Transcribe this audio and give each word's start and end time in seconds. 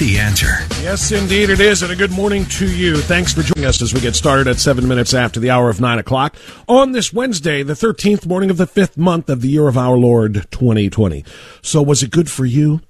The 0.00 0.18
answer. 0.18 0.46
Yes, 0.80 1.12
indeed 1.12 1.50
it 1.50 1.60
is, 1.60 1.82
and 1.82 1.92
a 1.92 1.94
good 1.94 2.10
morning 2.10 2.46
to 2.46 2.66
you. 2.66 2.96
Thanks 2.96 3.34
for 3.34 3.42
joining 3.42 3.68
us 3.68 3.82
as 3.82 3.92
we 3.92 4.00
get 4.00 4.16
started 4.16 4.48
at 4.48 4.56
seven 4.56 4.88
minutes 4.88 5.12
after 5.12 5.38
the 5.38 5.50
hour 5.50 5.68
of 5.68 5.78
nine 5.78 5.98
o'clock 5.98 6.36
on 6.66 6.92
this 6.92 7.12
Wednesday, 7.12 7.62
the 7.62 7.74
13th 7.74 8.24
morning 8.26 8.48
of 8.48 8.56
the 8.56 8.66
fifth 8.66 8.96
month 8.96 9.28
of 9.28 9.42
the 9.42 9.48
year 9.48 9.68
of 9.68 9.76
our 9.76 9.98
Lord 9.98 10.46
2020. 10.52 11.22
So, 11.60 11.82
was 11.82 12.02
it 12.02 12.10
good 12.10 12.30
for 12.30 12.46
you? 12.46 12.80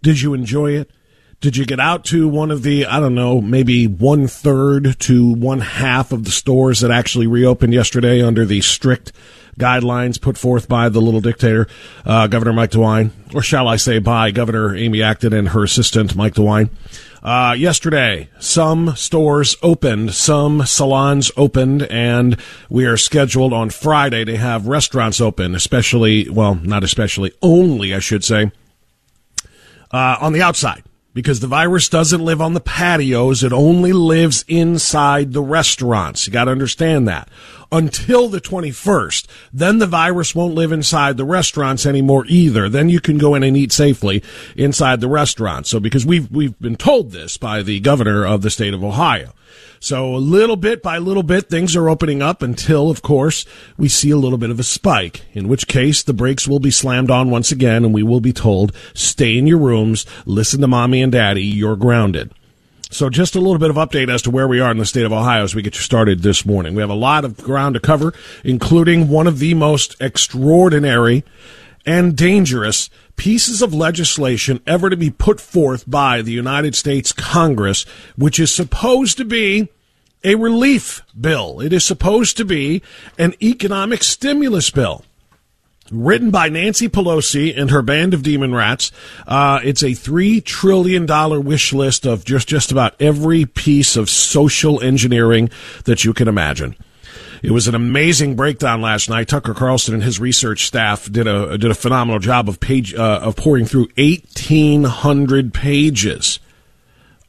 Did 0.00 0.20
you 0.20 0.32
enjoy 0.32 0.74
it? 0.76 0.92
Did 1.40 1.56
you 1.56 1.66
get 1.66 1.80
out 1.80 2.04
to 2.04 2.28
one 2.28 2.52
of 2.52 2.62
the, 2.62 2.86
I 2.86 3.00
don't 3.00 3.16
know, 3.16 3.40
maybe 3.40 3.88
one 3.88 4.28
third 4.28 4.94
to 5.00 5.34
one 5.34 5.60
half 5.60 6.12
of 6.12 6.22
the 6.22 6.30
stores 6.30 6.78
that 6.82 6.92
actually 6.92 7.26
reopened 7.26 7.74
yesterday 7.74 8.22
under 8.22 8.44
the 8.44 8.60
strict 8.60 9.10
guidelines 9.58 10.20
put 10.20 10.38
forth 10.38 10.68
by 10.68 10.88
the 10.88 11.00
little 11.00 11.20
dictator, 11.20 11.66
uh, 12.06 12.26
Governor 12.26 12.52
Mike 12.52 12.70
DeWine, 12.70 13.10
or 13.34 13.42
shall 13.42 13.68
I 13.68 13.76
say 13.76 13.98
by 13.98 14.30
Governor 14.30 14.74
Amy 14.76 15.02
Acton 15.02 15.32
and 15.32 15.48
her 15.48 15.64
assistant, 15.64 16.16
Mike 16.16 16.34
DeWine. 16.34 16.70
Uh, 17.22 17.54
yesterday, 17.58 18.28
some 18.38 18.94
stores 18.94 19.56
opened, 19.62 20.14
some 20.14 20.64
salons 20.64 21.32
opened, 21.36 21.82
and 21.82 22.36
we 22.70 22.86
are 22.86 22.96
scheduled 22.96 23.52
on 23.52 23.70
Friday 23.70 24.24
to 24.24 24.36
have 24.36 24.68
restaurants 24.68 25.20
open, 25.20 25.54
especially, 25.54 26.28
well, 26.30 26.54
not 26.54 26.84
especially, 26.84 27.32
only, 27.42 27.92
I 27.92 27.98
should 27.98 28.22
say, 28.22 28.52
uh, 29.90 30.16
on 30.20 30.32
the 30.32 30.42
outside 30.42 30.84
because 31.18 31.40
the 31.40 31.48
virus 31.48 31.88
doesn't 31.88 32.24
live 32.24 32.40
on 32.40 32.54
the 32.54 32.60
patios. 32.60 33.42
It 33.42 33.52
only 33.52 33.92
lives 33.92 34.44
inside 34.46 35.32
the 35.32 35.42
restaurants. 35.42 36.24
You 36.24 36.32
got 36.32 36.44
to 36.44 36.52
understand 36.52 37.08
that 37.08 37.28
until 37.72 38.28
the 38.28 38.40
21st. 38.40 39.26
Then 39.52 39.78
the 39.78 39.88
virus 39.88 40.36
won't 40.36 40.54
live 40.54 40.70
inside 40.70 41.16
the 41.16 41.24
restaurants 41.24 41.84
anymore 41.86 42.24
either. 42.28 42.68
Then 42.68 42.88
you 42.88 43.00
can 43.00 43.18
go 43.18 43.34
in 43.34 43.42
and 43.42 43.56
eat 43.56 43.72
safely 43.72 44.22
inside 44.54 45.00
the 45.00 45.08
restaurant. 45.08 45.66
So 45.66 45.80
because 45.80 46.06
we've, 46.06 46.30
we've 46.30 46.56
been 46.60 46.76
told 46.76 47.10
this 47.10 47.36
by 47.36 47.64
the 47.64 47.80
governor 47.80 48.24
of 48.24 48.42
the 48.42 48.50
state 48.50 48.72
of 48.72 48.84
Ohio. 48.84 49.32
So 49.80 50.14
a 50.14 50.18
little 50.18 50.56
bit 50.56 50.82
by 50.82 50.98
little 50.98 51.22
bit, 51.22 51.48
things 51.48 51.76
are 51.76 51.88
opening 51.88 52.20
up 52.20 52.42
until, 52.42 52.90
of 52.90 53.02
course, 53.02 53.44
we 53.76 53.88
see 53.88 54.10
a 54.10 54.16
little 54.16 54.38
bit 54.38 54.50
of 54.50 54.58
a 54.58 54.64
spike, 54.64 55.22
in 55.32 55.48
which 55.48 55.68
case 55.68 56.02
the 56.02 56.12
brakes 56.12 56.48
will 56.48 56.58
be 56.58 56.70
slammed 56.70 57.10
on 57.10 57.30
once 57.30 57.52
again 57.52 57.84
and 57.84 57.94
we 57.94 58.02
will 58.02 58.20
be 58.20 58.32
told, 58.32 58.74
stay 58.94 59.38
in 59.38 59.46
your 59.46 59.58
rooms, 59.58 60.04
listen 60.26 60.60
to 60.60 60.66
mommy 60.66 61.02
and 61.02 61.12
daddy, 61.12 61.44
you're 61.44 61.76
grounded. 61.76 62.32
So 62.90 63.10
just 63.10 63.36
a 63.36 63.40
little 63.40 63.58
bit 63.58 63.70
of 63.70 63.76
update 63.76 64.10
as 64.12 64.22
to 64.22 64.30
where 64.30 64.48
we 64.48 64.60
are 64.60 64.70
in 64.70 64.78
the 64.78 64.86
state 64.86 65.04
of 65.04 65.12
Ohio 65.12 65.44
as 65.44 65.54
we 65.54 65.62
get 65.62 65.74
you 65.74 65.82
started 65.82 66.22
this 66.22 66.46
morning. 66.46 66.74
We 66.74 66.80
have 66.80 66.90
a 66.90 66.94
lot 66.94 67.24
of 67.24 67.36
ground 67.36 67.74
to 67.74 67.80
cover, 67.80 68.14
including 68.44 69.08
one 69.08 69.26
of 69.26 69.38
the 69.38 69.52
most 69.54 69.94
extraordinary 70.00 71.22
and 71.88 72.14
dangerous 72.14 72.90
pieces 73.16 73.62
of 73.62 73.72
legislation 73.72 74.60
ever 74.66 74.90
to 74.90 74.96
be 74.96 75.08
put 75.10 75.40
forth 75.40 75.88
by 75.88 76.20
the 76.20 76.30
United 76.30 76.74
States 76.74 77.12
Congress, 77.12 77.86
which 78.14 78.38
is 78.38 78.52
supposed 78.52 79.16
to 79.16 79.24
be 79.24 79.70
a 80.22 80.34
relief 80.34 81.00
bill. 81.18 81.60
It 81.60 81.72
is 81.72 81.86
supposed 81.86 82.36
to 82.36 82.44
be 82.44 82.82
an 83.16 83.32
economic 83.42 84.04
stimulus 84.04 84.68
bill 84.68 85.02
written 85.90 86.30
by 86.30 86.50
Nancy 86.50 86.90
Pelosi 86.90 87.58
and 87.58 87.70
her 87.70 87.80
band 87.80 88.12
of 88.12 88.22
demon 88.22 88.54
rats. 88.54 88.92
Uh, 89.26 89.60
it's 89.64 89.82
a 89.82 89.94
three 89.94 90.42
trillion 90.42 91.06
dollar 91.06 91.40
wish 91.40 91.72
list 91.72 92.04
of 92.04 92.22
just 92.22 92.48
just 92.48 92.70
about 92.70 93.00
every 93.00 93.46
piece 93.46 93.96
of 93.96 94.10
social 94.10 94.82
engineering 94.82 95.48
that 95.84 96.04
you 96.04 96.12
can 96.12 96.28
imagine. 96.28 96.76
It 97.42 97.50
was 97.50 97.68
an 97.68 97.74
amazing 97.74 98.36
breakdown 98.36 98.80
last 98.80 99.08
night. 99.08 99.28
Tucker 99.28 99.54
Carlson 99.54 99.94
and 99.94 100.02
his 100.02 100.18
research 100.18 100.66
staff 100.66 101.10
did 101.10 101.26
a 101.26 101.56
did 101.58 101.70
a 101.70 101.74
phenomenal 101.74 102.18
job 102.18 102.48
of 102.48 102.60
page 102.60 102.94
uh, 102.94 103.20
of 103.22 103.36
pouring 103.36 103.64
through 103.64 103.88
eighteen 103.96 104.84
hundred 104.84 105.54
pages 105.54 106.40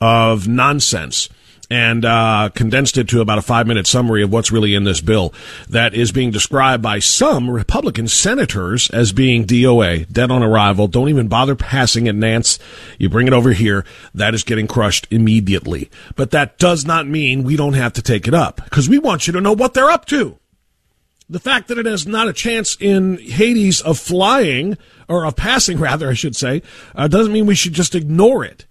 of 0.02 0.48
nonsense 0.48 1.30
and 1.69 2.03
uh, 2.03 2.50
condensed 2.56 2.97
it 2.97 3.07
to 3.09 3.22
about 3.22 3.38
a 3.38 3.44
five 3.44 3.68
minute 3.68 3.85
summary 3.85 4.24
of 4.24 4.31
what's 4.31 4.52
really 4.52 4.74
in 4.74 4.84
this 4.84 5.02
bill 5.02 5.34
that 5.69 5.94
is 5.94 6.12
being 6.12 6.31
described 6.31 6.81
by 6.81 7.00
some 7.00 7.50
Republican 7.50 8.07
senators 8.07 8.90
as 8.90 9.12
being 9.12 9.46
DOA, 9.46 10.12
dead 10.12 10.31
on 10.31 10.41
arrival. 10.41 10.88
Don't 10.88 11.09
even 11.09 11.28
bother 11.28 11.56
passing 11.56 12.07
it, 12.07 12.16
Nance. 12.16 12.57
You 12.97 13.09
bring 13.09 13.28
it 13.28 13.34
over 13.34 13.52
here. 13.52 13.85
That 14.13 14.34
is 14.34 14.44
getting 14.44 14.68
crushed 14.68 15.07
immediately. 15.12 15.90
But 16.16 16.31
that 16.31 16.57
does 16.57 16.85
not 16.85 17.07
mean 17.07 17.44
we 17.44 17.56
don't 17.56 17.74
have 17.74 17.94
to 17.94 18.01
take 18.01 18.28
it 18.28 18.34
up 18.34 18.62
because 18.63 18.90
we 18.90 19.00
want 19.00 19.28
you 19.28 19.34
to 19.34 19.41
know 19.41 19.53
what 19.53 19.74
they're 19.74 19.91
up 19.91 20.06
to. 20.06 20.38
The 21.31 21.40
fact 21.40 21.68
that 21.68 21.78
it 21.78 21.86
has 21.86 22.07
not 22.07 22.28
a 22.28 22.34
chance 22.34 22.75
in 22.80 23.19
Hades 23.19 23.81
of 23.81 24.00
flying, 24.00 24.78
or 25.07 25.25
of 25.25 25.36
passing 25.36 25.78
rather, 25.80 26.09
I 26.09 26.13
should 26.13 26.36
say, 26.36 26.63
uh, 26.96 27.07
doesn't 27.07 27.34
mean 27.34 27.46
we 27.46 27.56
should 27.56 27.74
just 27.74 27.94
ignore 27.94 28.44
it. 28.44 28.66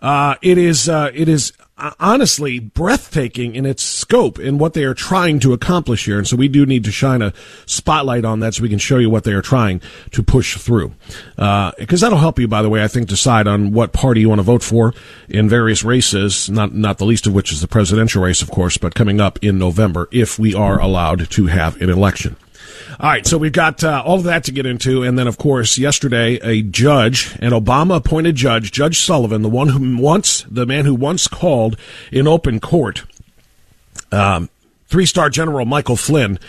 Uh, 0.00 0.36
it 0.40 0.58
is 0.58 0.88
uh, 0.88 1.10
it 1.12 1.28
is 1.28 1.52
honestly 1.98 2.58
breathtaking 2.58 3.54
in 3.54 3.64
its 3.64 3.82
scope 3.82 4.38
and 4.38 4.58
what 4.58 4.74
they 4.74 4.84
are 4.84 4.94
trying 4.94 5.40
to 5.40 5.52
accomplish 5.52 6.06
here. 6.06 6.18
And 6.18 6.26
so 6.26 6.36
we 6.36 6.48
do 6.48 6.66
need 6.66 6.84
to 6.84 6.92
shine 6.92 7.22
a 7.22 7.32
spotlight 7.66 8.24
on 8.24 8.40
that 8.40 8.54
so 8.54 8.62
we 8.62 8.68
can 8.68 8.78
show 8.78 8.98
you 8.98 9.10
what 9.10 9.24
they 9.24 9.32
are 9.32 9.42
trying 9.42 9.80
to 10.12 10.22
push 10.22 10.56
through. 10.56 10.94
Because 11.36 12.02
uh, 12.02 12.06
that'll 12.06 12.18
help 12.18 12.38
you, 12.38 12.48
by 12.48 12.62
the 12.62 12.68
way, 12.68 12.82
I 12.82 12.88
think, 12.88 13.08
decide 13.08 13.46
on 13.46 13.72
what 13.72 13.92
party 13.92 14.20
you 14.20 14.28
want 14.28 14.40
to 14.40 14.44
vote 14.44 14.62
for 14.62 14.92
in 15.28 15.48
various 15.48 15.84
races, 15.84 16.50
not, 16.50 16.74
not 16.74 16.98
the 16.98 17.06
least 17.06 17.26
of 17.26 17.34
which 17.34 17.52
is 17.52 17.60
the 17.60 17.68
presidential 17.68 18.22
race, 18.22 18.42
of 18.42 18.50
course, 18.50 18.76
but 18.76 18.94
coming 18.94 19.20
up 19.20 19.38
in 19.42 19.58
November 19.58 20.08
if 20.10 20.38
we 20.38 20.54
are 20.54 20.80
allowed 20.80 21.30
to 21.30 21.46
have 21.46 21.80
an 21.80 21.90
election. 21.90 22.36
All 23.00 23.08
right, 23.08 23.24
so 23.24 23.38
we've 23.38 23.52
got 23.52 23.84
uh, 23.84 24.02
all 24.04 24.16
of 24.16 24.24
that 24.24 24.42
to 24.44 24.52
get 24.52 24.66
into, 24.66 25.04
and 25.04 25.16
then, 25.16 25.28
of 25.28 25.38
course, 25.38 25.78
yesterday 25.78 26.34
a 26.42 26.62
judge, 26.62 27.36
an 27.38 27.52
Obama-appointed 27.52 28.34
judge, 28.34 28.72
Judge 28.72 28.98
Sullivan, 28.98 29.42
the 29.42 29.48
one 29.48 29.68
who 29.68 29.96
once, 30.02 30.44
the 30.50 30.66
man 30.66 30.84
who 30.84 30.96
once 30.96 31.28
called 31.28 31.78
in 32.10 32.26
open 32.26 32.58
court, 32.58 33.04
um, 34.10 34.50
three-star 34.88 35.30
General 35.30 35.64
Michael 35.64 35.94
Flynn, 35.94 36.40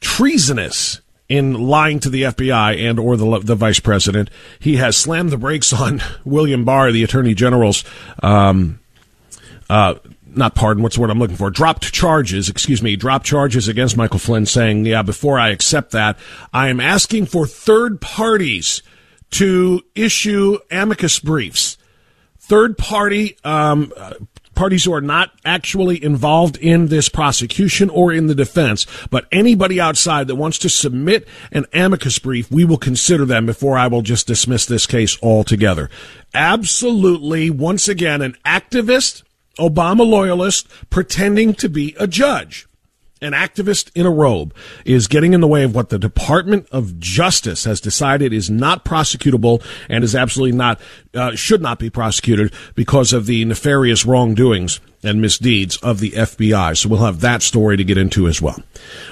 treasonous 0.00 1.00
in 1.30 1.54
lying 1.54 1.98
to 2.00 2.10
the 2.10 2.24
FBI 2.24 2.78
and 2.78 2.98
or 2.98 3.16
the 3.16 3.38
the 3.38 3.54
vice 3.54 3.80
president. 3.80 4.28
He 4.58 4.76
has 4.76 4.98
slammed 4.98 5.30
the 5.30 5.38
brakes 5.38 5.72
on 5.80 6.02
William 6.26 6.66
Barr, 6.66 6.92
the 6.92 7.04
Attorney 7.04 7.32
General's 7.32 7.84
um, 8.22 8.80
uh, 9.70 9.94
not 10.36 10.54
pardon, 10.54 10.82
what's 10.82 10.96
the 10.96 11.00
word 11.00 11.10
I'm 11.10 11.18
looking 11.18 11.36
for? 11.36 11.50
Dropped 11.50 11.92
charges, 11.92 12.48
excuse 12.48 12.82
me, 12.82 12.96
dropped 12.96 13.26
charges 13.26 13.68
against 13.68 13.96
Michael 13.96 14.18
Flynn 14.18 14.46
saying, 14.46 14.84
yeah, 14.86 15.02
before 15.02 15.38
I 15.38 15.50
accept 15.50 15.92
that, 15.92 16.18
I 16.52 16.68
am 16.68 16.80
asking 16.80 17.26
for 17.26 17.46
third 17.46 18.00
parties 18.00 18.82
to 19.32 19.82
issue 19.94 20.58
amicus 20.70 21.18
briefs. 21.18 21.78
Third 22.38 22.78
party, 22.78 23.36
um, 23.42 23.92
parties 24.54 24.84
who 24.84 24.92
are 24.92 25.00
not 25.00 25.30
actually 25.44 26.02
involved 26.02 26.56
in 26.56 26.86
this 26.88 27.08
prosecution 27.08 27.90
or 27.90 28.12
in 28.12 28.26
the 28.26 28.34
defense, 28.34 28.86
but 29.10 29.26
anybody 29.30 29.80
outside 29.80 30.26
that 30.26 30.36
wants 30.36 30.58
to 30.58 30.68
submit 30.68 31.28
an 31.52 31.66
amicus 31.72 32.18
brief, 32.18 32.50
we 32.50 32.64
will 32.64 32.78
consider 32.78 33.24
them 33.24 33.46
before 33.46 33.76
I 33.76 33.86
will 33.86 34.02
just 34.02 34.26
dismiss 34.26 34.66
this 34.66 34.86
case 34.86 35.20
altogether. 35.22 35.90
Absolutely, 36.34 37.50
once 37.50 37.86
again, 37.86 38.22
an 38.22 38.36
activist, 38.44 39.22
Obama 39.58 40.06
loyalist, 40.06 40.68
pretending 40.90 41.54
to 41.54 41.68
be 41.68 41.94
a 41.98 42.06
judge 42.06 42.66
an 43.22 43.32
activist 43.32 43.90
in 43.94 44.04
a 44.04 44.10
robe 44.10 44.54
is 44.84 45.08
getting 45.08 45.32
in 45.32 45.40
the 45.40 45.48
way 45.48 45.64
of 45.64 45.74
what 45.74 45.88
the 45.88 45.98
Department 45.98 46.66
of 46.70 46.98
Justice 46.98 47.64
has 47.64 47.80
decided 47.80 48.32
is 48.32 48.50
not 48.50 48.84
prosecutable 48.84 49.64
and 49.88 50.04
is 50.04 50.14
absolutely 50.14 50.56
not 50.56 50.80
uh, 51.14 51.34
should 51.34 51.62
not 51.62 51.78
be 51.78 51.88
prosecuted 51.88 52.52
because 52.74 53.14
of 53.14 53.24
the 53.24 53.44
nefarious 53.46 54.04
wrongdoings 54.04 54.80
and 55.02 55.22
misdeeds 55.22 55.78
of 55.78 56.00
the 56.00 56.10
FBI. 56.10 56.76
So 56.76 56.90
we'll 56.90 57.04
have 57.04 57.20
that 57.20 57.40
story 57.40 57.78
to 57.78 57.84
get 57.84 57.96
into 57.96 58.28
as 58.28 58.42
well. 58.42 58.60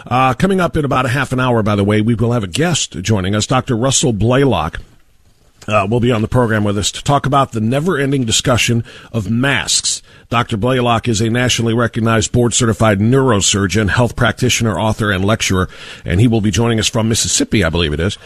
Uh, 0.07 0.35
coming 0.35 0.61
up 0.61 0.77
in 0.77 0.85
about 0.85 1.07
a 1.07 1.11
half 1.11 1.33
an 1.33 1.41
hour, 1.41 1.63
by 1.63 1.77
the 1.77 1.85
way, 1.85 2.03
we 2.03 2.15
will 2.15 2.33
have 2.33 2.45
a 2.45 2.49
guest 2.49 2.93
joining 3.01 3.35
us, 3.35 3.47
Dr. 3.47 3.75
Russell 3.75 4.13
Blaylock 4.13 4.81
uh, 5.69 5.87
will 5.89 6.01
be 6.01 6.13
on 6.13 6.23
the 6.23 6.29
program 6.29 6.65
with 6.65 6.79
us 6.79 6.91
to 6.93 7.03
talk 7.03 7.27
about 7.27 7.53
the 7.53 7.61
never 7.61 7.99
ending 7.99 8.25
discussion 8.25 8.85
of 9.13 9.31
masks. 9.31 10.03
Dr. 10.29 10.57
Blaylock 10.57 11.09
is 11.09 11.21
a 11.21 11.31
nationally 11.31 11.75
recognized 11.75 12.33
board 12.33 12.55
certified 12.55 12.99
neurosurgeon, 12.99 13.89
health 13.89 14.17
practitioner, 14.17 14.79
author, 14.79 15.11
and 15.11 15.25
lecturer, 15.25 15.69
and 16.05 16.21
he 16.21 16.29
will 16.29 16.41
be 16.41 16.51
joining 16.51 16.79
us 16.79 16.89
from 16.89 17.09
Mississippi, 17.09 17.65
I 17.65 17.71
believe 17.71 17.93
it 17.93 18.01
is. 18.01 18.19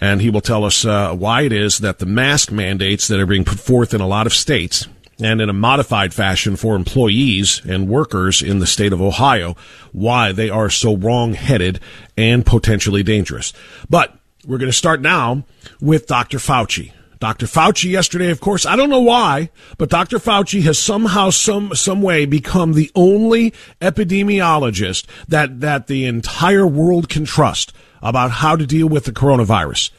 And 0.00 0.20
he 0.20 0.30
will 0.30 0.40
tell 0.40 0.64
us 0.64 0.84
uh, 0.84 1.14
why 1.14 1.42
it 1.42 1.52
is 1.52 1.78
that 1.78 1.98
the 1.98 2.06
mask 2.06 2.52
mandates 2.52 3.08
that 3.08 3.20
are 3.20 3.26
being 3.26 3.44
put 3.44 3.58
forth 3.58 3.94
in 3.94 4.00
a 4.00 4.06
lot 4.06 4.26
of 4.26 4.34
states 4.34 4.86
and 5.18 5.40
in 5.40 5.48
a 5.48 5.54
modified 5.54 6.12
fashion 6.12 6.56
for 6.56 6.76
employees 6.76 7.62
and 7.66 7.88
workers 7.88 8.42
in 8.42 8.58
the 8.58 8.66
state 8.66 8.92
of 8.92 9.00
Ohio, 9.00 9.56
why 9.92 10.32
they 10.32 10.50
are 10.50 10.68
so 10.68 10.96
wrong 10.96 11.32
headed 11.32 11.80
and 12.16 12.44
potentially 12.44 13.02
dangerous. 13.02 13.52
But 13.88 14.15
we're 14.46 14.58
going 14.58 14.70
to 14.70 14.76
start 14.76 15.00
now 15.00 15.44
with 15.80 16.06
Dr. 16.06 16.38
Fauci. 16.38 16.92
Dr. 17.18 17.46
Fauci 17.46 17.90
yesterday, 17.90 18.30
of 18.30 18.40
course, 18.40 18.66
I 18.66 18.76
don't 18.76 18.90
know 18.90 19.00
why, 19.00 19.50
but 19.78 19.88
Dr. 19.88 20.18
Fauci 20.18 20.62
has 20.62 20.78
somehow, 20.78 21.30
some, 21.30 21.74
some 21.74 22.02
way 22.02 22.26
become 22.26 22.74
the 22.74 22.90
only 22.94 23.52
epidemiologist 23.80 25.06
that, 25.28 25.60
that 25.60 25.86
the 25.86 26.04
entire 26.04 26.66
world 26.66 27.08
can 27.08 27.24
trust 27.24 27.72
about 28.02 28.30
how 28.30 28.54
to 28.54 28.66
deal 28.66 28.88
with 28.88 29.04
the 29.04 29.12
coronavirus. 29.12 29.90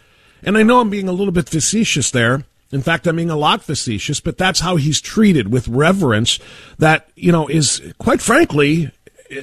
And 0.44 0.58
I 0.58 0.64
know 0.64 0.80
I'm 0.80 0.92
being 0.92 1.10
a 1.10 1.14
little 1.14 1.34
bit 1.34 1.50
facetious 1.50 2.12
there. 2.12 2.46
In 2.72 2.82
fact, 2.82 3.08
I'm 3.08 3.16
being 3.16 3.30
a 3.30 3.36
lot 3.36 3.64
facetious, 3.64 4.20
but 4.20 4.38
that's 4.38 4.60
how 4.60 4.76
he's 4.76 5.02
treated 5.02 5.52
with 5.52 5.68
reverence 5.68 6.38
that, 6.78 7.10
you 7.16 7.32
know, 7.32 7.48
is 7.48 7.82
quite 7.98 8.22
frankly, 8.22 8.92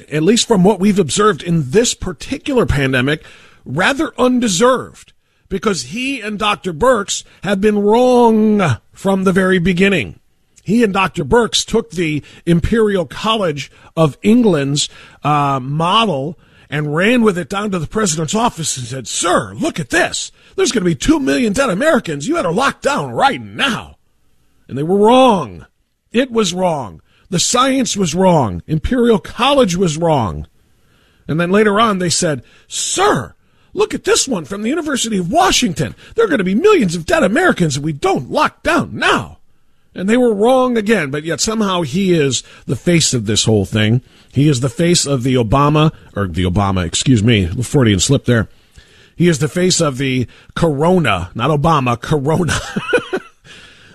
at 0.09 0.23
least 0.23 0.47
from 0.47 0.63
what 0.63 0.79
we've 0.79 0.99
observed 0.99 1.43
in 1.43 1.71
this 1.71 1.93
particular 1.93 2.65
pandemic, 2.65 3.23
rather 3.65 4.13
undeserved 4.17 5.13
because 5.49 5.83
he 5.83 6.21
and 6.21 6.39
Dr. 6.39 6.73
Birx 6.73 7.23
have 7.43 7.61
been 7.61 7.79
wrong 7.79 8.79
from 8.91 9.23
the 9.23 9.31
very 9.31 9.59
beginning. 9.59 10.19
He 10.63 10.83
and 10.83 10.93
Dr. 10.93 11.23
Birx 11.23 11.63
took 11.63 11.91
the 11.91 12.23
Imperial 12.45 13.05
College 13.05 13.71
of 13.95 14.17
England's 14.23 14.89
uh, 15.23 15.59
model 15.59 16.39
and 16.71 16.95
ran 16.95 17.21
with 17.21 17.37
it 17.37 17.49
down 17.49 17.69
to 17.71 17.77
the 17.77 17.85
president's 17.85 18.33
office 18.33 18.75
and 18.75 18.87
said, 18.87 19.07
Sir, 19.07 19.53
look 19.53 19.79
at 19.79 19.91
this. 19.91 20.31
There's 20.55 20.71
going 20.71 20.83
to 20.83 20.89
be 20.89 20.95
two 20.95 21.19
million 21.19 21.53
dead 21.53 21.69
Americans. 21.69 22.27
You 22.27 22.41
to 22.41 22.49
lock 22.49 22.81
down 22.81 23.11
right 23.11 23.39
now. 23.39 23.97
And 24.67 24.75
they 24.75 24.83
were 24.83 24.97
wrong. 24.97 25.67
It 26.11 26.31
was 26.31 26.53
wrong. 26.53 27.01
The 27.29 27.39
science 27.39 27.95
was 27.95 28.15
wrong. 28.15 28.63
Imperial 28.65 29.19
College 29.19 29.75
was 29.75 29.97
wrong. 29.97 30.47
And 31.27 31.39
then 31.39 31.51
later 31.51 31.79
on, 31.79 31.99
they 31.99 32.09
said, 32.09 32.43
Sir, 32.67 33.34
Look 33.75 33.93
at 33.93 34.05
this 34.05 34.25
one 34.25 34.45
from 34.45 34.61
the 34.61 34.69
University 34.69 35.17
of 35.17 35.29
Washington. 35.29 35.95
There 36.15 36.23
are 36.23 36.29
going 36.29 36.37
to 36.37 36.45
be 36.45 36.55
millions 36.55 36.95
of 36.95 37.05
dead 37.05 37.23
Americans 37.23 37.75
if 37.75 37.83
we 37.83 37.91
don't 37.91 38.31
lock 38.31 38.63
down 38.63 38.97
now. 38.97 39.39
And 39.93 40.07
they 40.07 40.15
were 40.15 40.33
wrong 40.33 40.77
again, 40.77 41.11
but 41.11 41.25
yet 41.25 41.41
somehow 41.41 41.81
he 41.81 42.13
is 42.13 42.41
the 42.65 42.77
face 42.77 43.13
of 43.13 43.25
this 43.25 43.43
whole 43.43 43.65
thing. 43.65 44.01
He 44.31 44.47
is 44.47 44.61
the 44.61 44.69
face 44.69 45.05
of 45.05 45.23
the 45.23 45.35
Obama, 45.35 45.93
or 46.15 46.27
the 46.27 46.45
Obama, 46.45 46.85
excuse 46.85 47.21
me, 47.21 47.47
Freudian 47.47 47.99
slip 47.99 48.23
there. 48.23 48.47
He 49.17 49.27
is 49.27 49.39
the 49.39 49.49
face 49.49 49.81
of 49.81 49.97
the 49.97 50.25
Corona, 50.55 51.31
not 51.35 51.49
Obama, 51.49 51.99
Corona. 51.99 52.57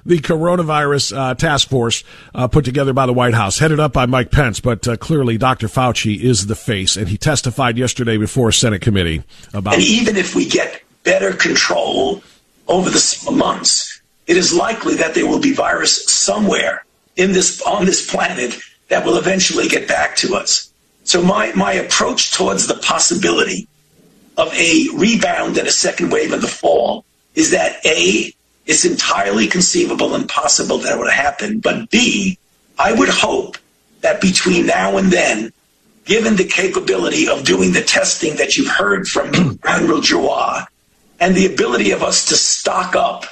the 0.04 0.18
coronavirus 0.18 1.16
uh, 1.16 1.34
task 1.34 1.68
force 1.68 2.04
uh, 2.34 2.48
put 2.48 2.64
together 2.64 2.92
by 2.92 3.06
the 3.06 3.12
White 3.12 3.34
House, 3.34 3.58
headed 3.58 3.80
up 3.80 3.92
by 3.92 4.06
Mike 4.06 4.30
Pence. 4.30 4.60
But 4.60 4.86
uh, 4.86 4.96
clearly, 4.96 5.38
Dr. 5.38 5.68
Fauci 5.68 6.20
is 6.20 6.46
the 6.46 6.56
face, 6.56 6.96
and 6.96 7.08
he 7.08 7.16
testified 7.16 7.78
yesterday 7.78 8.16
before 8.16 8.48
a 8.48 8.52
Senate 8.52 8.82
committee 8.82 9.22
about. 9.52 9.74
And 9.74 9.82
even 9.82 10.16
if 10.16 10.34
we 10.34 10.48
get 10.48 10.82
better 11.04 11.32
control 11.32 12.22
over 12.68 12.90
the 12.90 13.30
months, 13.32 14.00
it 14.26 14.36
is 14.36 14.54
likely 14.54 14.94
that 14.96 15.14
there 15.14 15.26
will 15.26 15.40
be 15.40 15.52
virus 15.52 16.04
somewhere 16.06 16.84
in 17.16 17.32
this 17.32 17.60
on 17.62 17.84
this 17.84 18.08
planet 18.08 18.56
that 18.88 19.04
will 19.04 19.16
eventually 19.16 19.68
get 19.68 19.88
back 19.88 20.16
to 20.16 20.36
us. 20.36 20.72
So 21.04 21.22
my 21.22 21.52
my 21.54 21.72
approach 21.72 22.32
towards 22.32 22.66
the 22.66 22.74
possibility 22.74 23.66
of 24.36 24.52
a 24.54 24.88
rebound 24.94 25.58
and 25.58 25.66
a 25.66 25.72
second 25.72 26.10
wave 26.10 26.32
in 26.32 26.40
the 26.40 26.46
fall 26.46 27.04
is 27.34 27.50
that 27.50 27.84
a 27.84 28.32
it's 28.70 28.84
entirely 28.84 29.48
conceivable 29.48 30.14
and 30.14 30.28
possible 30.28 30.78
that 30.78 30.94
it 30.94 30.98
would 30.98 31.10
happen. 31.10 31.58
But 31.58 31.90
B, 31.90 32.38
I 32.78 32.92
would 32.92 33.08
hope 33.08 33.58
that 34.02 34.20
between 34.20 34.66
now 34.66 34.96
and 34.96 35.10
then, 35.10 35.52
given 36.04 36.36
the 36.36 36.44
capability 36.44 37.28
of 37.28 37.42
doing 37.42 37.72
the 37.72 37.82
testing 37.82 38.36
that 38.36 38.56
you've 38.56 38.70
heard 38.70 39.08
from 39.08 39.28
Admiral 39.64 40.00
Giroir 40.00 40.66
and 41.18 41.34
the 41.34 41.52
ability 41.52 41.90
of 41.90 42.04
us 42.04 42.26
to 42.26 42.36
stock 42.36 42.94
up 42.94 43.24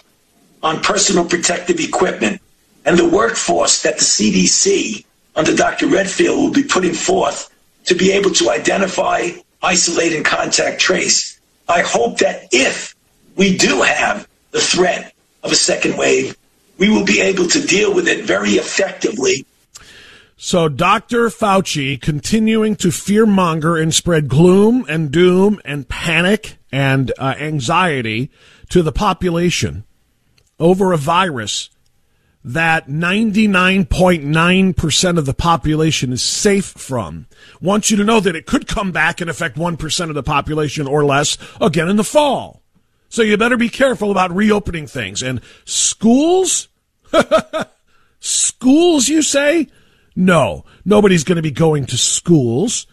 on 0.61 0.81
personal 0.81 1.25
protective 1.25 1.79
equipment 1.79 2.43
and 2.85 2.99
the 2.99 3.08
workforce 3.08 3.82
that 3.82 3.99
the 3.99 4.05
CDC 4.05 5.05
under 5.37 5.55
Dr. 5.55 5.87
Redfield 5.87 6.37
will 6.37 6.52
be 6.52 6.64
putting 6.64 6.94
forth 6.94 7.49
to 7.85 7.94
be 7.94 8.11
able 8.11 8.32
to 8.32 8.50
identify, 8.50 9.29
isolate, 9.62 10.14
and 10.14 10.25
contact 10.25 10.81
trace. 10.81 11.38
I 11.69 11.82
hope 11.82 12.19
that 12.19 12.49
if 12.50 12.96
we 13.37 13.56
do 13.56 13.82
have 13.82 14.26
the 14.50 14.61
threat 14.61 15.14
of 15.43 15.52
a 15.52 15.56
second 15.56 15.96
wave, 15.96 16.37
we 16.79 16.88
will 16.88 17.05
be 17.05 17.20
able 17.20 17.46
to 17.49 17.61
deal 17.61 17.94
with 17.94 18.08
it 18.08 18.25
very 18.25 18.52
effectively. 18.52 19.44
So, 20.37 20.69
Dr. 20.69 21.29
Fauci 21.31 22.00
continuing 22.00 22.76
to 22.76 22.88
fearmonger 22.88 23.82
and 23.82 23.93
spread 23.93 24.29
gloom 24.29 24.87
and 24.88 25.11
doom 25.11 25.61
and 25.64 25.88
panic 25.88 26.58
and 26.70 27.11
uh, 27.19 27.35
anxiety 27.38 28.30
to 28.68 28.83
the 28.83 28.92
population 28.92 29.83
over 30.61 30.92
a 30.92 30.97
virus 30.97 31.71
that 32.45 32.87
99.9% 32.87 35.18
of 35.18 35.26
the 35.26 35.35
population 35.35 36.12
is 36.12 36.23
safe 36.23 36.66
from. 36.66 37.26
Wants 37.61 37.90
you 37.90 37.97
to 37.97 38.04
know 38.04 38.21
that 38.21 38.37
it 38.37 38.47
could 38.47 38.68
come 38.68 38.92
back 38.92 39.21
and 39.21 39.28
affect 39.28 39.57
1% 39.57 40.09
of 40.09 40.14
the 40.14 40.23
population 40.23 40.87
or 40.87 41.04
less 41.04 41.37
again 41.61 41.88
in 41.88 41.97
the 41.97 42.04
fall. 42.04 42.62
So 43.09 43.23
you 43.23 43.37
better 43.37 43.57
be 43.57 43.69
careful 43.69 44.11
about 44.11 44.35
reopening 44.35 44.87
things. 44.87 45.23
And 45.23 45.41
schools? 45.65 46.69
schools, 48.21 49.09
you 49.09 49.23
say? 49.23 49.69
No, 50.15 50.65
nobody's 50.85 51.25
going 51.25 51.37
to 51.37 51.43
be 51.43 51.50
going 51.50 51.87
to 51.87 51.97
schools. 51.97 52.87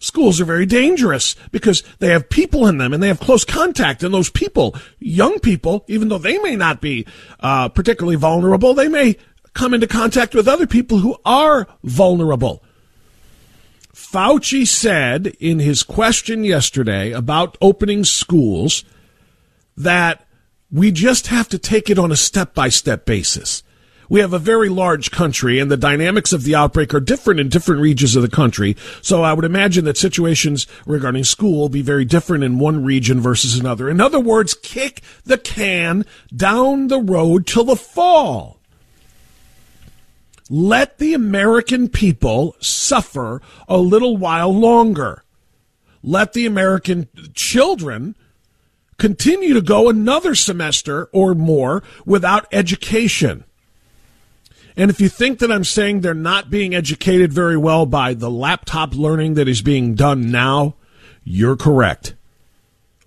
Schools 0.00 0.40
are 0.40 0.44
very 0.44 0.66
dangerous 0.66 1.34
because 1.50 1.82
they 1.98 2.08
have 2.08 2.28
people 2.28 2.66
in 2.66 2.78
them 2.78 2.92
and 2.92 3.02
they 3.02 3.08
have 3.08 3.20
close 3.20 3.44
contact. 3.44 4.02
And 4.02 4.12
those 4.12 4.30
people, 4.30 4.76
young 4.98 5.40
people, 5.40 5.84
even 5.88 6.08
though 6.08 6.18
they 6.18 6.38
may 6.38 6.54
not 6.54 6.80
be 6.80 7.06
uh, 7.40 7.68
particularly 7.70 8.16
vulnerable, 8.16 8.74
they 8.74 8.88
may 8.88 9.16
come 9.54 9.74
into 9.74 9.86
contact 9.86 10.34
with 10.34 10.46
other 10.46 10.66
people 10.66 10.98
who 10.98 11.16
are 11.24 11.66
vulnerable. 11.82 12.62
Fauci 13.92 14.66
said 14.66 15.28
in 15.40 15.58
his 15.58 15.82
question 15.82 16.44
yesterday 16.44 17.12
about 17.12 17.56
opening 17.62 18.04
schools– 18.04 18.84
that 19.78 20.26
we 20.70 20.90
just 20.90 21.28
have 21.28 21.48
to 21.48 21.58
take 21.58 21.88
it 21.88 21.98
on 21.98 22.12
a 22.12 22.16
step 22.16 22.54
by 22.54 22.68
step 22.68 23.06
basis. 23.06 23.62
We 24.10 24.20
have 24.20 24.32
a 24.32 24.38
very 24.38 24.68
large 24.70 25.10
country 25.10 25.58
and 25.58 25.70
the 25.70 25.76
dynamics 25.76 26.32
of 26.32 26.42
the 26.42 26.54
outbreak 26.54 26.94
are 26.94 27.00
different 27.00 27.40
in 27.40 27.50
different 27.50 27.82
regions 27.82 28.16
of 28.16 28.22
the 28.22 28.30
country. 28.30 28.74
So 29.02 29.22
I 29.22 29.34
would 29.34 29.44
imagine 29.44 29.84
that 29.84 29.98
situations 29.98 30.66
regarding 30.86 31.24
school 31.24 31.58
will 31.58 31.68
be 31.68 31.82
very 31.82 32.06
different 32.06 32.42
in 32.42 32.58
one 32.58 32.84
region 32.84 33.20
versus 33.20 33.58
another. 33.58 33.88
In 33.88 34.00
other 34.00 34.20
words, 34.20 34.54
kick 34.54 35.02
the 35.24 35.38
can 35.38 36.06
down 36.34 36.88
the 36.88 37.00
road 37.00 37.46
till 37.46 37.64
the 37.64 37.76
fall. 37.76 38.58
Let 40.50 40.96
the 40.96 41.12
American 41.12 41.90
people 41.90 42.56
suffer 42.60 43.42
a 43.68 43.76
little 43.76 44.16
while 44.16 44.52
longer. 44.54 45.22
Let 46.02 46.32
the 46.32 46.46
American 46.46 47.08
children 47.34 48.16
continue 48.98 49.54
to 49.54 49.62
go 49.62 49.88
another 49.88 50.34
semester 50.34 51.08
or 51.12 51.34
more 51.34 51.82
without 52.04 52.46
education. 52.52 53.44
And 54.76 54.90
if 54.90 55.00
you 55.00 55.08
think 55.08 55.40
that 55.40 55.50
I'm 55.50 55.64
saying 55.64 56.00
they're 56.00 56.14
not 56.14 56.50
being 56.50 56.74
educated 56.74 57.32
very 57.32 57.56
well 57.56 57.84
by 57.86 58.14
the 58.14 58.30
laptop 58.30 58.94
learning 58.94 59.34
that 59.34 59.48
is 59.48 59.60
being 59.60 59.94
done 59.94 60.30
now, 60.30 60.74
you're 61.24 61.56
correct. 61.56 62.14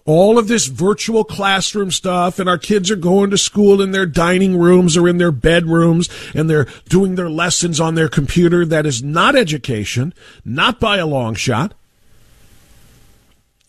All 0.03 0.37
of 0.37 0.47
this 0.49 0.67
virtual 0.67 1.23
classroom 1.23 1.91
stuff, 1.91 2.39
and 2.39 2.49
our 2.49 2.57
kids 2.57 2.91
are 2.91 2.97
going 2.97 3.29
to 3.29 3.37
school 3.37 3.81
in 3.81 3.91
their 3.91 4.05
dining 4.05 4.57
rooms 4.57 4.97
or 4.97 5.07
in 5.07 5.17
their 5.17 5.31
bedrooms, 5.31 6.09
and 6.33 6.49
they're 6.49 6.67
doing 6.89 7.15
their 7.15 7.29
lessons 7.29 7.79
on 7.79 7.95
their 7.95 8.09
computer. 8.09 8.65
That 8.65 8.85
is 8.85 9.01
not 9.01 9.35
education, 9.35 10.13
not 10.43 10.79
by 10.79 10.97
a 10.97 11.05
long 11.05 11.35
shot. 11.35 11.73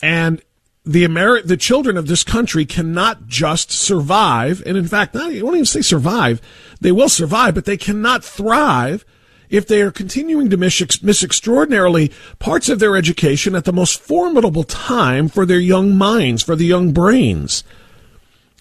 And 0.01 0.43
the 0.85 1.05
Ameri- 1.05 1.47
the 1.47 1.57
children 1.57 1.97
of 1.97 2.07
this 2.07 2.25
country 2.25 2.65
cannot 2.65 3.27
just 3.27 3.71
survive, 3.71 4.63
and 4.67 4.77
in 4.77 4.89
fact, 4.89 5.15
not, 5.15 5.33
won't 5.33 5.55
even 5.55 5.65
say 5.65 5.81
survive. 5.81 6.41
They 6.81 6.93
will 6.93 7.09
survive, 7.09 7.55
but 7.55 7.65
they 7.65 7.77
cannot 7.77 8.25
thrive 8.25 9.05
if 9.49 9.67
they 9.67 9.83
are 9.83 9.93
continuing 9.93 10.51
to 10.51 10.57
miss, 10.57 11.03
miss 11.03 11.23
extraordinarily 11.23 12.11
parts 12.39 12.69
of 12.69 12.79
their 12.79 12.97
education 12.97 13.55
at 13.55 13.65
the 13.65 13.73
most 13.73 14.01
formidable 14.01 14.65
time 14.65 15.29
for 15.29 15.45
their 15.45 15.61
young 15.61 15.95
minds, 15.95 16.43
for 16.43 16.57
the 16.57 16.65
young 16.65 16.93
brains, 16.93 17.63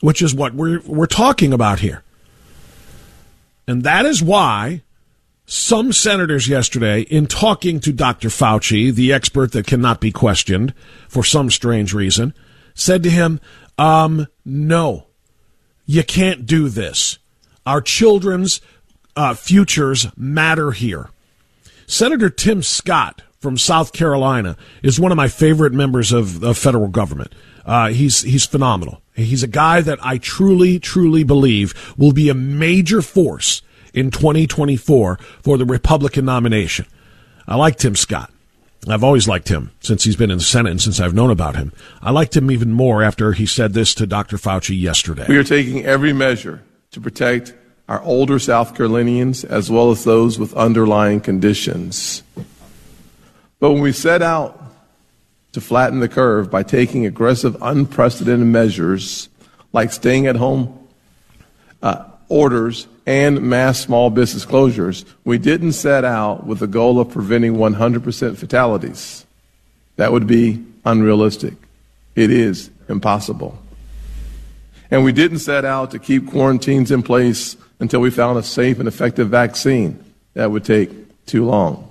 which 0.01 0.21
is 0.21 0.35
what 0.35 0.53
we're 0.53 0.81
we're 0.81 1.07
talking 1.07 1.53
about 1.53 1.79
here. 1.79 2.03
And 3.67 3.83
that 3.83 4.05
is 4.05 4.21
why 4.21 4.83
some 5.45 5.91
senators 5.91 6.47
yesterday, 6.47 7.01
in 7.01 7.27
talking 7.27 7.79
to 7.81 7.91
Dr. 7.91 8.29
Fauci, 8.29 8.93
the 8.93 9.11
expert 9.11 9.51
that 9.51 9.67
cannot 9.67 9.99
be 9.99 10.11
questioned 10.11 10.73
for 11.09 11.23
some 11.23 11.49
strange 11.49 11.93
reason, 11.93 12.33
said 12.73 13.03
to 13.03 13.09
him, 13.09 13.39
um, 13.77 14.27
no, 14.45 15.07
you 15.85 16.03
can't 16.03 16.45
do 16.45 16.69
this. 16.69 17.19
Our 17.65 17.81
children's 17.81 18.61
uh, 19.15 19.33
futures 19.33 20.07
matter 20.15 20.71
here. 20.71 21.09
Senator 21.85 22.29
Tim 22.29 22.63
Scott 22.63 23.21
from 23.39 23.57
South 23.57 23.91
Carolina 23.91 24.55
is 24.81 24.99
one 24.99 25.11
of 25.11 25.17
my 25.17 25.27
favorite 25.27 25.73
members 25.73 26.11
of 26.11 26.39
the 26.39 26.53
federal 26.53 26.87
government. 26.87 27.33
Uh, 27.65 27.89
he's 27.89 28.21
he's 28.21 28.45
phenomenal. 28.45 29.01
He's 29.13 29.43
a 29.43 29.47
guy 29.47 29.81
that 29.81 29.99
I 30.01 30.17
truly, 30.17 30.79
truly 30.79 31.23
believe 31.23 31.93
will 31.97 32.13
be 32.13 32.29
a 32.29 32.33
major 32.33 33.01
force 33.01 33.61
in 33.93 34.11
2024 34.11 35.17
for 35.43 35.57
the 35.57 35.65
Republican 35.65 36.25
nomination. 36.25 36.85
I 37.47 37.55
like 37.55 37.77
Tim 37.77 37.95
Scott. 37.95 38.31
I've 38.87 39.03
always 39.03 39.27
liked 39.27 39.49
him 39.49 39.71
since 39.79 40.03
he's 40.03 40.15
been 40.15 40.31
in 40.31 40.39
the 40.39 40.43
Senate 40.43 40.71
and 40.71 40.81
since 40.81 40.99
I've 40.99 41.13
known 41.13 41.29
about 41.29 41.55
him. 41.55 41.71
I 42.01 42.11
liked 42.11 42.35
him 42.35 42.49
even 42.49 42.71
more 42.71 43.03
after 43.03 43.33
he 43.33 43.45
said 43.45 43.73
this 43.73 43.93
to 43.95 44.07
Dr. 44.07 44.37
Fauci 44.37 44.79
yesterday. 44.79 45.25
We 45.27 45.37
are 45.37 45.43
taking 45.43 45.85
every 45.85 46.13
measure 46.13 46.63
to 46.91 46.99
protect 46.99 47.53
our 47.87 48.01
older 48.01 48.39
South 48.39 48.75
Carolinians 48.75 49.43
as 49.43 49.69
well 49.69 49.91
as 49.91 50.03
those 50.03 50.39
with 50.39 50.53
underlying 50.55 51.21
conditions. 51.21 52.23
But 53.59 53.73
when 53.73 53.81
we 53.81 53.91
set 53.91 54.23
out 54.23 54.59
to 55.51 55.61
flatten 55.61 55.99
the 55.99 56.09
curve 56.09 56.49
by 56.49 56.63
taking 56.63 57.05
aggressive, 57.05 57.55
unprecedented 57.61 58.47
measures 58.47 59.29
like 59.73 59.91
staying 59.91 60.25
at 60.25 60.37
home 60.37 60.87
uh, 61.83 62.05
orders 62.29 62.87
and 63.05 63.41
mass 63.41 63.79
small 63.79 64.09
business 64.09 64.45
closures, 64.45 65.05
we 65.23 65.37
didn't 65.37 65.73
set 65.73 66.05
out 66.05 66.45
with 66.45 66.59
the 66.59 66.67
goal 66.67 66.99
of 66.99 67.09
preventing 67.09 67.55
100% 67.55 68.37
fatalities. 68.37 69.25
That 69.95 70.11
would 70.11 70.27
be 70.27 70.63
unrealistic. 70.85 71.53
It 72.15 72.31
is 72.31 72.69
impossible. 72.87 73.57
And 74.89 75.03
we 75.03 75.13
didn't 75.13 75.39
set 75.39 75.63
out 75.63 75.91
to 75.91 75.99
keep 75.99 76.29
quarantines 76.29 76.91
in 76.91 77.01
place 77.01 77.55
until 77.79 78.01
we 78.01 78.11
found 78.11 78.37
a 78.37 78.43
safe 78.43 78.79
and 78.79 78.87
effective 78.87 79.29
vaccine. 79.29 80.03
That 80.33 80.51
would 80.51 80.65
take 80.65 81.25
too 81.25 81.45
long. 81.45 81.87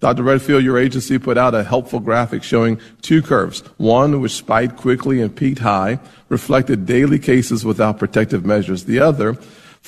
Dr. 0.00 0.22
Redfield, 0.22 0.62
your 0.62 0.78
agency 0.78 1.18
put 1.18 1.36
out 1.36 1.54
a 1.54 1.64
helpful 1.64 1.98
graphic 1.98 2.44
showing 2.44 2.80
two 3.02 3.20
curves. 3.20 3.60
One, 3.78 4.20
which 4.20 4.32
spiked 4.32 4.76
quickly 4.76 5.20
and 5.20 5.34
peaked 5.34 5.58
high, 5.58 5.98
reflected 6.28 6.86
daily 6.86 7.18
cases 7.18 7.64
without 7.64 7.98
protective 7.98 8.46
measures. 8.46 8.84
The 8.84 9.00
other, 9.00 9.36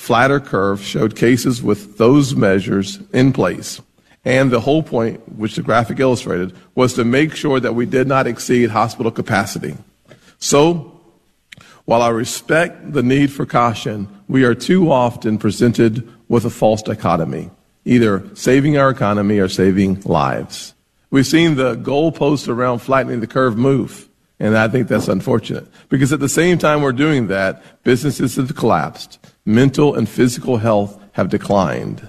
flatter 0.01 0.39
curve 0.39 0.81
showed 0.81 1.15
cases 1.15 1.61
with 1.61 1.99
those 1.99 2.35
measures 2.35 2.99
in 3.13 3.31
place. 3.31 3.79
And 4.25 4.49
the 4.49 4.59
whole 4.59 4.81
point, 4.81 5.37
which 5.37 5.55
the 5.55 5.61
graphic 5.61 5.99
illustrated, 5.99 6.55
was 6.73 6.95
to 6.95 7.05
make 7.05 7.35
sure 7.35 7.59
that 7.59 7.75
we 7.75 7.85
did 7.85 8.07
not 8.07 8.25
exceed 8.25 8.71
hospital 8.71 9.11
capacity. 9.11 9.77
So, 10.39 10.99
while 11.85 12.01
I 12.01 12.09
respect 12.09 12.93
the 12.93 13.03
need 13.03 13.31
for 13.31 13.45
caution, 13.45 14.07
we 14.27 14.43
are 14.43 14.55
too 14.55 14.91
often 14.91 15.37
presented 15.37 16.11
with 16.27 16.45
a 16.45 16.49
false 16.49 16.81
dichotomy, 16.81 17.51
either 17.85 18.23
saving 18.35 18.77
our 18.77 18.89
economy 18.89 19.37
or 19.37 19.49
saving 19.49 20.01
lives. 20.01 20.73
We've 21.11 21.27
seen 21.27 21.55
the 21.55 21.75
goalposts 21.75 22.47
around 22.47 22.79
flattening 22.79 23.19
the 23.19 23.27
curve 23.27 23.55
move. 23.55 24.09
And 24.41 24.57
I 24.57 24.67
think 24.67 24.87
that's 24.87 25.07
unfortunate 25.07 25.67
because 25.89 26.11
at 26.11 26.19
the 26.19 26.27
same 26.27 26.57
time 26.57 26.81
we're 26.81 26.93
doing 26.93 27.27
that, 27.27 27.61
businesses 27.83 28.37
have 28.37 28.55
collapsed 28.55 29.19
mental 29.45 29.93
and 29.95 30.09
physical 30.09 30.57
health 30.57 30.99
have 31.11 31.29
declined. 31.29 32.07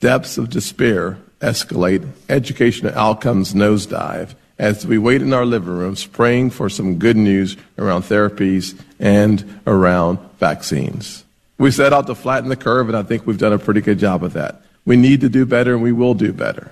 Depths 0.00 0.38
of 0.38 0.48
despair 0.48 1.18
escalate, 1.40 2.08
educational 2.30 2.96
outcomes 2.98 3.52
nosedive 3.52 4.34
as 4.58 4.86
we 4.86 4.96
wait 4.96 5.20
in 5.20 5.34
our 5.34 5.44
living 5.44 5.68
rooms 5.68 6.06
praying 6.06 6.48
for 6.48 6.70
some 6.70 6.98
good 6.98 7.16
news 7.16 7.58
around 7.76 8.02
therapies 8.02 8.78
and 8.98 9.60
around 9.66 10.18
vaccines. 10.38 11.24
We 11.58 11.72
set 11.72 11.92
out 11.92 12.06
to 12.06 12.14
flatten 12.14 12.48
the 12.48 12.56
curve, 12.56 12.88
and 12.88 12.96
I 12.96 13.02
think 13.02 13.26
we've 13.26 13.36
done 13.36 13.52
a 13.52 13.58
pretty 13.58 13.82
good 13.82 13.98
job 13.98 14.24
of 14.24 14.32
that. 14.32 14.62
We 14.86 14.96
need 14.96 15.20
to 15.20 15.28
do 15.28 15.44
better, 15.44 15.74
and 15.74 15.82
we 15.82 15.92
will 15.92 16.14
do 16.14 16.32
better. 16.32 16.70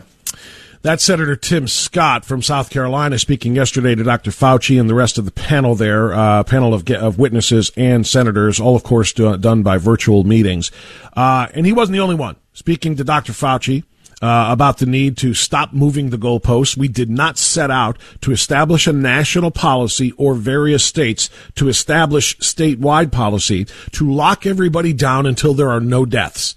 That's 0.84 1.02
Senator 1.02 1.34
Tim 1.34 1.66
Scott 1.66 2.26
from 2.26 2.42
South 2.42 2.68
Carolina 2.68 3.18
speaking 3.18 3.56
yesterday 3.56 3.94
to 3.94 4.04
Dr. 4.04 4.30
Fauci 4.30 4.78
and 4.78 4.86
the 4.86 4.94
rest 4.94 5.16
of 5.16 5.24
the 5.24 5.30
panel 5.30 5.74
there, 5.74 6.12
uh, 6.12 6.44
panel 6.44 6.74
of, 6.74 6.86
of 6.90 7.18
witnesses 7.18 7.72
and 7.74 8.06
senators, 8.06 8.60
all 8.60 8.76
of 8.76 8.82
course 8.82 9.14
do, 9.14 9.34
done 9.38 9.62
by 9.62 9.78
virtual 9.78 10.24
meetings. 10.24 10.70
Uh, 11.16 11.46
and 11.54 11.64
he 11.64 11.72
wasn't 11.72 11.94
the 11.94 12.02
only 12.02 12.16
one 12.16 12.36
speaking 12.52 12.96
to 12.96 13.04
Dr. 13.04 13.32
Fauci. 13.32 13.84
Uh, 14.22 14.46
about 14.50 14.78
the 14.78 14.86
need 14.86 15.18
to 15.18 15.34
stop 15.34 15.72
moving 15.72 16.08
the 16.08 16.16
goalposts. 16.16 16.76
We 16.76 16.88
did 16.88 17.10
not 17.10 17.36
set 17.36 17.70
out 17.70 17.98
to 18.22 18.30
establish 18.30 18.86
a 18.86 18.92
national 18.92 19.50
policy 19.50 20.12
or 20.12 20.34
various 20.34 20.84
states 20.84 21.28
to 21.56 21.68
establish 21.68 22.38
statewide 22.38 23.10
policy 23.10 23.66
to 23.92 24.10
lock 24.10 24.46
everybody 24.46 24.92
down 24.92 25.26
until 25.26 25.52
there 25.52 25.68
are 25.68 25.80
no 25.80 26.06
deaths. 26.06 26.54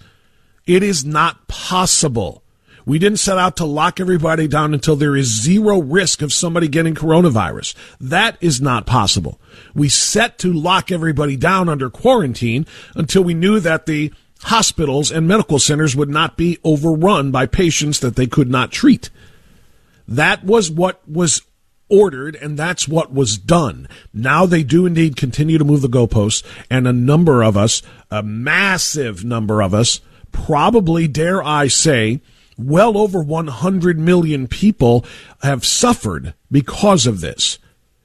It 0.66 0.82
is 0.82 1.04
not 1.04 1.48
possible 1.48 2.42
we 2.88 2.98
didn't 2.98 3.18
set 3.18 3.36
out 3.36 3.58
to 3.58 3.66
lock 3.66 4.00
everybody 4.00 4.48
down 4.48 4.72
until 4.72 4.96
there 4.96 5.14
is 5.14 5.42
zero 5.42 5.78
risk 5.78 6.22
of 6.22 6.32
somebody 6.32 6.68
getting 6.68 6.94
coronavirus. 6.94 7.74
That 8.00 8.38
is 8.40 8.62
not 8.62 8.86
possible. 8.86 9.38
We 9.74 9.90
set 9.90 10.38
to 10.38 10.50
lock 10.50 10.90
everybody 10.90 11.36
down 11.36 11.68
under 11.68 11.90
quarantine 11.90 12.66
until 12.94 13.22
we 13.22 13.34
knew 13.34 13.60
that 13.60 13.84
the 13.84 14.10
hospitals 14.44 15.10
and 15.10 15.28
medical 15.28 15.58
centers 15.58 15.94
would 15.94 16.08
not 16.08 16.38
be 16.38 16.58
overrun 16.64 17.30
by 17.30 17.44
patients 17.44 18.00
that 18.00 18.16
they 18.16 18.26
could 18.26 18.48
not 18.48 18.72
treat. 18.72 19.10
That 20.08 20.42
was 20.42 20.70
what 20.70 21.06
was 21.06 21.42
ordered, 21.90 22.36
and 22.36 22.58
that's 22.58 22.88
what 22.88 23.12
was 23.12 23.36
done. 23.36 23.86
Now 24.14 24.46
they 24.46 24.62
do 24.62 24.86
indeed 24.86 25.14
continue 25.14 25.58
to 25.58 25.64
move 25.64 25.82
the 25.82 25.88
goalposts, 25.88 26.42
and 26.70 26.88
a 26.88 26.94
number 26.94 27.42
of 27.42 27.54
us, 27.54 27.82
a 28.10 28.22
massive 28.22 29.26
number 29.26 29.60
of 29.60 29.74
us, 29.74 30.00
probably, 30.32 31.06
dare 31.06 31.42
I 31.42 31.68
say, 31.68 32.22
well 32.58 32.98
over 32.98 33.22
100 33.22 33.98
million 33.98 34.48
people 34.48 35.04
have 35.42 35.64
suffered 35.64 36.34
because 36.50 37.06
of 37.06 37.20
this. 37.20 37.58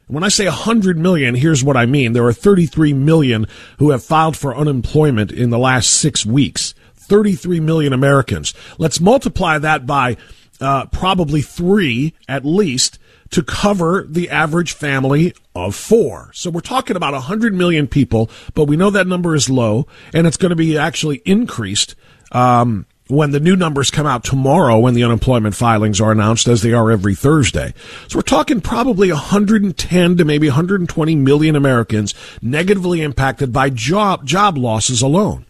When 0.07 0.23
I 0.23 0.29
say 0.29 0.45
100 0.45 0.97
million, 0.97 1.33
here's 1.33 1.63
what 1.63 1.77
I 1.77 1.85
mean. 1.85 2.13
There 2.13 2.25
are 2.25 2.33
33 2.33 2.93
million 2.93 3.47
who 3.79 3.89
have 3.91 4.03
filed 4.03 4.37
for 4.37 4.55
unemployment 4.55 5.31
in 5.31 5.49
the 5.49 5.57
last 5.57 5.89
six 5.89 6.25
weeks. 6.25 6.75
33 6.95 7.59
million 7.59 7.93
Americans. 7.93 8.53
Let's 8.77 8.99
multiply 8.99 9.57
that 9.57 9.85
by 9.85 10.17
uh, 10.61 10.85
probably 10.87 11.41
three 11.41 12.13
at 12.27 12.45
least 12.45 12.99
to 13.31 13.43
cover 13.43 14.05
the 14.07 14.29
average 14.29 14.73
family 14.73 15.33
of 15.55 15.75
four. 15.75 16.29
So 16.33 16.49
we're 16.49 16.61
talking 16.61 16.95
about 16.95 17.13
100 17.13 17.53
million 17.53 17.87
people, 17.87 18.29
but 18.53 18.65
we 18.65 18.77
know 18.77 18.91
that 18.91 19.07
number 19.07 19.35
is 19.35 19.49
low 19.49 19.87
and 20.13 20.27
it's 20.27 20.37
going 20.37 20.51
to 20.51 20.55
be 20.55 20.77
actually 20.77 21.21
increased 21.25 21.95
um, 22.31 22.85
when 23.07 23.31
the 23.31 23.39
new 23.39 23.55
numbers 23.55 23.91
come 23.91 24.05
out 24.05 24.23
tomorrow 24.23 24.79
when 24.79 24.93
the 24.93 25.03
unemployment 25.03 25.55
filings 25.55 25.99
are 25.99 26.11
announced 26.11 26.47
as 26.47 26.61
they 26.61 26.73
are 26.73 26.91
every 26.91 27.15
Thursday. 27.15 27.73
So 28.07 28.17
we're 28.17 28.23
talking 28.23 28.61
probably 28.61 29.11
110 29.11 30.17
to 30.17 30.25
maybe 30.25 30.47
120 30.47 31.15
million 31.15 31.55
Americans 31.55 32.13
negatively 32.41 33.01
impacted 33.01 33.51
by 33.51 33.69
job 33.69 34.25
job 34.25 34.57
losses 34.57 35.01
alone. 35.01 35.45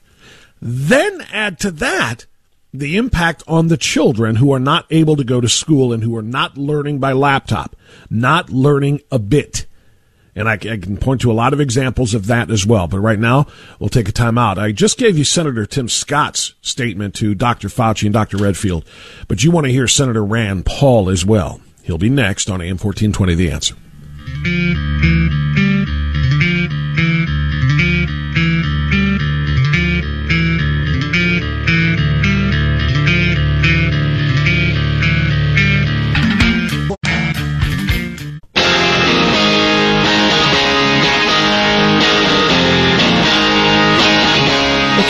Then 0.62 1.22
add 1.32 1.60
to 1.60 1.72
that 1.72 2.26
the 2.74 2.98
impact 2.98 3.44
on 3.48 3.68
the 3.68 3.78
children 3.78 4.38
who 4.38 4.52
are 4.52 4.60
not 4.60 4.88
able 4.90 5.16
to 5.16 5.24
go 5.24 5.40
to 5.40 5.48
school 5.48 5.94
and 5.94 6.04
who 6.04 6.16
are 6.16 6.24
not 6.24 6.58
learning 6.58 7.00
by 7.00 7.12
laptop, 7.12 7.76
not 8.10 8.50
learning 8.50 9.02
a 9.12 9.20
bit. 9.20 9.68
And 10.36 10.50
I, 10.50 10.54
I, 10.54 10.58
can 10.58 10.98
point 10.98 11.22
to 11.22 11.32
a 11.32 11.34
lot 11.34 11.54
of 11.54 11.62
examples 11.62 12.14
of 12.14 12.28
that 12.28 12.50
as 12.50 12.66
well. 12.66 12.88
But 12.88 13.00
right 13.00 13.20
now, 13.20 13.46
we'll 13.80 13.90
take 13.90 14.10
a 14.10 14.12
time 14.12 14.38
out. 14.38 14.58
I 14.58 14.72
just 14.72 14.98
gave 14.98 15.18
you 15.18 15.24
Senator 15.24 15.66
Tim 15.66 15.88
Scott's 15.88 16.56
statement 16.62 17.14
to 17.16 17.36
Dr. 17.36 17.68
Fauci 17.68 18.06
and 18.06 18.14
Dr. 18.14 18.38
Redfield, 18.38 18.84
but 19.28 19.44
you 19.44 19.52
want 19.52 19.66
to 19.68 19.72
hear 19.72 19.88
Senator 19.88 20.24
Rand 20.24 20.66
Paul 20.66 21.10
as 21.10 21.24
well. 21.26 21.62
He'll 21.84 21.98
be 21.98 22.10
next 22.10 22.50
on 22.50 22.62
AM 22.62 22.78
1420 22.78 23.36
The 23.36 23.52
Answer. 23.52 23.76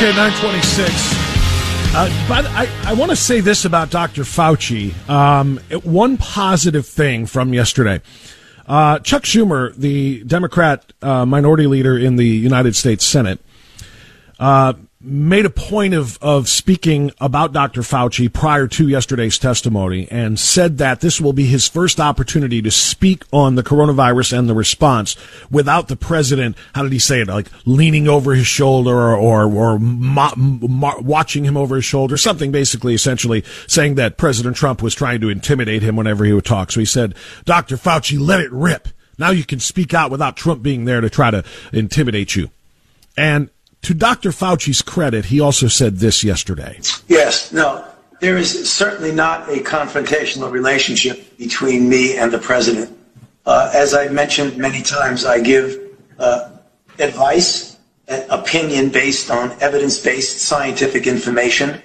Okay, 0.04 0.18
926. 0.18 0.92
Uh, 1.96 2.26
but 2.28 2.46
I, 2.48 2.68
I 2.84 2.94
want 2.94 3.12
to 3.12 3.16
say 3.16 3.40
this 3.40 3.64
about 3.64 3.90
Dr. 3.90 4.24
Fauci. 4.24 4.94
Um, 5.08 5.62
one 5.82 6.18
positive 6.18 6.86
thing 6.86 7.26
from 7.26 7.54
yesterday. 7.54 8.02
Uh, 8.68 9.00
Chuck 9.00 9.24
Schumer, 9.24 9.74
the 9.76 10.26
Democrat 10.26 10.92
uh, 11.02 11.26
minority 11.26 11.68
leader 11.68 11.98
in 11.98 12.18
the 12.18 12.28
United 12.28 12.76
States 12.76 13.08
Senate, 13.08 13.40
uh, 14.42 14.74
made 15.04 15.46
a 15.46 15.50
point 15.50 15.94
of, 15.94 16.18
of 16.22 16.48
speaking 16.48 17.12
about 17.20 17.52
Dr. 17.52 17.82
Fauci 17.82 18.32
prior 18.32 18.68
to 18.68 18.88
yesterday's 18.88 19.38
testimony 19.38 20.08
and 20.10 20.40
said 20.40 20.78
that 20.78 21.02
this 21.02 21.20
will 21.20 21.34
be 21.34 21.46
his 21.46 21.68
first 21.68 22.00
opportunity 22.00 22.62
to 22.62 22.72
speak 22.72 23.26
on 23.34 23.56
the 23.56 23.64
coronavirus 23.64 24.38
and 24.38 24.50
the 24.50 24.54
response 24.54 25.18
without 25.52 25.90
the 25.90 25.98
president, 25.98 26.56
how 26.74 26.84
did 26.84 26.94
he 26.94 27.00
say 27.00 27.20
it, 27.20 27.28
like 27.28 27.48
leaning 27.66 28.08
over 28.08 28.34
his 28.34 28.48
shoulder 28.48 28.96
or, 28.96 29.16
or, 29.18 29.52
or 29.52 29.78
watching 31.02 31.44
him 31.44 31.58
over 31.58 31.76
his 31.76 31.86
shoulder, 31.86 32.16
something 32.16 32.52
basically 32.52 32.94
essentially 32.94 33.44
saying 33.68 33.96
that 33.96 34.18
President 34.18 34.56
Trump 34.56 34.82
was 34.82 34.96
trying 34.96 35.20
to 35.20 35.30
intimidate 35.30 35.84
him 35.84 35.98
whenever 35.98 36.24
he 36.24 36.32
would 36.32 36.46
talk. 36.46 36.72
So 36.72 36.80
he 36.80 36.86
said, 36.86 37.14
Dr. 37.44 37.76
Fauci, 37.76 38.18
let 38.18 38.40
it 38.40 38.52
rip. 38.54 38.88
Now 39.18 39.32
you 39.32 39.44
can 39.44 39.60
speak 39.60 39.94
out 39.94 40.12
without 40.12 40.38
Trump 40.38 40.64
being 40.64 40.86
there 40.86 41.02
to 41.02 41.10
try 41.10 41.30
to 41.30 41.44
intimidate 41.74 42.38
you. 42.38 42.50
And 43.18 43.50
to 43.84 43.94
Dr. 43.94 44.32
Fauci's 44.32 44.82
credit, 44.82 45.25
he 45.25 45.40
also 45.40 45.68
said 45.68 45.98
this 45.98 46.24
yesterday. 46.24 46.80
Yes, 47.08 47.52
no, 47.52 47.86
there 48.22 48.38
is 48.38 48.70
certainly 48.70 49.12
not 49.12 49.50
a 49.50 49.58
confrontational 49.58 50.52
relationship 50.52 51.38
between 51.38 51.90
me 51.90 52.18
and 52.18 52.32
the 52.32 52.40
president. 52.40 52.98
Uh, 53.46 53.70
as 53.74 53.94
I've 53.94 54.13
mentioned 54.13 54.58
many 54.58 54.82
times, 54.82 55.25
I 55.25 55.42
give 55.42 55.78
uh, 56.18 56.50
advice, 57.00 57.78
and 58.08 58.30
opinion 58.30 58.90
based 58.90 59.30
on 59.30 59.52
evidence 59.62 60.00
based 60.00 60.40
scientific 60.40 61.08
information. 61.08 61.82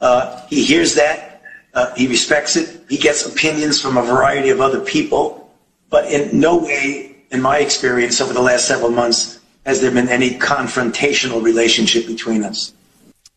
Uh, 0.00 0.46
he 0.48 0.64
hears 0.64 0.94
that, 0.94 1.42
uh, 1.74 1.94
he 1.94 2.08
respects 2.08 2.56
it, 2.56 2.84
he 2.88 2.96
gets 2.96 3.26
opinions 3.26 3.80
from 3.80 3.96
a 3.96 4.02
variety 4.02 4.50
of 4.50 4.60
other 4.60 4.80
people, 4.80 5.50
but 5.90 6.10
in 6.10 6.38
no 6.38 6.58
way, 6.58 7.16
in 7.30 7.40
my 7.40 7.58
experience 7.58 8.20
over 8.20 8.32
the 8.32 8.42
last 8.42 8.66
several 8.66 8.90
months, 8.90 9.38
has 9.64 9.80
there 9.80 9.90
been 9.90 10.08
any 10.08 10.30
confrontational 10.30 11.42
relationship 11.42 12.06
between 12.06 12.42
us. 12.42 12.72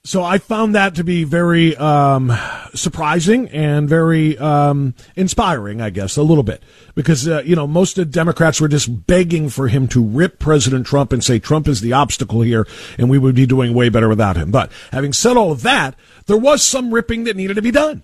So 0.03 0.21
I 0.21 0.37
found 0.37 0.75
that 0.75 0.95
to 0.95 1.03
be 1.03 1.23
very 1.23 1.75
um, 1.77 2.31
surprising 2.75 3.49
and 3.49 3.89
very 3.89 4.37
um, 4.37 4.93
inspiring, 5.15 5.81
I 5.81 5.89
guess, 5.89 6.15
a 6.15 6.21
little 6.21 6.43
bit, 6.43 6.61
because 6.93 7.27
uh, 7.27 7.41
you 7.43 7.55
know 7.55 7.65
most 7.65 7.97
of 7.97 8.05
the 8.05 8.11
Democrats 8.11 8.61
were 8.61 8.67
just 8.67 9.07
begging 9.07 9.49
for 9.49 9.67
him 9.67 9.87
to 9.89 10.03
rip 10.03 10.37
President 10.37 10.85
Trump 10.85 11.11
and 11.11 11.23
say 11.23 11.39
Trump 11.39 11.67
is 11.67 11.81
the 11.81 11.93
obstacle 11.93 12.41
here, 12.41 12.67
and 12.99 13.09
we 13.09 13.17
would 13.17 13.33
be 13.33 13.47
doing 13.47 13.73
way 13.73 13.89
better 13.89 14.07
without 14.07 14.37
him. 14.37 14.51
But 14.51 14.71
having 14.91 15.11
said 15.11 15.37
all 15.37 15.51
of 15.51 15.63
that, 15.63 15.95
there 16.27 16.37
was 16.37 16.61
some 16.61 16.93
ripping 16.93 17.23
that 17.23 17.35
needed 17.35 17.55
to 17.55 17.63
be 17.63 17.71
done 17.71 18.03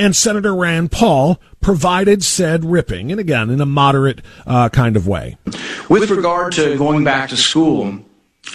and 0.00 0.16
Senator 0.16 0.54
Rand 0.54 0.90
Paul 0.90 1.38
provided 1.60 2.24
said 2.24 2.64
ripping, 2.64 3.10
and 3.12 3.20
again, 3.20 3.50
in 3.50 3.60
a 3.60 3.66
moderate 3.66 4.22
uh, 4.46 4.70
kind 4.70 4.96
of 4.96 5.06
way. 5.06 5.36
With 5.90 6.10
regard 6.10 6.54
to 6.54 6.76
going 6.78 7.04
back 7.04 7.28
to 7.28 7.36
school, 7.36 8.00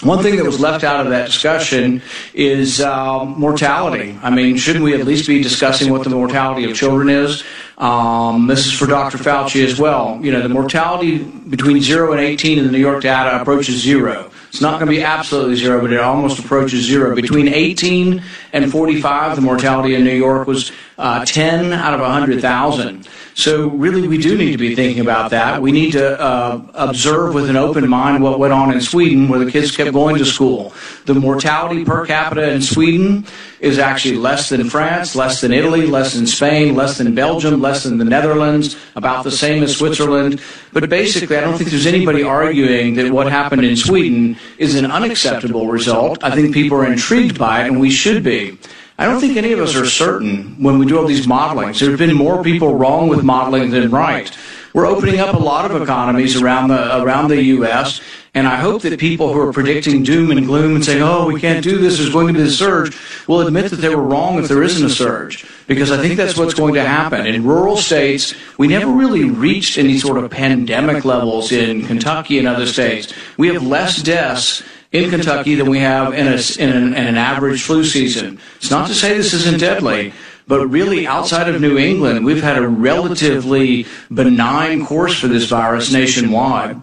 one 0.01 0.21
thing 0.21 0.35
that 0.35 0.45
was 0.45 0.59
left 0.59 0.83
out 0.83 1.05
of 1.05 1.11
that 1.11 1.27
discussion 1.27 2.01
is 2.33 2.81
uh, 2.81 3.23
mortality. 3.23 4.17
I 4.21 4.29
mean, 4.29 4.57
shouldn't 4.57 4.83
we 4.83 4.93
at 4.93 5.05
least 5.05 5.27
be 5.27 5.41
discussing 5.41 5.91
what 5.91 6.03
the 6.03 6.09
mortality 6.09 6.69
of 6.69 6.75
children 6.75 7.09
is? 7.09 7.43
Um, 7.77 8.47
this 8.47 8.65
is 8.65 8.73
for 8.73 8.87
Dr. 8.87 9.17
Fauci 9.17 9.65
as 9.65 9.79
well. 9.79 10.19
You 10.21 10.31
know, 10.31 10.41
the 10.41 10.49
mortality 10.49 11.19
between 11.19 11.81
0 11.81 12.11
and 12.11 12.21
18 12.21 12.57
in 12.57 12.65
the 12.65 12.71
New 12.71 12.79
York 12.79 13.03
data 13.03 13.39
approaches 13.39 13.81
zero. 13.81 14.31
It's 14.49 14.61
not 14.61 14.79
going 14.79 14.89
to 14.89 14.97
be 14.97 15.03
absolutely 15.03 15.55
zero, 15.55 15.81
but 15.81 15.91
it 15.91 15.99
almost 15.99 16.39
approaches 16.39 16.85
zero. 16.85 17.15
Between 17.15 17.47
18 17.47 18.23
and 18.53 18.71
45, 18.71 19.35
the 19.35 19.41
mortality 19.41 19.95
in 19.95 20.03
New 20.03 20.15
York 20.15 20.47
was 20.47 20.71
uh, 20.97 21.25
10 21.25 21.73
out 21.73 21.93
of 21.93 21.99
100,000. 21.99 23.07
So 23.35 23.67
really, 23.67 24.07
we 24.07 24.17
do 24.17 24.37
need 24.37 24.53
to 24.53 24.57
be 24.57 24.75
thinking 24.75 25.01
about 25.01 25.31
that. 25.31 25.61
We 25.61 25.73
need 25.73 25.91
to 25.91 26.17
uh, 26.19 26.61
observe 26.73 27.33
with 27.33 27.49
an 27.49 27.57
open 27.57 27.87
mind 27.89 28.23
what 28.23 28.39
went 28.39 28.53
on 28.53 28.71
in 28.71 28.79
Sweden, 28.79 29.27
where 29.27 29.43
the 29.43 29.51
kids 29.51 29.75
kept 29.75 29.91
going 29.91 30.17
to 30.19 30.25
school. 30.25 30.73
The 31.03 31.15
mortality 31.15 31.83
per 31.83 32.05
capita 32.05 32.49
in 32.49 32.61
Sweden 32.61 33.25
is 33.59 33.77
actually 33.77 34.15
less 34.15 34.47
than 34.47 34.69
France, 34.69 35.17
less 35.17 35.41
than 35.41 35.51
Italy, 35.51 35.85
less 35.85 36.13
than 36.13 36.27
Spain, 36.27 36.75
less 36.75 36.97
than 36.97 37.13
Belgium, 37.13 37.61
less 37.61 37.83
than 37.83 37.97
the 37.97 38.05
Netherlands, 38.05 38.77
about 38.95 39.25
the 39.25 39.31
same 39.31 39.63
as 39.63 39.75
Switzerland. 39.75 40.41
But 40.71 40.89
basically, 40.89 41.35
I 41.35 41.41
don't 41.41 41.57
think 41.57 41.71
there's 41.71 41.85
anybody 41.85 42.23
arguing 42.23 42.95
that 42.95 43.11
what 43.11 43.29
happened 43.29 43.65
in 43.65 43.75
Sweden 43.75 44.37
is 44.57 44.75
an 44.75 44.89
unacceptable 44.89 45.67
result. 45.67 46.23
I 46.23 46.31
think 46.31 46.53
people 46.53 46.77
are 46.77 46.89
intrigued 46.89 47.37
by 47.37 47.65
it, 47.65 47.67
and 47.67 47.81
we 47.81 47.91
should 47.91 48.23
be. 48.23 48.57
I 48.97 49.05
don't 49.05 49.19
think 49.19 49.35
any 49.35 49.51
of 49.51 49.59
us 49.59 49.75
are 49.75 49.85
certain 49.85 50.55
when 50.63 50.79
we 50.79 50.85
do 50.85 50.97
all 50.97 51.05
these 51.05 51.27
modelings. 51.27 51.79
There 51.79 51.89
have 51.89 51.99
been 51.99 52.15
more 52.15 52.41
people 52.43 52.75
wrong 52.75 53.09
with 53.09 53.23
modeling 53.23 53.71
than 53.71 53.91
right. 53.91 54.31
We're 54.73 54.85
opening 54.85 55.19
up 55.19 55.35
a 55.35 55.37
lot 55.37 55.69
of 55.69 55.81
economies 55.81 56.41
around 56.41 56.69
the 56.69 57.01
around 57.01 57.29
the 57.29 57.41
U.S. 57.43 57.99
And 58.33 58.47
I 58.47 58.57
hope 58.57 58.81
that 58.81 58.99
people 58.99 59.33
who 59.33 59.39
are 59.39 59.53
predicting 59.53 60.03
doom 60.03 60.31
and 60.31 60.45
gloom 60.45 60.75
and 60.75 60.83
saying, 60.83 61.01
"Oh, 61.01 61.27
we 61.27 61.39
can't 61.39 61.63
do 61.63 61.77
this. 61.77 61.97
There's 61.97 62.11
going 62.11 62.27
to 62.27 62.33
be 62.33 62.41
a 62.41 62.49
surge," 62.49 62.97
will 63.27 63.45
admit 63.45 63.71
that 63.71 63.77
they 63.77 63.93
were 63.93 64.03
wrong 64.03 64.39
if 64.39 64.47
there 64.47 64.63
isn't 64.63 64.85
a 64.85 64.89
surge, 64.89 65.45
because 65.67 65.91
I 65.91 65.97
think 65.97 66.15
that's 66.15 66.37
what's 66.37 66.53
going 66.53 66.73
to 66.75 66.83
happen. 66.83 67.25
In 67.25 67.45
rural 67.45 67.77
states, 67.77 68.33
we 68.57 68.67
never 68.67 68.91
really 68.91 69.23
reached 69.23 69.77
any 69.77 69.97
sort 69.97 70.17
of 70.17 70.29
pandemic 70.29 71.03
levels 71.05 71.51
in 71.51 71.85
Kentucky 71.85 72.39
and 72.39 72.47
other 72.47 72.65
states. 72.65 73.13
We 73.37 73.47
have 73.49 73.65
less 73.65 74.01
deaths 74.01 74.61
in 74.95 75.09
Kentucky 75.09 75.55
than 75.55 75.69
we 75.69 75.79
have 75.79 76.13
in, 76.13 76.27
a, 76.27 76.39
in, 76.59 76.69
an, 76.69 76.93
in 76.93 77.07
an 77.07 77.17
average 77.17 77.61
flu 77.63 77.83
season. 77.83 78.39
It's 78.57 78.71
not 78.71 78.87
to 78.87 78.93
say 78.93 79.15
this 79.15 79.33
isn't 79.33 79.59
deadly, 79.59 80.13
but 80.47 80.65
really 80.67 81.07
outside 81.07 81.49
of 81.49 81.59
New 81.59 81.77
England, 81.77 82.25
we've 82.25 82.43
had 82.43 82.57
a 82.57 82.67
relatively 82.67 83.85
benign 84.13 84.85
course 84.85 85.17
for 85.19 85.27
this 85.27 85.45
virus 85.45 85.91
nationwide. 85.91 86.81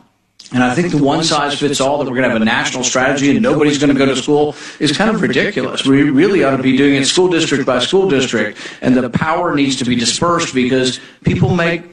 And 0.52 0.62
I 0.62 0.74
think 0.74 0.90
the 0.90 1.02
one 1.02 1.24
size 1.24 1.58
fits 1.58 1.80
all 1.80 1.98
that 1.98 2.04
we're 2.04 2.16
going 2.16 2.24
to 2.24 2.30
have 2.30 2.42
a 2.42 2.44
national 2.44 2.84
strategy 2.84 3.30
and 3.30 3.40
nobody's 3.40 3.78
going 3.78 3.92
to 3.92 3.98
go 3.98 4.04
to 4.04 4.16
school 4.16 4.54
is 4.80 4.94
kind 4.94 5.14
of 5.14 5.22
ridiculous. 5.22 5.86
We 5.86 6.10
really 6.10 6.44
ought 6.44 6.56
to 6.56 6.62
be 6.62 6.76
doing 6.76 6.96
it 6.96 7.06
school 7.06 7.28
district 7.28 7.64
by 7.64 7.78
school 7.78 8.08
district, 8.10 8.58
and 8.82 8.94
the 8.94 9.08
power 9.08 9.54
needs 9.54 9.76
to 9.76 9.84
be 9.84 9.96
dispersed 9.96 10.54
because 10.54 11.00
people 11.24 11.54
make 11.54 11.91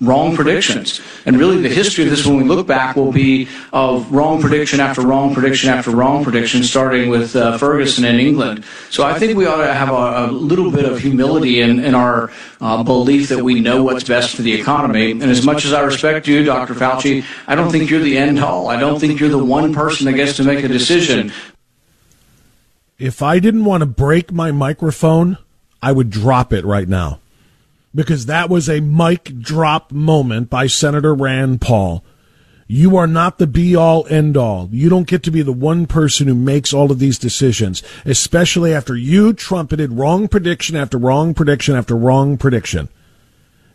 wrong 0.00 0.34
predictions. 0.34 1.00
And 1.24 1.38
really, 1.38 1.60
the 1.60 1.68
history 1.68 2.04
of 2.04 2.10
this, 2.10 2.26
when 2.26 2.36
we 2.36 2.44
look 2.44 2.66
back, 2.66 2.96
will 2.96 3.12
be 3.12 3.48
of 3.72 4.10
wrong 4.12 4.40
prediction 4.40 4.80
after 4.80 5.02
wrong 5.02 5.34
prediction 5.34 5.70
after 5.70 5.92
wrong 5.92 6.24
prediction, 6.24 6.64
starting 6.64 7.08
with 7.08 7.36
uh, 7.36 7.56
Ferguson 7.58 8.04
in 8.04 8.16
England. 8.16 8.64
So 8.90 9.04
I 9.04 9.18
think 9.18 9.36
we 9.36 9.46
ought 9.46 9.64
to 9.64 9.72
have 9.72 9.90
a, 9.90 10.26
a 10.26 10.32
little 10.32 10.70
bit 10.70 10.84
of 10.84 10.98
humility 10.98 11.60
in, 11.60 11.78
in 11.84 11.94
our 11.94 12.32
uh, 12.60 12.82
belief 12.82 13.28
that 13.28 13.44
we 13.44 13.60
know 13.60 13.84
what's 13.84 14.04
best 14.04 14.34
for 14.34 14.42
the 14.42 14.52
economy. 14.52 15.12
And 15.12 15.22
as 15.24 15.44
much 15.44 15.64
as 15.64 15.72
I 15.72 15.82
respect 15.82 16.26
you, 16.26 16.42
Dr. 16.42 16.74
Fauci, 16.74 17.24
I 17.46 17.54
don't 17.54 17.70
think 17.70 17.88
you're 17.88 18.00
the 18.00 18.18
end 18.18 18.40
all. 18.40 18.68
I 18.68 18.78
don't 18.78 18.98
think 18.98 19.20
you're 19.20 19.28
the 19.28 19.44
one 19.44 19.72
person 19.72 20.06
that 20.06 20.14
gets 20.14 20.36
to 20.36 20.44
make 20.44 20.64
a 20.64 20.68
decision. 20.68 21.32
If 22.98 23.22
I 23.22 23.38
didn't 23.38 23.64
want 23.64 23.82
to 23.82 23.86
break 23.86 24.32
my 24.32 24.50
microphone, 24.50 25.38
I 25.80 25.92
would 25.92 26.10
drop 26.10 26.52
it 26.52 26.64
right 26.64 26.88
now 26.88 27.20
because 27.94 28.26
that 28.26 28.50
was 28.50 28.68
a 28.68 28.80
mic 28.80 29.38
drop 29.38 29.92
moment 29.92 30.50
by 30.50 30.66
Senator 30.66 31.14
Rand 31.14 31.60
Paul. 31.60 32.04
You 32.66 32.96
are 32.96 33.06
not 33.06 33.38
the 33.38 33.46
be 33.46 33.76
all 33.76 34.06
end 34.08 34.36
all. 34.36 34.68
You 34.72 34.88
don't 34.88 35.06
get 35.06 35.22
to 35.24 35.30
be 35.30 35.42
the 35.42 35.52
one 35.52 35.86
person 35.86 36.26
who 36.26 36.34
makes 36.34 36.72
all 36.72 36.90
of 36.90 36.98
these 36.98 37.18
decisions, 37.18 37.82
especially 38.04 38.72
after 38.72 38.96
you 38.96 39.32
trumpeted 39.32 39.92
wrong 39.92 40.28
prediction 40.28 40.74
after 40.74 40.96
wrong 40.96 41.34
prediction 41.34 41.76
after 41.76 41.94
wrong 41.94 42.38
prediction. 42.38 42.88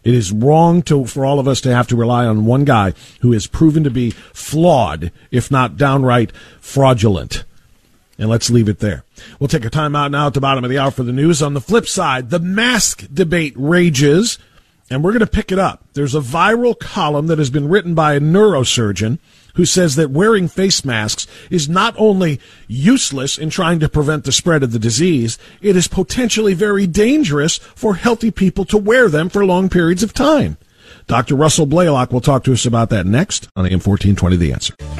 It 0.03 0.13
is 0.13 0.31
wrong 0.31 0.81
to, 0.83 1.05
for 1.05 1.25
all 1.25 1.39
of 1.39 1.47
us 1.47 1.61
to 1.61 1.73
have 1.73 1.87
to 1.87 1.95
rely 1.95 2.25
on 2.25 2.45
one 2.45 2.65
guy 2.65 2.93
who 3.21 3.33
is 3.33 3.47
proven 3.47 3.83
to 3.83 3.91
be 3.91 4.11
flawed, 4.11 5.11
if 5.29 5.51
not 5.51 5.77
downright 5.77 6.31
fraudulent. 6.59 7.43
And 8.19 8.29
let's 8.29 8.49
leave 8.49 8.69
it 8.69 8.79
there. 8.79 9.03
We'll 9.39 9.47
take 9.47 9.65
a 9.65 9.69
time 9.69 9.95
out 9.95 10.11
now 10.11 10.27
at 10.27 10.33
the 10.33 10.41
bottom 10.41 10.63
of 10.63 10.69
the 10.69 10.77
hour 10.77 10.91
for 10.91 11.03
the 11.03 11.13
news. 11.13 11.41
On 11.41 11.53
the 11.53 11.61
flip 11.61 11.87
side, 11.87 12.29
the 12.29 12.39
mask 12.39 13.07
debate 13.11 13.53
rages 13.55 14.37
and 14.89 15.03
we're 15.03 15.11
going 15.11 15.19
to 15.19 15.27
pick 15.27 15.51
it 15.51 15.59
up. 15.59 15.83
There's 15.93 16.15
a 16.15 16.19
viral 16.19 16.77
column 16.77 17.27
that 17.27 17.37
has 17.37 17.49
been 17.49 17.69
written 17.69 17.93
by 17.93 18.15
a 18.15 18.19
neurosurgeon 18.19 19.19
who 19.55 19.65
says 19.65 19.95
that 19.95 20.09
wearing 20.09 20.47
face 20.47 20.85
masks 20.85 21.27
is 21.49 21.67
not 21.67 21.93
only 21.97 22.39
useless 22.67 23.37
in 23.37 23.49
trying 23.49 23.79
to 23.79 23.89
prevent 23.89 24.23
the 24.23 24.31
spread 24.31 24.63
of 24.63 24.71
the 24.71 24.79
disease, 24.79 25.37
it 25.61 25.75
is 25.75 25.87
potentially 25.87 26.53
very 26.53 26.87
dangerous 26.87 27.57
for 27.57 27.95
healthy 27.95 28.31
people 28.31 28.65
to 28.65 28.77
wear 28.77 29.09
them 29.09 29.29
for 29.29 29.45
long 29.45 29.69
periods 29.69 30.03
of 30.03 30.13
time. 30.13 30.57
Dr. 31.07 31.35
Russell 31.35 31.65
Blaylock 31.65 32.11
will 32.11 32.21
talk 32.21 32.43
to 32.45 32.53
us 32.53 32.65
about 32.65 32.89
that 32.91 33.05
next 33.05 33.49
on 33.55 33.65
AM 33.65 33.79
1420 33.79 34.37
The 34.37 34.53
Answer. 34.53 34.98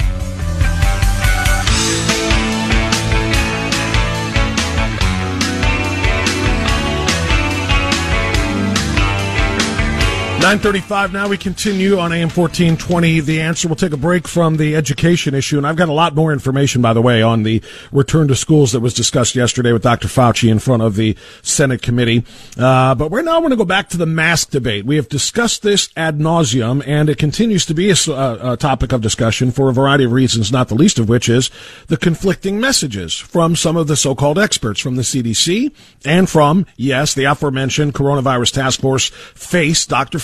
935 10.40 11.12
now 11.12 11.28
we 11.28 11.36
continue 11.36 11.98
on 11.98 12.14
AM 12.14 12.30
1420 12.30 13.20
the 13.20 13.42
answer 13.42 13.68
we'll 13.68 13.76
take 13.76 13.92
a 13.92 13.96
break 13.98 14.26
from 14.26 14.56
the 14.56 14.74
education 14.74 15.34
issue 15.34 15.58
and 15.58 15.66
I've 15.66 15.76
got 15.76 15.90
a 15.90 15.92
lot 15.92 16.14
more 16.14 16.32
information 16.32 16.80
by 16.80 16.94
the 16.94 17.02
way 17.02 17.20
on 17.20 17.42
the 17.42 17.62
return 17.92 18.26
to 18.28 18.34
schools 18.34 18.72
that 18.72 18.80
was 18.80 18.94
discussed 18.94 19.34
yesterday 19.34 19.70
with 19.70 19.82
Dr. 19.82 20.08
Fauci 20.08 20.50
in 20.50 20.58
front 20.58 20.82
of 20.82 20.96
the 20.96 21.14
Senate 21.42 21.82
committee 21.82 22.24
uh, 22.58 22.94
but 22.94 23.10
we're 23.10 23.20
now 23.20 23.40
going 23.40 23.50
to 23.50 23.56
go 23.56 23.66
back 23.66 23.90
to 23.90 23.98
the 23.98 24.06
mask 24.06 24.48
debate 24.48 24.86
we 24.86 24.96
have 24.96 25.10
discussed 25.10 25.60
this 25.60 25.90
ad 25.94 26.18
nauseum 26.18 26.82
and 26.86 27.10
it 27.10 27.18
continues 27.18 27.66
to 27.66 27.74
be 27.74 27.90
a, 27.90 27.94
a 28.08 28.56
topic 28.56 28.92
of 28.92 29.02
discussion 29.02 29.50
for 29.50 29.68
a 29.68 29.74
variety 29.74 30.04
of 30.04 30.12
reasons 30.12 30.50
not 30.50 30.68
the 30.68 30.74
least 30.74 30.98
of 30.98 31.06
which 31.06 31.28
is 31.28 31.50
the 31.88 31.98
conflicting 31.98 32.58
messages 32.58 33.14
from 33.14 33.54
some 33.54 33.76
of 33.76 33.88
the 33.88 33.96
so-called 33.96 34.38
experts 34.38 34.80
from 34.80 34.96
the 34.96 35.02
CDC 35.02 35.70
and 36.06 36.30
from 36.30 36.64
yes 36.78 37.12
the 37.12 37.24
aforementioned 37.24 37.92
coronavirus 37.92 38.54
task 38.54 38.80
force 38.80 39.10
face 39.34 39.84
Dr. 39.84 40.18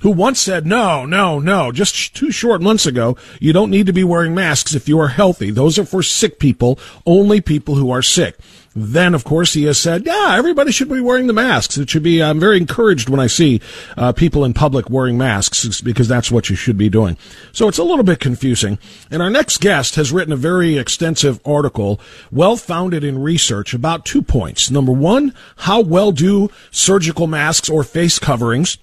who 0.00 0.10
once 0.10 0.40
said, 0.40 0.66
no, 0.66 1.04
no, 1.04 1.38
no, 1.38 1.72
just 1.72 2.14
two 2.14 2.30
short 2.30 2.60
months 2.60 2.86
ago, 2.86 3.16
you 3.38 3.52
don't 3.52 3.70
need 3.70 3.86
to 3.86 3.92
be 3.92 4.04
wearing 4.04 4.34
masks 4.34 4.74
if 4.74 4.88
you 4.88 4.98
are 4.98 5.08
healthy. 5.08 5.50
Those 5.50 5.78
are 5.78 5.84
for 5.84 6.02
sick 6.02 6.38
people, 6.38 6.78
only 7.06 7.40
people 7.40 7.74
who 7.74 7.90
are 7.90 8.02
sick. 8.02 8.38
Then, 8.74 9.14
of 9.14 9.24
course, 9.24 9.52
he 9.54 9.64
has 9.64 9.78
said, 9.78 10.06
yeah, 10.06 10.36
everybody 10.38 10.70
should 10.70 10.88
be 10.88 11.00
wearing 11.00 11.26
the 11.26 11.32
masks. 11.32 11.76
It 11.76 11.90
should 11.90 12.04
be, 12.04 12.22
I'm 12.22 12.38
very 12.38 12.56
encouraged 12.56 13.08
when 13.08 13.18
I 13.18 13.26
see 13.26 13.60
uh, 13.96 14.12
people 14.12 14.44
in 14.44 14.54
public 14.54 14.88
wearing 14.88 15.18
masks 15.18 15.80
because 15.80 16.06
that's 16.06 16.30
what 16.30 16.48
you 16.48 16.54
should 16.54 16.78
be 16.78 16.88
doing. 16.88 17.18
So 17.52 17.66
it's 17.66 17.78
a 17.78 17.84
little 17.84 18.04
bit 18.04 18.20
confusing. 18.20 18.78
And 19.10 19.22
our 19.22 19.30
next 19.30 19.60
guest 19.60 19.96
has 19.96 20.12
written 20.12 20.32
a 20.32 20.36
very 20.36 20.78
extensive 20.78 21.40
article, 21.44 22.00
well 22.30 22.56
founded 22.56 23.02
in 23.02 23.20
research 23.20 23.74
about 23.74 24.04
two 24.04 24.22
points. 24.22 24.70
Number 24.70 24.92
one, 24.92 25.34
how 25.56 25.80
well 25.80 26.12
do 26.12 26.48
surgical 26.70 27.26
masks 27.26 27.68
or 27.68 27.82
face 27.82 28.20
coverings 28.20 28.78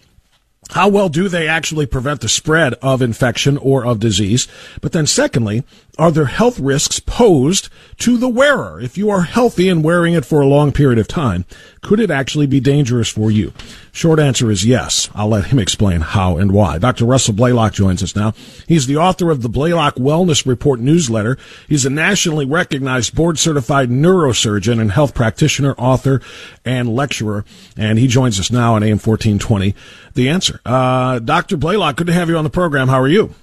how 0.71 0.89
well 0.89 1.09
do 1.09 1.29
they 1.29 1.47
actually 1.47 1.85
prevent 1.85 2.21
the 2.21 2.29
spread 2.29 2.73
of 2.75 3.01
infection 3.01 3.57
or 3.57 3.85
of 3.85 3.99
disease? 3.99 4.47
But 4.81 4.91
then 4.91 5.07
secondly, 5.07 5.63
are 5.97 6.11
there 6.11 6.25
health 6.25 6.59
risks 6.59 6.99
posed 6.99 7.69
to 7.99 8.17
the 8.17 8.29
wearer? 8.29 8.79
If 8.79 8.97
you 8.97 9.09
are 9.09 9.21
healthy 9.21 9.67
and 9.67 9.83
wearing 9.83 10.13
it 10.13 10.25
for 10.25 10.41
a 10.41 10.47
long 10.47 10.71
period 10.71 10.99
of 10.99 11.07
time, 11.07 11.45
could 11.81 11.99
it 11.99 12.11
actually 12.11 12.45
be 12.45 12.59
dangerous 12.59 13.09
for 13.09 13.31
you? 13.31 13.53
Short 13.91 14.19
answer 14.19 14.51
is 14.51 14.63
yes. 14.63 15.09
I'll 15.15 15.29
let 15.29 15.45
him 15.45 15.57
explain 15.57 16.01
how 16.01 16.37
and 16.37 16.51
why. 16.51 16.77
Dr. 16.77 17.05
Russell 17.05 17.33
Blaylock 17.33 17.73
joins 17.73 18.03
us 18.03 18.15
now. 18.15 18.33
He's 18.67 18.85
the 18.85 18.97
author 18.97 19.31
of 19.31 19.41
the 19.41 19.49
Blaylock 19.49 19.95
Wellness 19.95 20.45
Report 20.45 20.79
newsletter. 20.79 21.35
He's 21.67 21.85
a 21.85 21.89
nationally 21.89 22.45
recognized 22.45 23.15
board 23.15 23.39
certified 23.39 23.89
neurosurgeon 23.89 24.79
and 24.79 24.91
health 24.91 25.15
practitioner, 25.15 25.73
author, 25.79 26.21
and 26.63 26.95
lecturer. 26.95 27.43
And 27.75 27.97
he 27.97 28.07
joins 28.07 28.39
us 28.39 28.51
now 28.51 28.75
on 28.75 28.83
AM 28.83 28.99
1420. 28.99 29.73
The 30.17 30.29
answer. 30.29 30.59
Uh, 30.65 31.19
Dr. 31.19 31.57
Blaylock, 31.57 31.95
good 31.95 32.07
to 32.07 32.13
have 32.13 32.27
you 32.27 32.37
on 32.37 32.43
the 32.43 32.49
program. 32.49 32.87
How 32.87 32.99
are 32.99 33.07
you? 33.07 33.35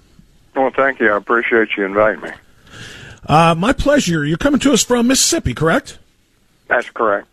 Well, 0.57 0.73
thank 0.75 0.99
you. 0.99 1.09
I 1.09 1.17
appreciate 1.17 1.69
you 1.77 1.85
inviting 1.85 2.21
me. 2.23 2.31
Uh, 3.25 3.55
my 3.57 3.73
pleasure. 3.73 4.25
You're 4.25 4.39
coming 4.39 4.59
to 4.59 4.73
us 4.73 4.83
from 4.83 5.07
Mississippi, 5.07 5.55
correct? 5.55 5.99
That's 6.67 6.91
correct. 6.91 7.29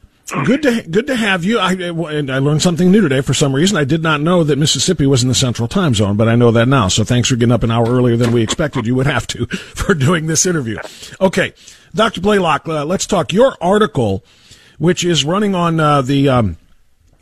Good 0.46 0.62
to 0.62 0.84
good 0.84 1.08
to 1.08 1.16
have 1.16 1.44
you. 1.44 1.58
I 1.58 1.74
and 1.74 2.30
I 2.30 2.38
learned 2.38 2.62
something 2.62 2.92
new 2.92 3.02
today 3.02 3.22
for 3.22 3.34
some 3.34 3.54
reason. 3.54 3.78
I 3.78 3.84
did 3.84 4.04
not 4.04 4.22
know 4.22 4.44
that 4.44 4.60
Mississippi 4.60 5.08
was 5.08 5.24
in 5.24 5.28
the 5.28 5.34
Central 5.34 5.68
Time 5.68 5.96
Zone, 5.96 6.18
but 6.18 6.30
I 6.30 6.36
know 6.36 6.52
that 6.52 6.68
now. 6.68 6.88
So 6.88 7.04
thanks 7.04 7.28
for 7.28 7.36
getting 7.36 7.52
up 7.52 7.64
an 7.64 7.72
hour 7.72 7.88
earlier 7.88 8.18
than 8.18 8.32
we 8.32 8.44
expected 8.44 8.86
you 8.86 8.94
would 8.94 9.08
have 9.08 9.26
to 9.28 9.46
for 9.48 9.96
doing 9.96 10.28
this 10.28 10.46
interview. 10.46 10.78
Okay, 11.20 11.54
Dr. 11.96 12.22
Blaylock, 12.22 12.68
uh, 12.68 12.86
let's 12.86 13.08
talk. 13.08 13.34
Your 13.34 13.58
article, 13.60 14.24
which 14.78 15.04
is 15.04 15.26
running 15.26 15.56
on 15.56 15.80
uh, 15.80 16.04
the 16.04 16.30
um, 16.30 16.58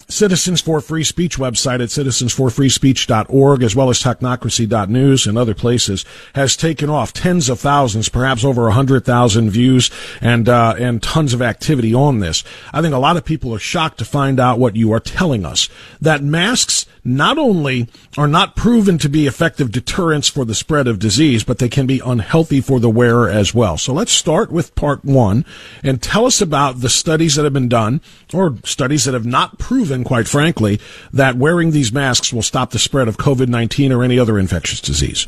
Citizens 0.09 0.59
for 0.59 0.81
Free 0.81 1.03
Speech 1.03 1.37
website 1.37 1.81
at 1.81 1.89
citizensforfreespeech.org 1.89 3.63
as 3.63 3.75
well 3.75 3.91
as 3.91 4.01
technocracy.news 4.01 5.27
and 5.27 5.37
other 5.37 5.53
places 5.53 6.03
has 6.33 6.57
taken 6.57 6.89
off 6.89 7.13
tens 7.13 7.47
of 7.47 7.59
thousands, 7.59 8.09
perhaps 8.09 8.43
over 8.43 8.67
a 8.67 8.73
hundred 8.73 9.05
thousand 9.05 9.51
views 9.51 9.91
and, 10.19 10.49
uh, 10.49 10.73
and 10.79 11.03
tons 11.03 11.33
of 11.33 11.43
activity 11.43 11.93
on 11.93 12.19
this. 12.19 12.43
I 12.73 12.81
think 12.81 12.95
a 12.95 12.99
lot 12.99 13.17
of 13.17 13.25
people 13.25 13.53
are 13.53 13.59
shocked 13.59 13.99
to 13.99 14.05
find 14.05 14.39
out 14.39 14.57
what 14.57 14.75
you 14.75 14.91
are 14.93 14.99
telling 14.99 15.45
us 15.45 15.69
that 16.01 16.23
masks 16.23 16.87
not 17.03 17.37
only 17.37 17.87
are 18.17 18.27
not 18.27 18.55
proven 18.55 18.97
to 18.99 19.09
be 19.09 19.27
effective 19.27 19.71
deterrents 19.71 20.27
for 20.27 20.45
the 20.45 20.55
spread 20.55 20.87
of 20.87 20.99
disease, 20.99 21.43
but 21.43 21.59
they 21.59 21.69
can 21.69 21.85
be 21.85 22.01
unhealthy 22.05 22.61
for 22.61 22.79
the 22.79 22.89
wearer 22.89 23.29
as 23.29 23.53
well. 23.53 23.77
So 23.77 23.93
let's 23.93 24.11
start 24.11 24.51
with 24.51 24.75
part 24.75 25.03
one 25.03 25.45
and 25.83 26.01
tell 26.01 26.25
us 26.25 26.41
about 26.41 26.81
the 26.81 26.89
studies 26.89 27.35
that 27.35 27.43
have 27.43 27.53
been 27.53 27.69
done 27.69 28.01
or 28.33 28.57
studies 28.63 29.05
that 29.05 29.13
have 29.13 29.25
not 29.25 29.59
proven, 29.59 30.03
quite 30.03 30.27
frankly, 30.27 30.79
that 31.13 31.35
wearing 31.35 31.71
these 31.71 31.91
masks 31.91 32.33
will 32.33 32.41
stop 32.41 32.71
the 32.71 32.79
spread 32.79 33.07
of 33.07 33.17
COVID-19 33.17 33.95
or 33.95 34.03
any 34.03 34.19
other 34.19 34.37
infectious 34.37 34.81
disease. 34.81 35.27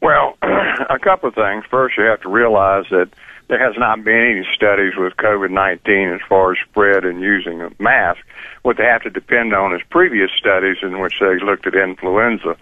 Well, 0.00 0.36
a 0.42 0.98
couple 0.98 1.28
of 1.28 1.34
things. 1.34 1.64
First, 1.70 1.96
you 1.96 2.04
have 2.04 2.20
to 2.22 2.28
realize 2.28 2.84
that 2.90 3.08
there 3.48 3.58
has 3.58 3.76
not 3.78 4.02
been 4.04 4.36
any 4.36 4.46
studies 4.54 4.94
with 4.96 5.14
COVID-19 5.16 6.14
as 6.14 6.20
far 6.28 6.52
as 6.52 6.58
spread 6.68 7.04
and 7.04 7.20
using 7.20 7.60
a 7.60 7.70
mask. 7.78 8.20
What 8.62 8.78
they 8.78 8.84
have 8.84 9.02
to 9.02 9.10
depend 9.10 9.54
on 9.54 9.74
is 9.74 9.82
previous 9.90 10.30
studies 10.38 10.78
in 10.82 11.00
which 11.00 11.20
they 11.20 11.38
looked 11.44 11.66
at 11.66 11.74
influenza. 11.74 12.56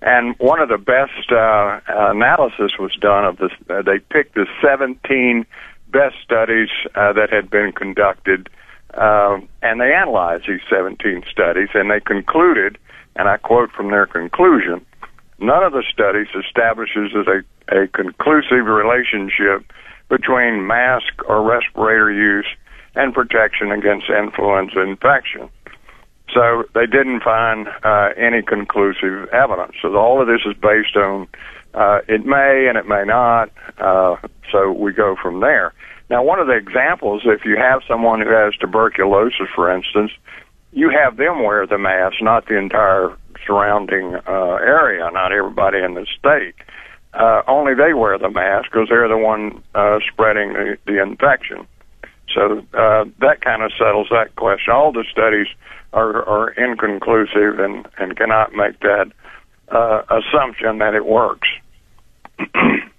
And 0.00 0.34
one 0.38 0.60
of 0.60 0.68
the 0.68 0.78
best 0.78 1.30
uh, 1.32 1.80
analysis 1.88 2.72
was 2.78 2.94
done 3.00 3.24
of 3.24 3.38
this. 3.38 3.52
Uh, 3.68 3.82
they 3.82 3.98
picked 3.98 4.34
the 4.34 4.46
17 4.62 5.46
best 5.88 6.16
studies 6.22 6.68
uh, 6.94 7.12
that 7.12 7.30
had 7.30 7.48
been 7.48 7.72
conducted, 7.72 8.48
uh, 8.94 9.38
and 9.62 9.80
they 9.80 9.92
analyzed 9.92 10.44
these 10.48 10.60
17 10.68 11.24
studies, 11.30 11.68
and 11.74 11.90
they 11.90 12.00
concluded, 12.00 12.78
and 13.16 13.28
I 13.28 13.36
quote 13.36 13.70
from 13.72 13.90
their 13.90 14.06
conclusion, 14.06 14.84
none 15.38 15.62
of 15.62 15.72
the 15.72 15.84
studies 15.90 16.28
establishes 16.34 17.12
a, 17.14 17.42
a 17.74 17.86
conclusive 17.88 18.66
relationship 18.66 19.70
between 20.08 20.66
mask 20.66 21.12
or 21.28 21.42
respirator 21.42 22.12
use 22.12 22.46
and 22.94 23.12
protection 23.12 23.72
against 23.72 24.06
influenza 24.08 24.80
infection. 24.80 25.48
So 26.32 26.64
they 26.74 26.86
didn't 26.86 27.22
find 27.22 27.68
uh, 27.82 28.10
any 28.16 28.42
conclusive 28.42 29.28
evidence. 29.28 29.74
So 29.82 29.94
all 29.96 30.20
of 30.20 30.26
this 30.26 30.40
is 30.46 30.56
based 30.60 30.96
on 30.96 31.28
uh, 31.74 32.00
it 32.08 32.24
may 32.24 32.66
and 32.68 32.78
it 32.78 32.86
may 32.86 33.04
not. 33.04 33.50
Uh, 33.78 34.16
so 34.50 34.72
we 34.72 34.92
go 34.92 35.16
from 35.20 35.40
there. 35.40 35.72
Now, 36.10 36.22
one 36.22 36.38
of 36.38 36.46
the 36.46 36.54
examples, 36.54 37.22
if 37.24 37.44
you 37.44 37.56
have 37.56 37.82
someone 37.88 38.20
who 38.20 38.28
has 38.28 38.54
tuberculosis, 38.56 39.48
for 39.54 39.74
instance, 39.74 40.12
you 40.72 40.90
have 40.90 41.16
them 41.16 41.42
wear 41.42 41.66
the 41.66 41.78
mask, 41.78 42.16
not 42.20 42.46
the 42.46 42.58
entire 42.58 43.16
surrounding 43.46 44.14
uh, 44.26 44.58
area, 44.60 45.08
not 45.12 45.32
everybody 45.32 45.78
in 45.78 45.94
the 45.94 46.06
state. 46.18 46.54
Uh, 47.14 47.42
only 47.46 47.74
they 47.74 47.94
wear 47.94 48.18
the 48.18 48.28
mask 48.28 48.70
because 48.70 48.88
they're 48.88 49.08
the 49.08 49.16
one 49.16 49.62
uh, 49.74 49.98
spreading 50.12 50.52
the, 50.52 50.76
the 50.86 51.00
infection. 51.00 51.66
So 52.34 52.58
uh, 52.74 53.04
that 53.20 53.40
kind 53.40 53.62
of 53.62 53.70
settles 53.78 54.08
that 54.10 54.34
question. 54.36 54.72
All 54.72 54.92
the 54.92 55.04
studies 55.10 55.46
are, 55.92 56.24
are 56.24 56.50
inconclusive 56.50 57.60
and, 57.60 57.86
and 57.98 58.16
cannot 58.16 58.52
make 58.52 58.80
that 58.80 59.12
uh, 59.68 60.02
assumption 60.10 60.78
that 60.78 60.94
it 60.94 61.06
works. 61.06 61.48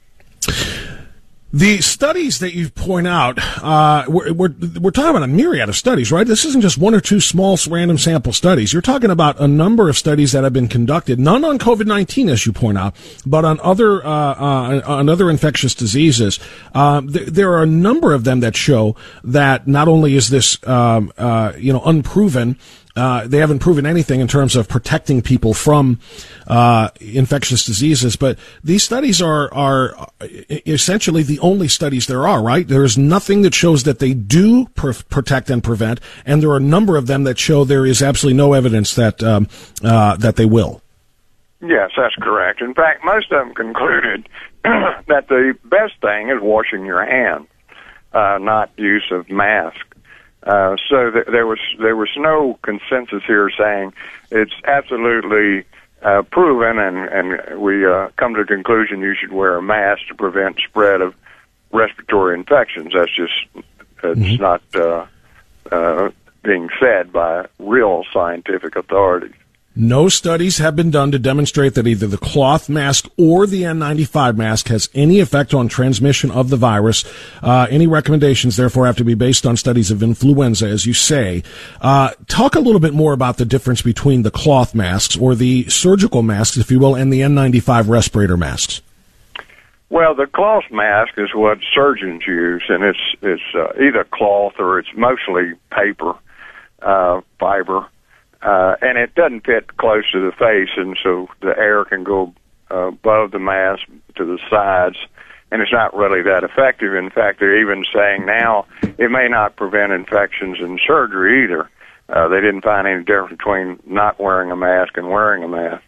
The 1.56 1.80
studies 1.80 2.40
that 2.40 2.54
you 2.54 2.70
point 2.70 3.08
out, 3.08 3.40
uh, 3.64 4.04
we're, 4.10 4.34
we're, 4.34 4.54
we're, 4.82 4.92
talking 4.92 5.12
about 5.12 5.24
a 5.24 5.28
myriad 5.28 5.70
of 5.70 5.78
studies, 5.78 6.12
right? 6.12 6.28
This 6.28 6.44
isn't 6.44 6.60
just 6.60 6.78
one 6.78 6.94
or 6.94 7.00
two 7.00 7.22
small 7.22 7.58
random 7.70 7.98
sample 7.98 8.34
studies. 8.34 8.74
You're 8.74 8.82
talking 8.82 9.10
about 9.10 9.40
a 9.40 9.48
number 9.48 9.88
of 9.88 9.96
studies 9.96 10.34
that 10.34 10.44
have 10.44 10.52
been 10.52 10.68
conducted, 10.68 11.18
none 11.18 11.46
on 11.46 11.58
COVID-19, 11.58 12.30
as 12.30 12.46
you 12.46 12.52
point 12.52 12.78
out, 12.78 12.94
but 13.26 13.46
on 13.46 13.62
other, 13.62 14.06
uh, 14.06 14.10
uh, 14.10 14.82
on 14.86 15.08
other 15.08 15.30
infectious 15.30 15.74
diseases. 15.74 16.42
Um, 16.74 17.14
th- 17.14 17.28
there 17.30 17.54
are 17.54 17.64
a 17.64 17.68
number 17.68 18.14
of 18.14 18.26
them 18.26 18.42
that 18.42 18.58
show 18.58 18.98
that 19.24 19.66
not 19.66 19.88
only 19.88 20.16
is 20.16 20.28
this, 20.28 20.58
um, 20.68 21.14
uh, 21.18 21.54
you 21.58 21.72
know, 21.72 21.82
unproven, 21.86 22.60
uh, 22.96 23.28
they 23.28 23.40
haven't 23.40 23.60
proven 23.60 23.86
anything 23.86 24.22
in 24.22 24.28
terms 24.28 24.56
of 24.56 24.68
protecting 24.70 25.22
people 25.22 25.54
from 25.54 26.00
uh, 26.48 26.90
infectious 27.02 27.66
diseases. 27.66 28.16
But 28.16 28.40
these 28.64 28.84
studies 28.84 29.22
are 29.22 29.54
are 29.54 29.96
essentially 30.66 31.24
the 31.24 31.40
only 31.40 31.68
studies 31.68 32.08
there 32.08 32.28
are. 32.28 32.42
Right? 32.42 32.68
There 32.68 32.84
is 32.84 32.98
nothing 32.98 33.42
that 33.42 33.54
shows 33.54 33.84
that 33.84 34.00
they 34.00 34.14
do 34.14 34.68
pr- 34.76 34.92
protect 35.10 35.50
and 35.50 35.64
prevent, 35.64 36.00
and 36.26 36.42
there 36.42 36.50
are 36.52 36.58
a 36.58 36.62
number 36.62 36.96
of 36.96 37.08
them 37.08 37.24
that 37.26 37.38
show 37.38 37.64
there 37.64 37.86
is 37.86 38.02
absolutely 38.02 38.38
no 38.38 38.54
evidence 38.54 38.96
that 38.96 39.22
um, 39.24 39.48
uh, 39.84 40.16
that 40.18 40.36
they 40.36 40.46
will. 40.46 40.82
Yes, 41.62 41.92
that's 41.98 42.16
correct. 42.16 42.62
In 42.62 42.74
fact, 42.74 43.04
most 43.04 43.32
of 43.32 43.40
them 43.40 43.54
concluded 43.56 44.30
that 44.64 45.26
the 45.30 45.58
best 45.66 45.94
thing 46.02 46.30
is 46.30 46.42
washing 46.42 46.86
your 46.86 47.04
hands, 47.06 47.48
uh, 48.14 48.38
not 48.40 48.72
use 48.78 49.06
of 49.12 49.30
mask. 49.30 49.95
Uh, 50.46 50.76
so 50.88 51.10
th- 51.10 51.26
there 51.26 51.48
was 51.48 51.60
there 51.80 51.96
was 51.96 52.10
no 52.18 52.60
consensus 52.62 53.24
here 53.26 53.50
saying 53.58 53.94
it's 54.30 54.54
absolutely 54.66 55.66
uh, 56.04 56.22
proven, 56.22 56.78
and 56.78 56.98
and 56.98 57.60
we 57.60 57.86
uh, 57.86 58.10
come 58.18 58.36
to 58.36 58.42
the 58.42 58.48
conclusion 58.48 59.02
you 59.02 59.16
should 59.16 59.32
wear 59.32 59.58
a 59.58 59.62
mask 59.62 60.02
to 60.08 60.16
prevent 60.16 60.60
spread 60.60 61.02
of 61.02 61.16
respiratory 61.72 62.38
infections. 62.38 62.94
That's 62.94 63.16
just 63.16 63.34
it's 64.04 64.20
mm-hmm. 64.20 64.42
not 64.42 64.62
uh, 64.76 65.06
uh, 65.72 66.12
being 66.44 66.70
said 66.80 67.12
by 67.12 67.48
real 67.58 68.04
scientific 68.14 68.76
authorities. 68.76 69.34
No 69.78 70.08
studies 70.08 70.60
have 70.60 70.78
been 70.78 70.90
done 70.90 71.12
to 71.12 71.20
demonstrate 71.20 71.74
that 71.74 71.86
either 71.86 72.08
the 72.08 72.18
cloth 72.18 72.70
mask 72.70 73.10
or 73.18 73.46
the 73.46 73.64
N95 73.64 74.38
mask 74.38 74.70
has 74.70 74.88
any 74.94 75.20
effect 75.20 75.54
on 75.54 75.68
transmission 75.68 76.32
of 76.32 76.50
the 76.50 76.56
virus. 76.56 77.04
Uh, 77.44 77.68
any 77.70 77.86
recommendations, 77.86 78.56
therefore, 78.56 78.86
have 78.86 78.96
to 78.96 79.04
be 79.04 79.16
based 79.16 79.46
on 79.46 79.58
studies 79.58 79.92
of 79.92 80.02
influenza, 80.02 80.66
as 80.66 80.86
you 80.86 80.94
say. 80.94 81.44
Uh, 81.82 82.12
talk 82.30 82.56
a 82.56 82.62
little 82.62 82.80
bit 82.80 82.94
more 82.94 83.12
about 83.12 83.36
the 83.36 83.44
difference 83.44 83.82
between 83.82 84.22
the 84.22 84.32
cloth 84.32 84.74
masks 84.74 85.18
or 85.18 85.36
the 85.36 85.68
surgical 85.68 86.22
masks, 86.22 86.56
if 86.56 86.72
you 86.72 86.80
will, 86.80 86.96
and 86.96 87.12
the 87.12 87.20
N95 87.20 87.90
respirator 87.90 88.38
masks. 88.38 88.82
Well, 89.90 90.16
the 90.16 90.28
cloth 90.28 90.72
mask 90.72 91.16
is 91.18 91.36
what 91.36 91.58
surgeons 91.74 92.24
use, 92.26 92.64
and 92.70 92.82
it's 92.82 93.16
it's 93.22 93.44
uh, 93.54 93.74
either 93.78 94.06
cloth 94.06 94.54
or 94.58 94.80
it's 94.80 94.90
mostly 94.96 95.54
paper 95.70 96.16
uh, 96.82 97.20
fiber 97.40 97.88
uh, 98.42 98.76
and 98.82 98.98
it 98.98 99.16
doesn't 99.16 99.46
fit 99.46 99.78
close 99.78 100.10
to 100.12 100.20
the 100.20 100.32
face, 100.32 100.70
and 100.78 100.98
so 101.02 101.28
the 101.42 101.58
air 101.58 101.86
can 101.86 102.04
go 102.04 102.34
uh, 102.72 102.88
above 102.88 103.32
the 103.32 103.40
mask 103.40 103.84
to 104.16 104.26
the 104.26 104.40
sides, 104.50 104.98
and 105.52 105.62
it's 105.62 105.72
not 105.72 105.96
really 105.96 106.22
that 106.24 106.44
effective. 106.44 106.94
In 106.94 107.10
fact, 107.10 107.40
they're 107.40 107.62
even 107.62 107.86
saying 107.94 108.26
now 108.26 108.66
it 108.98 109.12
may 109.12 109.28
not 109.28 109.56
prevent 109.56 109.92
infections 109.92 110.58
in 110.60 110.80
surgery 110.86 111.44
either. 111.44 111.70
Uh, 112.08 112.28
they 112.28 112.42
didn't 112.42 112.62
find 112.62 112.88
any 112.88 113.04
difference 113.04 113.32
between 113.32 113.80
not 113.86 114.20
wearing 114.20 114.52
a 114.52 114.56
mask 114.56 114.96
and 114.98 115.10
wearing 115.10 115.44
a 115.44 115.48
mask 115.48 115.84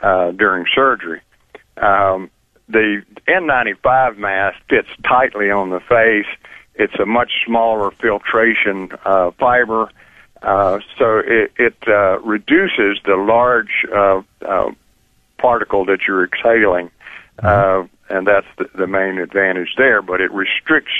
uh, 0.00 0.32
during 0.32 0.66
surgery. 0.74 1.20
Um, 1.76 2.30
the 2.68 3.02
N95 3.28 4.16
mask 4.16 4.58
fits 4.68 4.88
tightly 5.04 5.50
on 5.50 5.70
the 5.70 5.80
face. 5.80 6.26
It's 6.74 6.98
a 6.98 7.06
much 7.06 7.30
smaller 7.46 7.90
filtration 7.90 8.90
uh, 9.04 9.30
fiber 9.32 9.90
uh, 10.42 10.80
so 10.98 11.18
it, 11.18 11.52
it 11.56 11.76
uh, 11.86 12.18
reduces 12.20 12.98
the 13.04 13.16
large 13.16 13.86
uh, 13.94 14.22
uh, 14.46 14.70
particle 15.38 15.84
that 15.86 16.00
you're 16.06 16.24
exhaling, 16.24 16.90
mm-hmm. 17.38 17.46
uh, 17.46 18.16
and 18.16 18.26
that's 18.26 18.46
the, 18.58 18.68
the 18.76 18.86
main 18.86 19.18
advantage 19.18 19.74
there. 19.76 20.02
But 20.02 20.20
it 20.20 20.32
restricts 20.32 20.92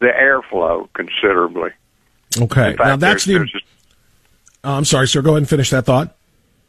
the 0.00 0.08
airflow 0.08 0.88
considerably. 0.94 1.70
Okay, 2.38 2.76
fact, 2.76 2.78
now 2.78 2.96
that's 2.96 3.24
the. 3.24 3.48
Oh, 4.62 4.74
I'm 4.74 4.84
sorry, 4.84 5.08
sir. 5.08 5.22
Go 5.22 5.30
ahead 5.30 5.38
and 5.38 5.48
finish 5.48 5.70
that 5.70 5.86
thought. 5.86 6.14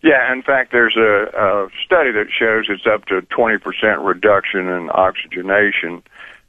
Yeah, 0.03 0.31
in 0.31 0.41
fact, 0.41 0.71
there's 0.71 0.95
a, 0.97 1.29
a 1.37 1.69
study 1.85 2.11
that 2.11 2.27
shows 2.31 2.65
it's 2.69 2.87
up 2.87 3.05
to 3.05 3.21
20% 3.21 4.03
reduction 4.03 4.67
in 4.67 4.89
oxygenation 4.89 6.01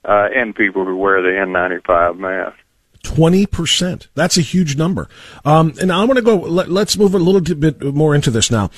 uh, 0.07 0.29
in 0.35 0.55
people 0.55 0.87
who 0.87 0.97
wear 0.97 1.21
the 1.21 1.29
N95 1.29 2.17
mask. 2.17 2.57
20%. 3.05 4.09
That's 4.15 4.37
a 4.37 4.43
huge 4.43 4.77
number. 4.77 5.09
Um, 5.45 5.75
and 5.81 5.93
I 5.93 6.05
want 6.05 6.17
to 6.17 6.23
go, 6.23 6.37
let, 6.37 6.69
us 6.69 6.97
move 6.97 7.15
a 7.15 7.19
little 7.19 7.41
bit 7.41 7.83
more 7.83 8.15
into 8.15 8.31
this 8.31 8.51
now. 8.51 8.71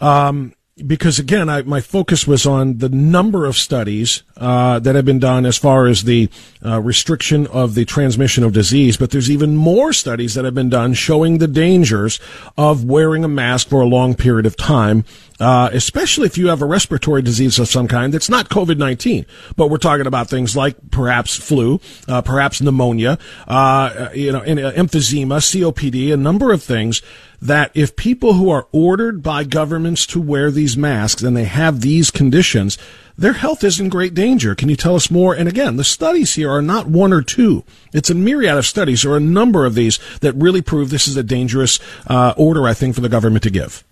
Um, 0.00 0.54
because 0.86 1.18
again, 1.18 1.48
I, 1.48 1.62
my 1.62 1.80
focus 1.80 2.26
was 2.26 2.46
on 2.46 2.78
the 2.78 2.88
number 2.88 3.46
of 3.46 3.56
studies 3.56 4.22
uh, 4.36 4.78
that 4.80 4.94
have 4.94 5.04
been 5.04 5.18
done 5.18 5.46
as 5.46 5.56
far 5.56 5.86
as 5.86 6.04
the 6.04 6.28
uh, 6.64 6.80
restriction 6.80 7.46
of 7.48 7.74
the 7.74 7.84
transmission 7.84 8.44
of 8.44 8.52
disease, 8.52 8.96
but 8.96 9.10
there's 9.10 9.30
even 9.30 9.56
more 9.56 9.92
studies 9.92 10.34
that 10.34 10.44
have 10.44 10.54
been 10.54 10.68
done 10.68 10.94
showing 10.94 11.38
the 11.38 11.48
dangers 11.48 12.18
of 12.56 12.84
wearing 12.84 13.24
a 13.24 13.28
mask 13.28 13.68
for 13.68 13.80
a 13.80 13.86
long 13.86 14.14
period 14.14 14.46
of 14.46 14.56
time, 14.56 15.04
uh, 15.40 15.70
especially 15.72 16.26
if 16.26 16.36
you 16.36 16.48
have 16.48 16.62
a 16.62 16.66
respiratory 16.66 17.22
disease 17.22 17.58
of 17.58 17.68
some 17.68 17.88
kind 17.88 18.12
that's 18.12 18.28
not 18.28 18.48
COVID-19, 18.48 19.26
but 19.56 19.68
we're 19.68 19.78
talking 19.78 20.06
about 20.06 20.28
things 20.28 20.56
like 20.56 20.76
perhaps 20.90 21.36
flu, 21.36 21.80
uh, 22.08 22.22
perhaps 22.22 22.60
pneumonia, 22.60 23.18
uh, 23.46 24.08
you 24.14 24.32
know, 24.32 24.40
uh, 24.40 24.72
emphysema, 24.72 25.38
COPD, 25.38 26.12
a 26.12 26.16
number 26.16 26.52
of 26.52 26.62
things 26.62 27.02
that 27.42 27.72
if 27.74 27.96
people 27.96 28.34
who 28.34 28.48
are 28.50 28.68
ordered 28.70 29.20
by 29.20 29.42
governments 29.42 30.06
to 30.06 30.20
wear 30.20 30.52
these 30.52 30.76
masks 30.76 31.22
and 31.22 31.36
they 31.36 31.44
have 31.44 31.80
these 31.80 32.08
conditions, 32.08 32.78
their 33.18 33.32
health 33.32 33.64
is 33.64 33.80
in 33.80 33.88
great 33.88 34.14
danger. 34.14 34.54
Can 34.54 34.68
you 34.68 34.76
tell 34.76 34.94
us 34.94 35.10
more? 35.10 35.34
And 35.34 35.48
again, 35.48 35.76
the 35.76 35.84
studies 35.84 36.36
here 36.36 36.50
are 36.50 36.62
not 36.62 36.86
one 36.86 37.12
or 37.12 37.20
two. 37.20 37.64
It's 37.92 38.10
a 38.10 38.14
myriad 38.14 38.56
of 38.56 38.64
studies. 38.64 39.04
Are 39.04 39.16
a 39.16 39.20
number 39.20 39.66
of 39.66 39.74
these 39.74 39.98
that 40.20 40.34
really 40.34 40.62
prove 40.62 40.90
this 40.90 41.08
is 41.08 41.16
a 41.16 41.24
dangerous 41.24 41.80
uh, 42.06 42.32
order, 42.36 42.68
I 42.68 42.74
think, 42.74 42.94
for 42.94 43.00
the 43.00 43.08
government 43.08 43.42
to 43.42 43.50
give. 43.50 43.82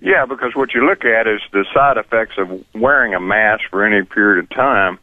Yeah, 0.00 0.24
because 0.24 0.56
what 0.56 0.74
you 0.74 0.86
look 0.86 1.04
at 1.04 1.26
is 1.26 1.40
the 1.52 1.66
side 1.74 1.98
effects 1.98 2.38
of 2.38 2.64
wearing 2.74 3.14
a 3.14 3.20
mask 3.20 3.64
for 3.70 3.84
any 3.84 4.04
period 4.04 4.42
of 4.42 4.50
time 4.50 4.98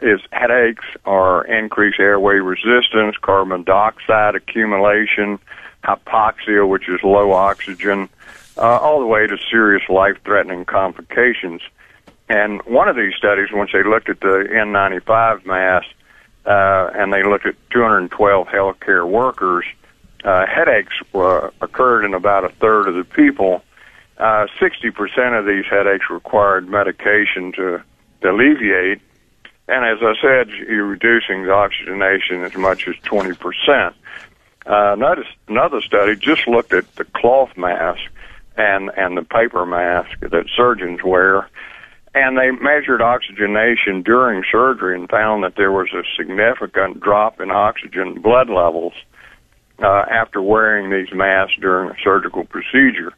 is 0.00 0.20
headaches 0.30 0.84
or 1.04 1.44
increased 1.44 1.98
airway 1.98 2.36
resistance, 2.36 3.16
carbon 3.20 3.64
dioxide 3.64 4.36
accumulation, 4.36 5.40
hypoxia, 5.84 6.68
which 6.68 6.88
is 6.88 7.00
low 7.02 7.32
oxygen, 7.32 8.08
uh, 8.56 8.78
all 8.78 9.00
the 9.00 9.06
way 9.06 9.26
to 9.26 9.36
serious 9.50 9.88
life-threatening 9.88 10.64
complications. 10.64 11.62
And 12.28 12.60
one 12.62 12.88
of 12.88 12.96
these 12.96 13.14
studies, 13.14 13.48
once 13.52 13.70
they 13.72 13.82
looked 13.82 14.08
at 14.08 14.20
the 14.20 14.46
N95 14.50 15.46
mask, 15.46 15.86
uh, 16.44 16.90
and 16.94 17.12
they 17.12 17.22
looked 17.22 17.46
at 17.46 17.54
212 17.70 18.48
healthcare 18.48 19.08
workers, 19.08 19.64
uh, 20.24 20.46
headaches 20.46 20.94
uh, 21.14 21.50
occurred 21.60 22.04
in 22.04 22.14
about 22.14 22.44
a 22.44 22.48
third 22.48 22.88
of 22.88 22.94
the 22.94 23.04
people. 23.04 23.62
Uh, 24.18 24.46
60% 24.60 25.38
of 25.38 25.46
these 25.46 25.64
headaches 25.70 26.10
required 26.10 26.68
medication 26.68 27.52
to, 27.52 27.82
to 28.20 28.30
alleviate. 28.30 29.00
And 29.68 29.84
as 29.84 29.98
I 30.02 30.14
said, 30.20 30.48
you're 30.50 30.86
reducing 30.86 31.44
the 31.44 31.52
oxygenation 31.52 32.42
as 32.42 32.54
much 32.56 32.88
as 32.88 32.96
20%. 32.96 33.94
Uh, 34.68 34.94
another 35.48 35.80
study 35.80 36.14
just 36.14 36.46
looked 36.46 36.74
at 36.74 36.94
the 36.96 37.04
cloth 37.04 37.56
mask 37.56 38.02
and 38.58 38.90
and 38.96 39.16
the 39.16 39.22
paper 39.22 39.64
mask 39.64 40.20
that 40.20 40.44
surgeons 40.54 41.00
wear, 41.02 41.48
and 42.14 42.36
they 42.36 42.50
measured 42.50 43.00
oxygenation 43.00 44.02
during 44.02 44.44
surgery 44.50 44.98
and 44.98 45.08
found 45.08 45.42
that 45.42 45.54
there 45.56 45.72
was 45.72 45.88
a 45.94 46.02
significant 46.16 47.00
drop 47.00 47.40
in 47.40 47.50
oxygen 47.50 48.20
blood 48.20 48.50
levels 48.50 48.92
uh, 49.82 50.04
after 50.10 50.42
wearing 50.42 50.90
these 50.90 51.14
masks 51.14 51.56
during 51.60 51.88
a 51.90 51.96
surgical 52.02 52.44
procedure. 52.44 53.12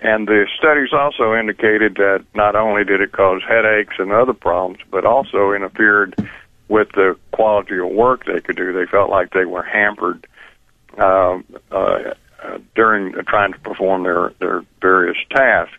And 0.00 0.26
the 0.26 0.48
studies 0.58 0.92
also 0.92 1.32
indicated 1.34 1.94
that 1.96 2.24
not 2.34 2.56
only 2.56 2.82
did 2.82 3.00
it 3.00 3.12
cause 3.12 3.40
headaches 3.46 3.94
and 3.98 4.10
other 4.10 4.32
problems, 4.32 4.80
but 4.90 5.04
also 5.04 5.52
interfered 5.52 6.16
with 6.66 6.88
the 6.92 7.16
quality 7.30 7.78
of 7.78 7.88
work 7.88 8.24
they 8.24 8.40
could 8.40 8.56
do. 8.56 8.72
They 8.72 8.86
felt 8.86 9.10
like 9.10 9.32
they 9.32 9.44
were 9.44 9.62
hampered 9.62 10.26
uh, 10.98 11.38
uh, 11.70 12.14
during 12.74 13.12
trying 13.26 13.52
to 13.52 13.58
perform 13.60 14.02
their 14.02 14.32
their 14.40 14.62
various 14.80 15.16
tasks. 15.30 15.76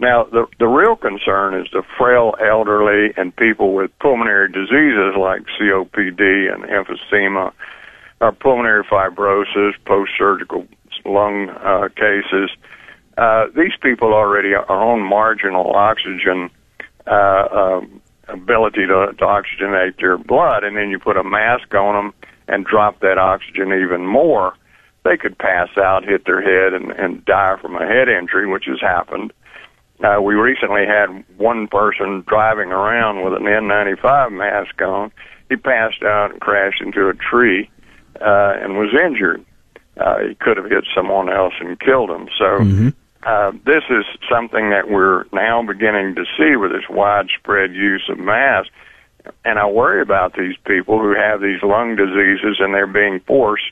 Now, 0.00 0.24
the 0.24 0.46
the 0.58 0.66
real 0.66 0.96
concern 0.96 1.54
is 1.60 1.66
the 1.72 1.82
frail 1.96 2.34
elderly 2.40 3.12
and 3.16 3.34
people 3.34 3.74
with 3.74 3.90
pulmonary 3.98 4.50
diseases 4.50 5.14
like 5.18 5.42
COPD 5.58 6.52
and 6.52 6.64
emphysema, 6.64 7.52
or 8.20 8.32
pulmonary 8.32 8.84
fibrosis, 8.84 9.72
post-surgical 9.84 10.66
lung 11.04 11.48
uh, 11.50 11.88
cases. 11.96 12.50
Uh, 13.16 13.46
these 13.56 13.72
people 13.82 14.14
already 14.14 14.54
are 14.54 14.70
on 14.70 15.00
marginal 15.00 15.74
oxygen 15.74 16.50
uh, 17.08 17.48
um, 17.50 18.00
ability 18.28 18.86
to, 18.86 19.12
to 19.18 19.24
oxygenate 19.24 19.98
their 19.98 20.16
blood, 20.16 20.62
and 20.62 20.76
then 20.76 20.90
you 20.90 20.98
put 21.00 21.16
a 21.16 21.24
mask 21.24 21.74
on 21.74 21.94
them 21.94 22.14
and 22.48 22.64
drop 22.64 23.00
that 23.00 23.18
oxygen 23.18 23.72
even 23.72 24.06
more, 24.06 24.54
they 25.04 25.16
could 25.16 25.38
pass 25.38 25.68
out, 25.78 26.04
hit 26.04 26.24
their 26.24 26.40
head, 26.42 26.72
and, 26.74 26.90
and 26.92 27.24
die 27.24 27.56
from 27.60 27.76
a 27.76 27.86
head 27.86 28.08
injury, 28.08 28.46
which 28.46 28.64
has 28.66 28.80
happened. 28.80 29.32
Uh, 30.02 30.20
we 30.22 30.34
recently 30.34 30.86
had 30.86 31.24
one 31.38 31.66
person 31.68 32.22
driving 32.26 32.70
around 32.70 33.24
with 33.24 33.34
an 33.34 33.42
N95 33.44 34.32
mask 34.32 34.80
on. 34.82 35.10
He 35.48 35.56
passed 35.56 36.02
out 36.02 36.30
and 36.32 36.40
crashed 36.40 36.80
into 36.82 37.08
a 37.08 37.14
tree 37.14 37.70
uh, 38.20 38.54
and 38.60 38.76
was 38.76 38.94
injured. 38.94 39.44
uh, 39.98 40.18
he 40.28 40.34
could 40.36 40.56
have 40.56 40.70
hit 40.70 40.84
someone 40.94 41.28
else 41.28 41.54
and 41.60 41.78
killed 41.80 42.10
him. 42.10 42.28
So 42.38 42.44
Mm-hmm. 42.60 42.88
uh, 43.24 43.50
this 43.64 43.82
is 43.90 44.04
something 44.30 44.70
that 44.70 44.88
we're 44.88 45.24
now 45.32 45.62
beginning 45.62 46.14
to 46.14 46.24
see 46.36 46.54
with 46.56 46.70
this 46.70 46.88
widespread 46.88 47.74
use 47.74 48.08
of 48.08 48.18
masks. 48.18 48.70
And 49.44 49.58
I 49.58 49.66
worry 49.66 50.02
about 50.02 50.34
these 50.34 50.56
people 50.66 50.98
who 50.98 51.14
have 51.14 51.40
these 51.40 51.62
lung 51.62 51.96
diseases 51.96 52.56
and 52.60 52.74
they're 52.74 52.86
being 52.86 53.20
forced 53.20 53.70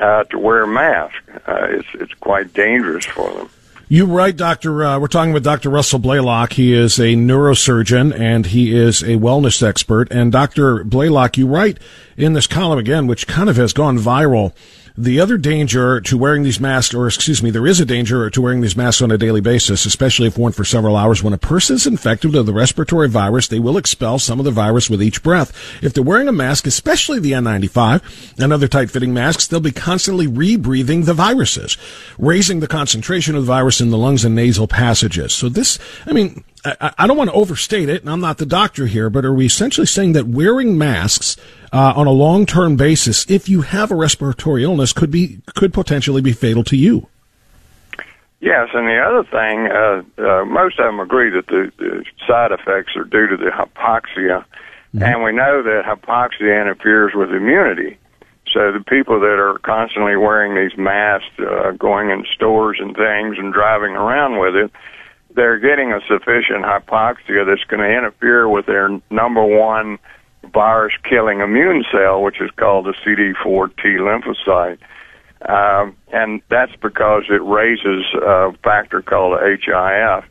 uh, 0.00 0.24
to 0.24 0.38
wear 0.38 0.66
masks. 0.66 1.18
Uh, 1.46 1.66
it's 1.70 1.88
it's 1.94 2.14
quite 2.14 2.52
dangerous 2.54 3.04
for 3.04 3.32
them. 3.32 3.50
You're 3.88 4.06
right, 4.06 4.34
Doctor. 4.34 4.84
Uh, 4.84 4.98
we're 4.98 5.06
talking 5.06 5.34
with 5.34 5.44
Dr. 5.44 5.68
Russell 5.68 5.98
Blaylock. 5.98 6.54
He 6.54 6.72
is 6.72 6.98
a 6.98 7.14
neurosurgeon 7.14 8.18
and 8.18 8.46
he 8.46 8.74
is 8.74 9.02
a 9.02 9.18
wellness 9.18 9.62
expert. 9.62 10.10
And 10.10 10.32
Dr. 10.32 10.82
Blaylock, 10.82 11.36
you 11.36 11.46
write 11.46 11.78
in 12.16 12.32
this 12.32 12.46
column 12.46 12.78
again, 12.78 13.06
which 13.06 13.26
kind 13.26 13.50
of 13.50 13.56
has 13.56 13.74
gone 13.74 13.98
viral. 13.98 14.54
The 14.96 15.20
other 15.20 15.38
danger 15.38 16.02
to 16.02 16.18
wearing 16.18 16.42
these 16.42 16.60
masks, 16.60 16.92
or 16.92 17.06
excuse 17.06 17.42
me, 17.42 17.50
there 17.50 17.66
is 17.66 17.80
a 17.80 17.86
danger 17.86 18.28
to 18.28 18.42
wearing 18.42 18.60
these 18.60 18.76
masks 18.76 19.00
on 19.00 19.10
a 19.10 19.16
daily 19.16 19.40
basis, 19.40 19.86
especially 19.86 20.28
if 20.28 20.36
worn 20.36 20.52
for 20.52 20.64
several 20.64 20.96
hours. 20.96 21.22
When 21.22 21.32
a 21.32 21.38
person 21.38 21.76
is 21.76 21.86
infected 21.86 22.34
with 22.34 22.44
the 22.44 22.52
respiratory 22.52 23.08
virus, 23.08 23.48
they 23.48 23.58
will 23.58 23.78
expel 23.78 24.18
some 24.18 24.38
of 24.38 24.44
the 24.44 24.50
virus 24.50 24.90
with 24.90 25.02
each 25.02 25.22
breath. 25.22 25.56
If 25.82 25.94
they're 25.94 26.02
wearing 26.02 26.28
a 26.28 26.32
mask, 26.32 26.66
especially 26.66 27.20
the 27.20 27.32
N95 27.32 28.38
and 28.38 28.52
other 28.52 28.68
tight-fitting 28.68 29.14
masks, 29.14 29.46
they'll 29.46 29.60
be 29.60 29.72
constantly 29.72 30.26
rebreathing 30.26 31.06
the 31.06 31.14
viruses, 31.14 31.78
raising 32.18 32.60
the 32.60 32.68
concentration 32.68 33.34
of 33.34 33.46
the 33.46 33.52
virus 33.52 33.80
in 33.80 33.90
the 33.90 33.98
lungs 33.98 34.26
and 34.26 34.34
nasal 34.34 34.68
passages. 34.68 35.34
So 35.34 35.48
this, 35.48 35.78
I 36.04 36.12
mean, 36.12 36.44
I, 36.66 36.92
I 36.98 37.06
don't 37.06 37.16
want 37.16 37.30
to 37.30 37.36
overstate 37.36 37.88
it, 37.88 38.02
and 38.02 38.10
I'm 38.10 38.20
not 38.20 38.36
the 38.36 38.46
doctor 38.46 38.86
here, 38.86 39.08
but 39.08 39.24
are 39.24 39.32
we 39.32 39.46
essentially 39.46 39.86
saying 39.86 40.12
that 40.12 40.28
wearing 40.28 40.76
masks 40.76 41.38
uh, 41.72 41.94
on 41.96 42.06
a 42.06 42.12
long-term 42.12 42.76
basis, 42.76 43.28
if 43.30 43.48
you 43.48 43.62
have 43.62 43.90
a 43.90 43.94
respiratory 43.94 44.62
illness, 44.62 44.92
could 44.92 45.10
be 45.10 45.40
could 45.54 45.72
potentially 45.72 46.20
be 46.20 46.32
fatal 46.32 46.62
to 46.64 46.76
you? 46.76 47.08
Yes, 48.40 48.70
and 48.74 48.88
the 48.88 48.98
other 48.98 49.22
thing, 49.22 49.68
uh, 49.68 50.02
uh, 50.20 50.44
most 50.44 50.78
of 50.78 50.86
them 50.86 50.98
agree 50.98 51.30
that 51.30 51.46
the, 51.46 51.72
the 51.78 52.04
side 52.26 52.50
effects 52.50 52.96
are 52.96 53.04
due 53.04 53.28
to 53.28 53.36
the 53.36 53.50
hypoxia, 53.50 54.44
and 55.00 55.22
we 55.22 55.32
know 55.32 55.62
that 55.62 55.84
hypoxia 55.86 56.60
interferes 56.60 57.12
with 57.14 57.30
immunity. 57.30 57.98
So 58.52 58.72
the 58.72 58.84
people 58.84 59.20
that 59.20 59.38
are 59.38 59.58
constantly 59.60 60.16
wearing 60.16 60.54
these 60.54 60.76
masks, 60.76 61.30
uh, 61.38 61.70
going 61.70 62.10
in 62.10 62.26
stores 62.34 62.78
and 62.80 62.94
things, 62.94 63.38
and 63.38 63.52
driving 63.52 63.92
around 63.92 64.38
with 64.38 64.56
it, 64.56 64.70
they're 65.34 65.58
getting 65.58 65.92
a 65.92 66.00
sufficient 66.06 66.64
hypoxia 66.64 67.46
that's 67.46 67.64
going 67.68 67.80
to 67.80 67.96
interfere 67.96 68.48
with 68.48 68.66
their 68.66 69.00
number 69.08 69.44
one 69.44 69.98
virus-killing 70.44 71.40
immune 71.40 71.84
cell, 71.90 72.22
which 72.22 72.40
is 72.40 72.50
called 72.56 72.86
the 72.86 72.94
CD4 73.04 73.76
T 73.76 73.82
lymphocyte. 73.98 74.78
Um, 75.48 75.96
and 76.12 76.40
that's 76.48 76.74
because 76.76 77.24
it 77.28 77.42
raises 77.42 78.04
a 78.14 78.52
factor 78.62 79.02
called 79.02 79.40
HIF, 79.40 80.24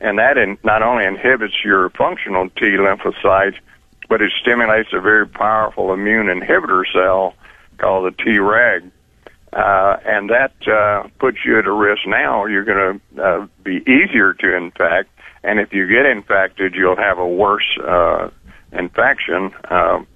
and 0.00 0.18
that 0.18 0.38
in, 0.38 0.58
not 0.64 0.82
only 0.82 1.04
inhibits 1.04 1.54
your 1.64 1.90
functional 1.90 2.48
T 2.50 2.66
lymphocytes, 2.76 3.56
but 4.08 4.20
it 4.20 4.32
stimulates 4.40 4.88
a 4.92 5.00
very 5.00 5.26
powerful 5.26 5.92
immune 5.92 6.26
inhibitor 6.26 6.84
cell 6.92 7.34
called 7.78 8.12
the 8.12 8.22
Treg, 8.22 8.90
uh, 9.52 9.96
and 10.04 10.30
that 10.30 10.52
uh, 10.66 11.08
puts 11.20 11.38
you 11.44 11.58
at 11.58 11.66
a 11.66 11.72
risk. 11.72 12.02
Now 12.06 12.46
you're 12.46 12.64
going 12.64 13.00
to 13.14 13.22
uh, 13.22 13.46
be 13.62 13.82
easier 13.82 14.34
to 14.34 14.56
infect, 14.56 15.10
and 15.44 15.60
if 15.60 15.72
you 15.72 15.86
get 15.86 16.06
infected, 16.06 16.74
you'll 16.74 16.96
have 16.96 17.18
a 17.18 17.26
worse 17.26 17.78
uh, 17.78 18.30
infection. 18.72 19.52
Um, 19.68 20.06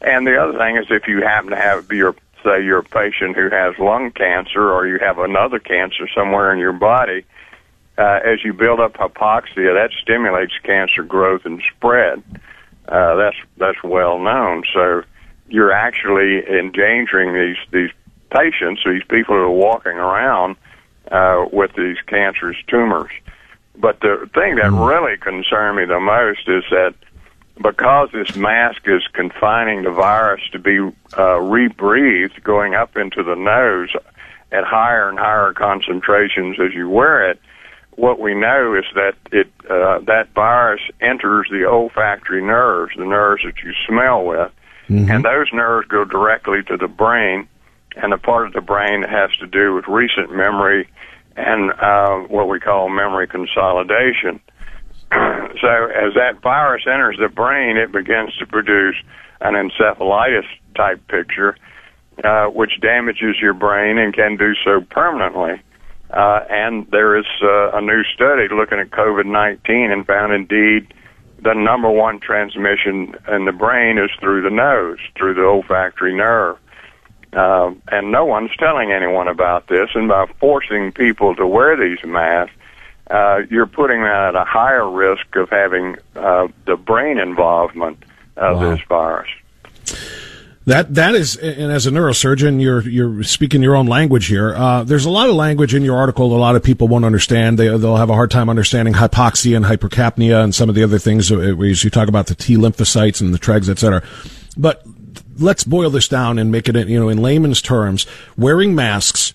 and 0.00 0.26
the 0.26 0.36
other 0.36 0.58
thing 0.58 0.76
is, 0.76 0.86
if 0.90 1.06
you 1.06 1.22
happen 1.22 1.50
to 1.50 1.56
have 1.56 1.90
your 1.90 2.14
say 2.42 2.64
you're 2.64 2.78
a 2.78 2.84
patient 2.84 3.36
who 3.36 3.50
has 3.50 3.78
lung 3.78 4.10
cancer 4.12 4.70
or 4.72 4.86
you 4.86 4.98
have 4.98 5.18
another 5.18 5.58
cancer 5.58 6.08
somewhere 6.14 6.52
in 6.52 6.58
your 6.58 6.72
body, 6.72 7.24
uh, 7.98 8.20
as 8.24 8.42
you 8.42 8.54
build 8.54 8.80
up 8.80 8.94
hypoxia, 8.94 9.74
that 9.74 9.90
stimulates 10.00 10.54
cancer 10.62 11.02
growth 11.02 11.42
and 11.44 11.62
spread. 11.76 12.22
Uh, 12.88 13.14
that's 13.16 13.36
that's 13.58 13.82
well 13.84 14.18
known. 14.18 14.64
So 14.72 15.02
you're 15.48 15.72
actually 15.72 16.42
endangering 16.48 17.34
these 17.34 17.58
these 17.70 17.90
patients, 18.30 18.82
these 18.86 19.04
people 19.04 19.34
who 19.34 19.42
are 19.42 19.50
walking 19.50 19.92
around 19.92 20.56
uh, 21.10 21.44
with 21.52 21.72
these 21.76 21.96
cancerous 22.06 22.56
tumors. 22.68 23.10
But 23.76 24.00
the 24.00 24.28
thing 24.34 24.56
that 24.56 24.72
really 24.72 25.16
concerned 25.16 25.76
me 25.76 25.84
the 25.84 26.00
most 26.00 26.48
is 26.48 26.64
that 26.70 26.94
because 27.60 28.08
this 28.12 28.36
mask 28.36 28.82
is 28.86 29.02
confining 29.12 29.82
the 29.82 29.90
virus 29.90 30.42
to 30.52 30.58
be 30.58 30.78
uh, 30.78 31.38
rebreathed 31.38 32.42
going 32.42 32.74
up 32.74 32.96
into 32.96 33.22
the 33.22 33.34
nose 33.34 33.90
at 34.52 34.64
higher 34.64 35.08
and 35.08 35.18
higher 35.18 35.52
concentrations 35.52 36.56
as 36.58 36.74
you 36.74 36.88
wear 36.88 37.30
it, 37.30 37.38
what 37.92 38.18
we 38.18 38.34
know 38.34 38.74
is 38.74 38.84
that 38.94 39.14
it 39.30 39.48
uh, 39.68 39.98
that 40.00 40.28
virus 40.34 40.80
enters 41.00 41.48
the 41.50 41.66
olfactory 41.66 42.42
nerves, 42.42 42.92
the 42.96 43.04
nerves 43.04 43.42
that 43.44 43.62
you 43.62 43.72
smell 43.86 44.24
with, 44.24 44.50
and 45.10 45.24
those 45.24 45.46
nerves 45.52 45.86
go 45.88 46.04
directly 46.04 46.62
to 46.62 46.76
the 46.76 46.88
brain, 46.88 47.46
and 47.96 48.12
the 48.12 48.18
part 48.18 48.46
of 48.46 48.52
the 48.54 48.60
brain 48.60 49.02
that 49.02 49.10
has 49.10 49.30
to 49.38 49.46
do 49.46 49.74
with 49.74 49.86
recent 49.86 50.34
memory 50.34 50.88
and 51.36 51.72
uh, 51.72 52.16
what 52.28 52.48
we 52.48 52.58
call 52.58 52.88
memory 52.88 53.26
consolidation. 53.26 54.40
So 55.12 55.86
as 55.86 56.14
that 56.14 56.40
virus 56.42 56.84
enters 56.86 57.16
the 57.18 57.28
brain, 57.28 57.76
it 57.76 57.92
begins 57.92 58.36
to 58.38 58.46
produce 58.46 58.96
an 59.40 59.54
encephalitis 59.54 60.46
type 60.76 61.06
picture, 61.08 61.56
uh, 62.22 62.46
which 62.46 62.80
damages 62.80 63.36
your 63.40 63.54
brain 63.54 63.98
and 63.98 64.14
can 64.14 64.36
do 64.36 64.54
so 64.64 64.80
permanently. 64.80 65.60
Uh, 66.10 66.44
and 66.50 66.86
there 66.90 67.16
is 67.16 67.26
uh, 67.42 67.70
a 67.72 67.80
new 67.80 68.02
study 68.14 68.48
looking 68.52 68.78
at 68.78 68.90
COVID 68.90 69.26
19 69.26 69.92
and 69.92 70.06
found 70.06 70.32
indeed 70.32 70.92
the 71.42 71.54
number 71.54 71.90
one 71.90 72.20
transmission 72.20 73.14
in 73.28 73.44
the 73.44 73.52
brain 73.52 73.96
is 73.96 74.10
through 74.20 74.42
the 74.42 74.50
nose, 74.50 74.98
through 75.16 75.34
the 75.34 75.42
olfactory 75.42 76.14
nerve. 76.14 76.58
Uh, 77.32 77.72
and 77.88 78.10
no 78.10 78.24
one's 78.24 78.50
telling 78.58 78.90
anyone 78.90 79.28
about 79.28 79.68
this. 79.68 79.90
And 79.94 80.08
by 80.08 80.26
forcing 80.40 80.92
people 80.92 81.34
to 81.36 81.46
wear 81.46 81.76
these 81.76 82.04
masks, 82.04 82.54
uh, 83.10 83.40
you're 83.50 83.66
putting 83.66 83.98
them 84.02 84.06
at 84.10 84.34
a 84.36 84.44
higher 84.44 84.88
risk 84.88 85.34
of 85.36 85.48
having 85.50 85.96
uh, 86.16 86.48
the 86.66 86.76
brain 86.76 87.18
involvement 87.18 88.02
of 88.36 88.56
Wow. 88.58 88.70
this 88.70 88.80
virus. 88.88 89.28
That 90.66 90.94
that 90.94 91.14
is, 91.14 91.36
and 91.36 91.72
as 91.72 91.86
a 91.86 91.90
neurosurgeon, 91.90 92.60
you're 92.60 92.82
you're 92.82 93.22
speaking 93.22 93.62
your 93.62 93.74
own 93.74 93.86
language 93.86 94.26
here. 94.26 94.54
Uh, 94.54 94.84
there's 94.84 95.06
a 95.06 95.10
lot 95.10 95.28
of 95.28 95.34
language 95.34 95.74
in 95.74 95.82
your 95.82 95.96
article. 95.96 96.28
That 96.30 96.36
a 96.36 96.38
lot 96.38 96.54
of 96.54 96.62
people 96.62 96.86
won't 96.86 97.04
understand. 97.06 97.58
They 97.58 97.66
they'll 97.76 97.96
have 97.96 98.10
a 98.10 98.14
hard 98.14 98.30
time 98.30 98.48
understanding 98.50 98.94
hypoxia 98.94 99.56
and 99.56 99.64
hypercapnia 99.64 100.44
and 100.44 100.54
some 100.54 100.68
of 100.68 100.74
the 100.74 100.84
other 100.84 100.98
things. 100.98 101.32
uh, 101.32 101.54
Where 101.56 101.66
you 101.66 101.74
talk 101.90 102.08
about 102.08 102.26
the 102.26 102.34
T 102.34 102.56
lymphocytes 102.56 103.20
and 103.22 103.32
the 103.34 103.38
tregs, 103.38 103.68
et 103.70 103.78
cetera. 103.78 104.02
But 104.56 104.82
let's 105.38 105.64
boil 105.64 105.88
this 105.90 106.08
down 106.08 106.38
and 106.38 106.52
make 106.52 106.68
it, 106.68 106.76
you 106.88 107.00
know, 107.00 107.08
in 107.08 107.18
layman's 107.18 107.62
terms. 107.62 108.06
Wearing 108.36 108.74
masks 108.74 109.32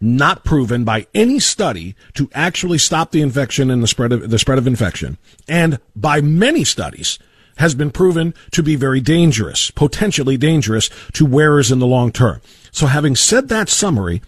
not 0.00 0.44
proven 0.44 0.84
by 0.84 1.06
any 1.14 1.38
study 1.38 1.94
to 2.14 2.30
actually 2.34 2.78
stop 2.78 3.10
the 3.10 3.22
infection 3.22 3.70
and 3.70 3.82
the 3.82 3.86
spread 3.86 4.12
of 4.12 4.30
the 4.30 4.38
spread 4.38 4.58
of 4.58 4.66
infection, 4.66 5.18
and 5.48 5.78
by 5.96 6.20
many 6.20 6.64
studies 6.64 7.18
has 7.58 7.74
been 7.74 7.90
proven 7.90 8.34
to 8.52 8.62
be 8.62 8.76
very 8.76 9.00
dangerous, 9.00 9.70
potentially 9.70 10.36
dangerous 10.36 10.90
to 11.12 11.26
wearers 11.26 11.70
in 11.70 11.78
the 11.78 11.86
long 11.86 12.12
term. 12.12 12.40
So 12.70 12.86
having 12.86 13.16
said 13.16 13.48
that 13.48 13.68
summary, 13.68 14.22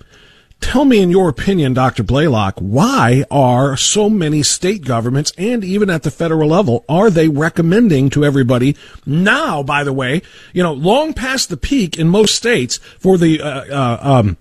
tell 0.60 0.84
me 0.84 1.00
in 1.00 1.10
your 1.10 1.28
opinion, 1.28 1.72
Dr. 1.74 2.02
Blaylock, 2.02 2.58
why 2.58 3.24
are 3.30 3.76
so 3.76 4.10
many 4.10 4.42
state 4.42 4.84
governments 4.84 5.32
and 5.38 5.64
even 5.64 5.90
at 5.90 6.02
the 6.02 6.10
federal 6.10 6.48
level, 6.48 6.84
are 6.88 7.10
they 7.10 7.28
recommending 7.28 8.10
to 8.10 8.24
everybody 8.24 8.76
now, 9.06 9.62
by 9.62 9.84
the 9.84 9.92
way, 9.92 10.22
you 10.52 10.62
know, 10.62 10.72
long 10.72 11.14
past 11.14 11.48
the 11.48 11.56
peak 11.56 11.98
in 11.98 12.08
most 12.08 12.34
states 12.34 12.78
for 12.98 13.16
the, 13.16 13.40
uh, 13.40 13.64
uh, 13.70 13.98
um, 14.02 14.36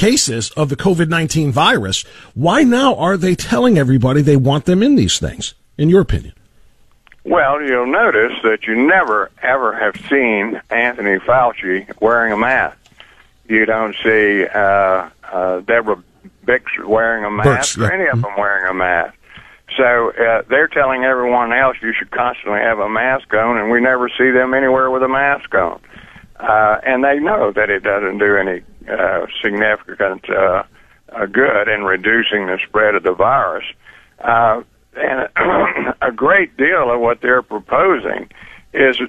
cases 0.00 0.50
of 0.52 0.70
the 0.70 0.76
COVID-19 0.76 1.50
virus, 1.50 2.04
why 2.34 2.62
now 2.62 2.96
are 2.96 3.18
they 3.18 3.34
telling 3.34 3.76
everybody 3.76 4.22
they 4.22 4.36
want 4.36 4.64
them 4.64 4.82
in 4.82 4.96
these 4.96 5.18
things, 5.18 5.52
in 5.76 5.90
your 5.90 6.00
opinion? 6.00 6.32
Well, 7.22 7.60
you'll 7.60 7.92
notice 7.92 8.32
that 8.42 8.66
you 8.66 8.74
never 8.74 9.30
ever 9.42 9.78
have 9.78 9.94
seen 10.08 10.58
Anthony 10.70 11.18
Fauci 11.18 12.00
wearing 12.00 12.32
a 12.32 12.38
mask. 12.38 12.78
You 13.46 13.66
don't 13.66 13.94
see 14.02 14.46
uh, 14.46 15.10
uh, 15.22 15.60
Deborah 15.60 16.02
Bix 16.46 16.62
wearing 16.82 17.26
a 17.26 17.30
mask 17.30 17.76
Birx, 17.76 17.78
or 17.78 17.94
yeah. 17.94 18.00
any 18.00 18.08
of 18.08 18.22
them 18.22 18.32
wearing 18.38 18.70
a 18.70 18.74
mask. 18.74 19.14
So 19.76 20.12
uh, 20.12 20.42
they're 20.48 20.68
telling 20.68 21.04
everyone 21.04 21.52
else 21.52 21.76
you 21.82 21.92
should 21.92 22.10
constantly 22.10 22.60
have 22.60 22.78
a 22.78 22.88
mask 22.88 23.32
on, 23.34 23.58
and 23.58 23.70
we 23.70 23.82
never 23.82 24.08
see 24.08 24.30
them 24.30 24.54
anywhere 24.54 24.90
with 24.90 25.02
a 25.02 25.08
mask 25.08 25.54
on. 25.54 25.78
Uh, 26.36 26.80
and 26.84 27.04
they 27.04 27.18
know 27.18 27.52
that 27.52 27.68
it 27.68 27.82
doesn't 27.82 28.16
do 28.16 28.36
any 28.36 28.62
uh, 28.88 29.26
significant 29.42 30.28
uh, 30.30 30.62
uh, 31.12 31.26
good 31.26 31.68
in 31.68 31.84
reducing 31.84 32.46
the 32.46 32.58
spread 32.66 32.94
of 32.94 33.02
the 33.02 33.12
virus. 33.12 33.64
Uh, 34.18 34.62
and 34.96 35.28
a 36.02 36.12
great 36.12 36.56
deal 36.56 36.90
of 36.90 37.00
what 37.00 37.20
they're 37.20 37.42
proposing 37.42 38.28
is 38.72 39.00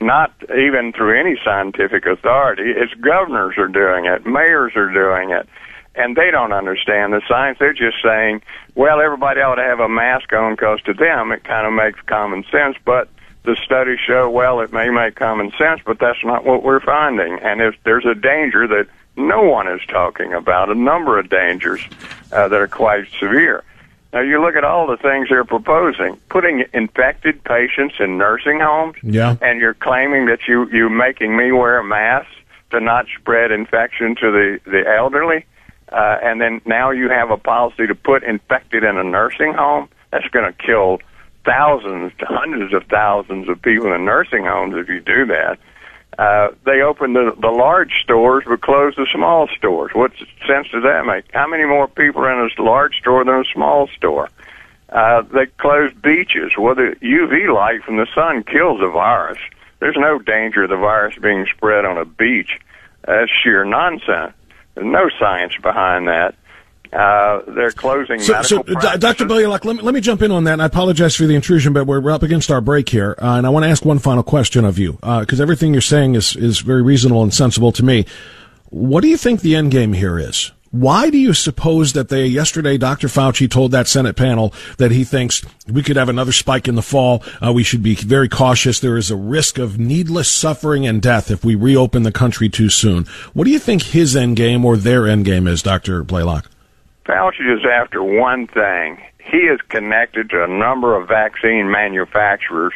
not 0.00 0.32
even 0.56 0.92
through 0.92 1.18
any 1.18 1.38
scientific 1.44 2.06
authority. 2.06 2.72
It's 2.74 2.94
governors 2.94 3.58
are 3.58 3.68
doing 3.68 4.06
it, 4.06 4.24
mayors 4.24 4.72
are 4.76 4.90
doing 4.92 5.30
it, 5.30 5.46
and 5.94 6.16
they 6.16 6.30
don't 6.30 6.52
understand 6.52 7.12
the 7.12 7.20
science. 7.28 7.58
They're 7.58 7.74
just 7.74 7.98
saying, 8.02 8.42
well, 8.74 9.00
everybody 9.00 9.40
ought 9.40 9.56
to 9.56 9.62
have 9.62 9.80
a 9.80 9.88
mask 9.88 10.32
on 10.32 10.54
because 10.54 10.80
to 10.82 10.94
them 10.94 11.32
it 11.32 11.44
kind 11.44 11.66
of 11.66 11.72
makes 11.72 12.00
common 12.06 12.44
sense, 12.50 12.76
but 12.84 13.08
the 13.44 13.56
studies 13.64 13.98
show, 14.06 14.28
well, 14.30 14.60
it 14.60 14.72
may 14.72 14.90
make 14.90 15.16
common 15.16 15.50
sense, 15.58 15.80
but 15.84 15.98
that's 15.98 16.22
not 16.24 16.44
what 16.44 16.62
we're 16.62 16.80
finding. 16.80 17.38
And 17.40 17.60
if 17.60 17.74
there's 17.84 18.04
a 18.04 18.14
danger 18.14 18.66
that 18.68 18.86
no 19.16 19.42
one 19.42 19.68
is 19.68 19.80
talking 19.88 20.32
about, 20.32 20.70
a 20.70 20.74
number 20.74 21.18
of 21.18 21.28
dangers 21.28 21.82
uh, 22.32 22.48
that 22.48 22.60
are 22.60 22.68
quite 22.68 23.06
severe. 23.18 23.64
Now 24.12 24.20
you 24.20 24.40
look 24.42 24.56
at 24.56 24.64
all 24.64 24.86
the 24.88 24.96
things 24.96 25.28
they're 25.28 25.44
proposing, 25.44 26.16
putting 26.28 26.64
infected 26.72 27.44
patients 27.44 27.96
in 28.00 28.18
nursing 28.18 28.58
homes, 28.60 28.96
yeah. 29.02 29.36
and 29.40 29.60
you're 29.60 29.74
claiming 29.74 30.26
that 30.26 30.48
you 30.48 30.68
you're 30.70 30.90
making 30.90 31.36
me 31.36 31.52
wear 31.52 31.78
a 31.78 31.84
mask 31.84 32.28
to 32.70 32.80
not 32.80 33.06
spread 33.18 33.52
infection 33.52 34.16
to 34.16 34.32
the 34.32 34.60
the 34.64 34.84
elderly, 34.88 35.46
uh, 35.92 36.18
and 36.22 36.40
then 36.40 36.60
now 36.64 36.90
you 36.90 37.08
have 37.08 37.30
a 37.30 37.36
policy 37.36 37.86
to 37.86 37.94
put 37.94 38.24
infected 38.24 38.82
in 38.82 38.96
a 38.96 39.04
nursing 39.04 39.54
home. 39.54 39.88
That's 40.10 40.28
going 40.28 40.52
to 40.52 40.58
kill 40.60 40.98
thousands, 41.44 42.12
to 42.18 42.26
hundreds 42.26 42.74
of 42.74 42.84
thousands 42.84 43.48
of 43.48 43.62
people 43.62 43.92
in 43.92 44.04
nursing 44.04 44.44
homes 44.44 44.74
if 44.76 44.88
you 44.88 45.00
do 45.00 45.26
that. 45.26 45.58
Uh, 46.18 46.48
they 46.66 46.82
open 46.82 47.12
the, 47.14 47.34
the 47.40 47.48
large 47.48 47.92
stores 48.02 48.44
but 48.46 48.60
close 48.60 48.94
the 48.96 49.06
small 49.14 49.48
stores. 49.56 49.92
What 49.94 50.12
sense 50.46 50.68
does 50.72 50.82
that 50.82 51.04
make? 51.06 51.24
How 51.32 51.46
many 51.46 51.64
more 51.64 51.88
people 51.88 52.22
are 52.22 52.32
in 52.32 52.50
a 52.58 52.62
large 52.62 52.98
store 52.98 53.24
than 53.24 53.34
a 53.34 53.44
small 53.52 53.88
store? 53.96 54.28
Uh, 54.90 55.22
they 55.22 55.46
close 55.58 55.92
beaches. 55.94 56.52
Well, 56.58 56.74
the 56.74 56.96
UV 57.00 57.54
light 57.54 57.84
from 57.84 57.96
the 57.96 58.08
sun 58.14 58.42
kills 58.42 58.80
the 58.80 58.90
virus. 58.90 59.38
There's 59.78 59.96
no 59.96 60.18
danger 60.18 60.64
of 60.64 60.70
the 60.70 60.76
virus 60.76 61.16
being 61.16 61.46
spread 61.54 61.84
on 61.84 61.96
a 61.96 62.04
beach. 62.04 62.58
That's 63.06 63.30
sheer 63.42 63.64
nonsense. 63.64 64.34
There's 64.74 64.86
no 64.86 65.08
science 65.18 65.54
behind 65.62 66.08
that. 66.08 66.34
Uh, 66.92 67.42
they're 67.46 67.70
closing 67.70 68.18
so, 68.18 68.42
so 68.42 68.62
Dr. 68.64 69.24
Blaylock, 69.24 69.64
let 69.64 69.76
me, 69.76 69.82
let 69.82 69.94
me 69.94 70.00
jump 70.00 70.22
in 70.22 70.32
on 70.32 70.44
that. 70.44 70.54
And 70.54 70.62
I 70.62 70.66
apologize 70.66 71.14
for 71.14 71.24
the 71.24 71.36
intrusion, 71.36 71.72
but 71.72 71.86
we're 71.86 72.10
up 72.10 72.24
against 72.24 72.50
our 72.50 72.60
break 72.60 72.88
here. 72.88 73.14
Uh, 73.18 73.36
and 73.36 73.46
I 73.46 73.50
want 73.50 73.64
to 73.64 73.68
ask 73.68 73.84
one 73.84 74.00
final 74.00 74.24
question 74.24 74.64
of 74.64 74.76
you, 74.78 74.94
because 74.94 75.38
uh, 75.38 75.42
everything 75.42 75.72
you're 75.72 75.82
saying 75.82 76.16
is, 76.16 76.34
is 76.34 76.60
very 76.60 76.82
reasonable 76.82 77.22
and 77.22 77.32
sensible 77.32 77.70
to 77.72 77.84
me. 77.84 78.06
What 78.70 79.02
do 79.02 79.08
you 79.08 79.16
think 79.16 79.40
the 79.40 79.54
end 79.54 79.70
game 79.70 79.92
here 79.92 80.18
is? 80.18 80.50
Why 80.72 81.10
do 81.10 81.18
you 81.18 81.34
suppose 81.34 81.94
that 81.94 82.10
they, 82.10 82.26
yesterday, 82.26 82.78
Dr. 82.78 83.08
Fauci 83.08 83.50
told 83.50 83.72
that 83.72 83.88
Senate 83.88 84.14
panel 84.14 84.54
that 84.78 84.92
he 84.92 85.02
thinks 85.02 85.44
we 85.66 85.82
could 85.82 85.96
have 85.96 86.08
another 86.08 86.30
spike 86.30 86.68
in 86.68 86.76
the 86.76 86.82
fall. 86.82 87.24
Uh, 87.44 87.52
we 87.52 87.64
should 87.64 87.82
be 87.82 87.96
very 87.96 88.28
cautious. 88.28 88.78
There 88.78 88.96
is 88.96 89.10
a 89.10 89.16
risk 89.16 89.58
of 89.58 89.80
needless 89.80 90.28
suffering 90.28 90.86
and 90.86 91.02
death 91.02 91.28
if 91.28 91.44
we 91.44 91.56
reopen 91.56 92.04
the 92.04 92.12
country 92.12 92.48
too 92.48 92.70
soon. 92.70 93.04
What 93.32 93.44
do 93.44 93.50
you 93.50 93.58
think 93.58 93.82
his 93.82 94.14
end 94.14 94.36
game 94.36 94.64
or 94.64 94.76
their 94.76 95.08
end 95.08 95.24
game 95.24 95.48
is, 95.48 95.60
Dr. 95.60 96.04
Blaylock? 96.04 96.48
Fauci 97.10 97.52
is 97.52 97.64
after 97.64 98.04
one 98.04 98.46
thing. 98.46 99.02
He 99.18 99.38
is 99.38 99.60
connected 99.68 100.30
to 100.30 100.44
a 100.44 100.46
number 100.46 100.94
of 100.94 101.08
vaccine 101.08 101.68
manufacturers, 101.68 102.72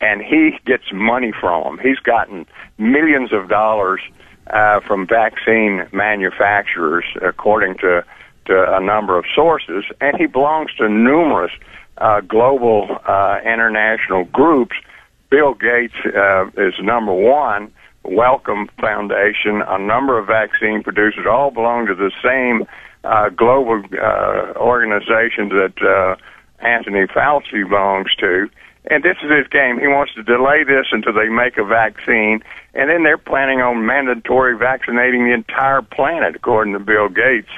and 0.00 0.22
he 0.22 0.56
gets 0.64 0.84
money 0.92 1.32
from 1.40 1.64
them. 1.64 1.78
He's 1.82 1.98
gotten 1.98 2.46
millions 2.78 3.32
of 3.32 3.48
dollars 3.48 4.00
uh, 4.48 4.80
from 4.80 5.08
vaccine 5.08 5.88
manufacturers, 5.92 7.04
according 7.20 7.78
to 7.78 8.04
to 8.44 8.76
a 8.76 8.80
number 8.80 9.16
of 9.16 9.24
sources, 9.34 9.84
and 10.00 10.16
he 10.16 10.26
belongs 10.26 10.74
to 10.74 10.88
numerous 10.88 11.52
uh, 11.98 12.20
global 12.20 12.88
uh, 13.06 13.38
international 13.44 14.24
groups. 14.24 14.74
Bill 15.30 15.54
Gates 15.54 15.94
uh, 16.04 16.46
is 16.56 16.74
number 16.80 17.12
one. 17.12 17.72
Wellcome 18.04 18.68
Foundation, 18.80 19.62
a 19.62 19.78
number 19.78 20.18
of 20.18 20.26
vaccine 20.26 20.82
producers, 20.82 21.24
all 21.24 21.52
belong 21.52 21.86
to 21.86 21.94
the 21.94 22.10
same 22.20 22.66
uh, 23.04 23.28
global 23.30 23.82
uh, 24.00 24.52
organization 24.56 25.48
that 25.48 25.74
uh, 25.82 26.16
Anthony 26.64 27.06
Fauci 27.06 27.68
belongs 27.68 28.14
to. 28.18 28.48
And 28.90 29.04
this 29.04 29.16
is 29.22 29.30
his 29.30 29.46
game. 29.48 29.78
He 29.78 29.86
wants 29.86 30.14
to 30.14 30.22
delay 30.22 30.64
this 30.64 30.86
until 30.90 31.12
they 31.12 31.28
make 31.28 31.56
a 31.56 31.64
vaccine, 31.64 32.42
and 32.74 32.90
then 32.90 33.04
they're 33.04 33.18
planning 33.18 33.60
on 33.60 33.86
mandatory 33.86 34.56
vaccinating 34.58 35.24
the 35.24 35.32
entire 35.32 35.82
planet, 35.82 36.34
according 36.34 36.72
to 36.72 36.80
Bill 36.80 37.08
Gates. 37.08 37.50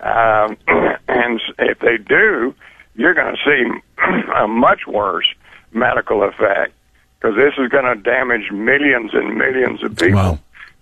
Um, 0.00 0.56
and 1.08 1.40
if 1.58 1.78
they 1.80 1.98
do, 1.98 2.54
you're 2.94 3.14
going 3.14 3.36
to 3.36 3.40
see 3.44 3.80
a 4.36 4.48
much 4.48 4.86
worse 4.86 5.26
medical 5.72 6.22
effect 6.22 6.72
because 7.20 7.36
this 7.36 7.52
is 7.58 7.68
going 7.68 7.84
to 7.84 7.94
damage 7.94 8.50
millions 8.50 9.10
and 9.12 9.36
millions 9.36 9.82
of 9.82 9.96
people. 9.96 10.38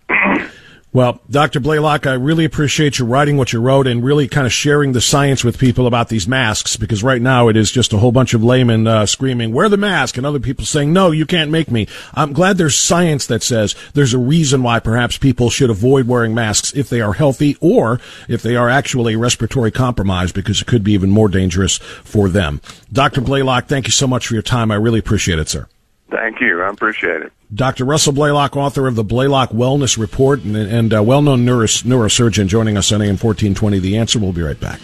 Wow. 0.09 0.49
Well, 0.93 1.21
Dr. 1.31 1.61
Blaylock, 1.61 2.09
I 2.09 2.15
really 2.15 2.45
appreciate 2.45 2.99
you 2.99 3.05
writing 3.05 3.37
what 3.37 3.53
you 3.53 3.61
wrote 3.61 3.87
and 3.87 4.03
really 4.03 4.27
kind 4.27 4.45
of 4.45 4.53
sharing 4.53 4.91
the 4.91 5.01
science 5.01 5.45
with 5.45 5.57
people 5.57 5.87
about 5.87 6.09
these 6.09 6.27
masks 6.27 6.77
because 6.77 7.05
right 7.05 7.23
now 7.23 7.47
it 7.47 7.57
is 7.57 7.71
just 7.71 7.93
a 7.93 7.99
whole 7.99 8.11
bunch 8.11 8.35
of 8.35 8.43
laymen 8.43 8.89
uh, 8.89 9.07
screaming, 9.07 9.53
wear 9.53 9.69
the 9.69 9.77
mask, 9.77 10.17
and 10.17 10.27
other 10.27 10.41
people 10.41 10.65
saying, 10.65 10.93
no, 10.93 11.13
you 11.13 11.27
can't 11.27 11.53
make 11.53 11.71
me. 11.71 11.87
I'm 12.13 12.33
glad 12.33 12.59
there's 12.59 12.77
science 12.77 13.25
that 13.29 13.45
says 13.45 13.77
there's 13.95 14.15
a 14.15 14.19
reason 14.19 14.65
why 14.65 14.81
perhaps 14.81 15.17
people 15.17 15.49
should 15.49 15.71
avoid 15.71 16.09
wearing 16.09 16.35
masks 16.35 16.75
if 16.75 16.89
they 16.89 17.01
are 17.01 17.13
healthy 17.13 17.57
or 17.61 18.01
if 18.29 18.43
they 18.43 18.57
are 18.57 18.69
actually 18.69 19.15
respiratory 19.15 19.71
compromised 19.71 20.35
because 20.35 20.61
it 20.61 20.67
could 20.67 20.83
be 20.83 20.93
even 20.93 21.11
more 21.11 21.29
dangerous 21.29 21.79
for 21.79 22.29
them. 22.29 22.61
Dr. 22.93 23.21
Blaylock, 23.21 23.69
thank 23.69 23.87
you 23.87 23.93
so 23.93 24.09
much 24.09 24.27
for 24.27 24.35
your 24.35 24.43
time. 24.43 24.73
I 24.73 24.75
really 24.75 24.99
appreciate 24.99 25.39
it, 25.39 25.49
sir. 25.49 25.69
Thank 26.11 26.41
you. 26.41 26.63
I 26.63 26.69
appreciate 26.69 27.23
it. 27.23 27.33
Dr. 27.55 27.85
Russell 27.85 28.13
Blaylock, 28.13 28.57
author 28.57 28.87
of 28.87 28.95
the 28.97 29.05
Blaylock 29.05 29.51
Wellness 29.51 29.99
Report 29.99 30.43
and, 30.43 30.57
and 30.57 30.95
uh, 30.95 31.03
well 31.03 31.23
known 31.23 31.45
neuro- 31.45 31.67
neurosurgeon, 31.67 32.47
joining 32.47 32.77
us 32.77 32.93
on 32.93 33.01
AM 33.01 33.17
1420. 33.17 33.79
The 33.79 33.97
answer. 33.97 34.19
We'll 34.19 34.33
be 34.33 34.43
right 34.43 34.59
back. 34.59 34.81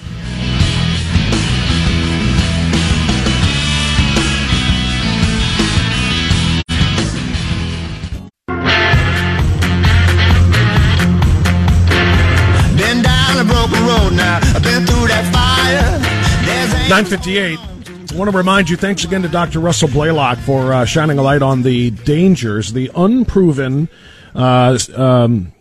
Nine 16.89 17.05
fifty 17.05 17.37
eight. 17.37 17.59
I 17.59 17.76
want 18.17 18.31
to 18.31 18.37
remind 18.37 18.71
you, 18.71 18.79
thanks 18.79 19.05
again 19.05 19.21
to 19.23 19.29
Dr. 19.29 19.61
Russell 19.61 19.89
Blaylock 19.89 20.39
for 20.39 20.73
uh, 20.73 20.85
shining 20.87 21.19
a 21.19 21.23
light 21.23 21.43
on 21.43 21.63
the 21.63 21.91
dangers, 21.91 22.73
the 22.73 22.91
unproven 22.95 23.91
uh, 24.35 24.79
um, 24.95 25.53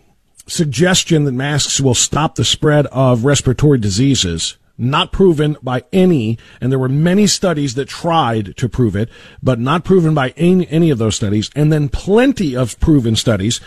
suggestion 0.47 1.26
that 1.26 1.34
masks 1.34 1.82
will 1.82 1.93
stop 1.93 2.36
the 2.36 2.45
spread 2.45 2.86
of 2.88 3.26
respiratory 3.26 3.78
diseases. 3.78 4.56
Not 4.78 5.12
proven 5.12 5.58
by 5.62 5.84
any, 5.91 6.38
and 6.62 6.72
there 6.72 6.80
were 6.80 6.88
many 6.88 7.28
studies 7.28 7.76
that 7.76 7.89
tried 7.89 8.56
to 8.56 8.70
prove 8.70 8.95
it, 8.95 9.10
but 9.43 9.60
not 9.60 9.84
proven 9.84 10.14
by 10.14 10.30
any, 10.38 10.66
any 10.70 10.89
of 10.89 10.97
those 10.97 11.18
studies, 11.18 11.49
and 11.56 11.74
then 11.74 11.89
plenty 11.89 12.56
of 12.56 12.80
proven 12.80 13.18
studies 13.18 13.60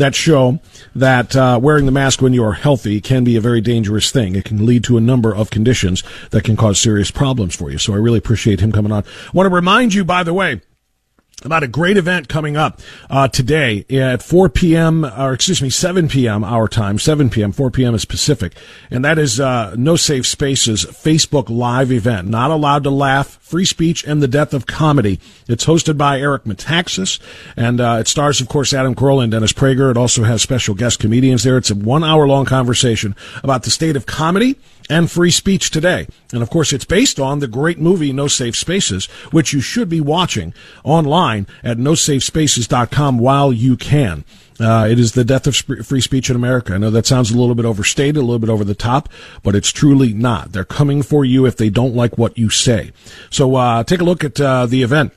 that 0.00 0.14
show 0.14 0.58
that 0.94 1.34
uh, 1.36 1.58
wearing 1.62 1.86
the 1.86 1.92
mask 1.92 2.20
when 2.20 2.32
you 2.32 2.44
are 2.44 2.52
healthy 2.52 3.00
can 3.00 3.24
be 3.24 3.36
a 3.36 3.40
very 3.40 3.60
dangerous 3.60 4.10
thing. 4.10 4.34
It 4.34 4.44
can 4.44 4.66
lead 4.66 4.84
to 4.84 4.96
a 4.96 5.00
number 5.00 5.34
of 5.34 5.50
conditions 5.50 6.02
that 6.30 6.44
can 6.44 6.56
cause 6.56 6.80
serious 6.80 7.10
problems 7.10 7.54
for 7.54 7.70
you. 7.70 7.78
So 7.78 7.92
I 7.92 7.96
really 7.96 8.18
appreciate 8.18 8.60
him 8.60 8.72
coming 8.72 8.92
on. 8.92 9.04
I 9.04 9.30
want 9.32 9.48
to 9.48 9.54
remind 9.54 9.94
you, 9.94 10.04
by 10.04 10.22
the 10.22 10.34
way, 10.34 10.60
about 11.44 11.62
a 11.62 11.68
great 11.68 11.96
event 11.96 12.28
coming 12.28 12.56
up 12.56 12.80
uh, 13.08 13.26
today 13.28 13.84
at 13.90 14.22
4 14.22 14.48
p.m. 14.50 15.04
or 15.04 15.32
excuse 15.32 15.62
me 15.62 15.70
7 15.70 16.08
p.m. 16.08 16.44
our 16.44 16.68
time 16.68 16.98
7 16.98 17.30
p.m. 17.30 17.52
4 17.52 17.70
p.m. 17.70 17.94
is 17.94 18.04
Pacific 18.04 18.54
and 18.90 19.04
that 19.04 19.18
is 19.18 19.40
uh, 19.40 19.74
No 19.76 19.96
Safe 19.96 20.26
Spaces 20.26 20.84
Facebook 20.84 21.48
live 21.48 21.90
event 21.92 22.28
not 22.28 22.50
allowed 22.50 22.84
to 22.84 22.90
laugh 22.90 23.38
free 23.40 23.64
speech 23.64 24.04
and 24.04 24.22
the 24.22 24.28
death 24.28 24.52
of 24.52 24.66
comedy 24.66 25.18
it's 25.48 25.64
hosted 25.64 25.96
by 25.96 26.20
Eric 26.20 26.44
Metaxas 26.44 27.18
and 27.56 27.80
uh, 27.80 27.98
it 28.00 28.08
stars 28.08 28.40
of 28.40 28.48
course 28.48 28.74
Adam 28.74 28.94
Carolla 28.94 29.22
and 29.22 29.32
Dennis 29.32 29.52
Prager 29.52 29.90
it 29.90 29.96
also 29.96 30.24
has 30.24 30.42
special 30.42 30.74
guest 30.74 30.98
comedians 30.98 31.42
there 31.42 31.56
it's 31.56 31.70
a 31.70 31.74
one 31.74 32.04
hour 32.04 32.26
long 32.26 32.44
conversation 32.44 33.16
about 33.42 33.62
the 33.62 33.70
state 33.70 33.96
of 33.96 34.04
comedy 34.04 34.56
and 34.90 35.10
free 35.10 35.30
speech 35.30 35.70
today. 35.70 36.06
And 36.32 36.42
of 36.42 36.50
course, 36.50 36.72
it's 36.72 36.84
based 36.84 37.18
on 37.18 37.38
the 37.38 37.46
great 37.46 37.78
movie 37.78 38.12
No 38.12 38.26
Safe 38.26 38.56
Spaces, 38.56 39.06
which 39.30 39.52
you 39.52 39.60
should 39.60 39.88
be 39.88 40.00
watching 40.00 40.52
online 40.84 41.46
at 41.62 41.78
nosafespaces.com 41.78 43.18
while 43.18 43.52
you 43.52 43.76
can. 43.76 44.24
Uh, 44.58 44.86
it 44.90 44.98
is 44.98 45.12
the 45.12 45.24
death 45.24 45.46
of 45.46 45.56
free 45.56 46.02
speech 46.02 46.28
in 46.28 46.36
America. 46.36 46.74
I 46.74 46.78
know 46.78 46.90
that 46.90 47.06
sounds 47.06 47.30
a 47.30 47.38
little 47.38 47.54
bit 47.54 47.64
overstated, 47.64 48.18
a 48.18 48.20
little 48.20 48.38
bit 48.38 48.50
over 48.50 48.64
the 48.64 48.74
top, 48.74 49.08
but 49.42 49.54
it's 49.54 49.72
truly 49.72 50.12
not. 50.12 50.52
They're 50.52 50.64
coming 50.66 51.02
for 51.02 51.24
you 51.24 51.46
if 51.46 51.56
they 51.56 51.70
don't 51.70 51.94
like 51.94 52.18
what 52.18 52.36
you 52.36 52.50
say. 52.50 52.92
So 53.30 53.54
uh, 53.54 53.84
take 53.84 54.02
a 54.02 54.04
look 54.04 54.22
at 54.22 54.38
uh, 54.38 54.66
the 54.66 54.82
event 54.82 55.14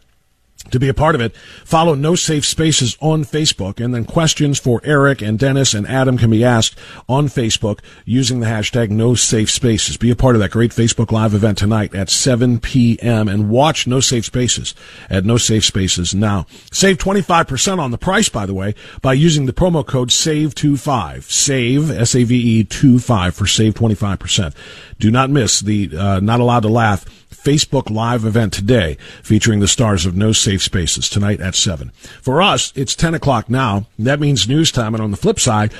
To 0.71 0.79
be 0.79 0.87
a 0.87 0.93
part 0.93 1.13
of 1.13 1.21
it, 1.21 1.35
follow 1.65 1.93
No 1.93 2.15
Safe 2.15 2.45
Spaces 2.45 2.97
on 3.01 3.25
Facebook, 3.25 3.83
and 3.83 3.93
then 3.93 4.05
questions 4.05 4.59
for 4.59 4.81
Eric 4.83 5.21
and 5.21 5.37
Dennis 5.37 5.73
and 5.73 5.85
Adam 5.87 6.17
can 6.17 6.31
be 6.31 6.43
asked 6.43 6.79
on 7.07 7.27
Facebook 7.27 7.79
using 8.05 8.39
the 8.39 8.47
hashtag 8.47 8.89
No 8.89 9.13
Safe 9.13 9.51
Spaces. 9.51 9.97
Be 9.97 10.09
a 10.09 10.15
part 10.15 10.35
of 10.35 10.39
that 10.41 10.51
great 10.51 10.71
Facebook 10.71 11.11
Live 11.11 11.33
event 11.33 11.57
tonight 11.57 11.93
at 11.93 12.09
7 12.09 12.59
p.m. 12.59 13.27
and 13.27 13.49
watch 13.49 13.85
No 13.85 13.99
Safe 13.99 14.25
Spaces 14.25 14.73
at 15.09 15.25
No 15.25 15.37
Safe 15.37 15.65
Spaces 15.65 16.15
now. 16.15 16.47
Save 16.71 16.97
25% 16.97 17.79
on 17.79 17.91
the 17.91 17.97
price, 17.97 18.29
by 18.29 18.45
the 18.45 18.53
way, 18.53 18.73
by 19.01 19.13
using 19.13 19.45
the 19.45 19.53
promo 19.53 19.85
code 19.85 20.09
SAVE25. 20.09 21.23
SAVE, 21.23 21.91
S-A-V-E 21.91 22.63
25 22.63 23.35
for 23.35 23.45
save 23.45 23.73
25%. 23.73 24.55
Do 24.97 25.11
not 25.11 25.29
miss 25.29 25.59
the 25.59 25.95
uh, 25.95 26.19
Not 26.21 26.39
Allowed 26.39 26.61
to 26.61 26.69
Laugh 26.69 27.05
Facebook 27.43 27.89
Live 27.89 28.23
event 28.23 28.53
today 28.53 28.97
featuring 29.21 29.59
the 29.59 29.67
stars 29.67 30.05
of 30.05 30.15
No 30.15 30.31
Safe 30.31 30.61
Spaces 30.61 31.09
tonight 31.09 31.41
at 31.41 31.55
7. 31.55 31.91
For 32.21 32.41
us, 32.41 32.71
it's 32.75 32.95
10 32.95 33.13
o'clock 33.13 33.49
now. 33.49 33.87
That 33.99 34.21
means 34.21 34.47
news 34.47 34.71
time. 34.71 34.95
And 34.95 35.03
on 35.03 35.11
the 35.11 35.17
flip 35.17 35.39
side, 35.39 35.73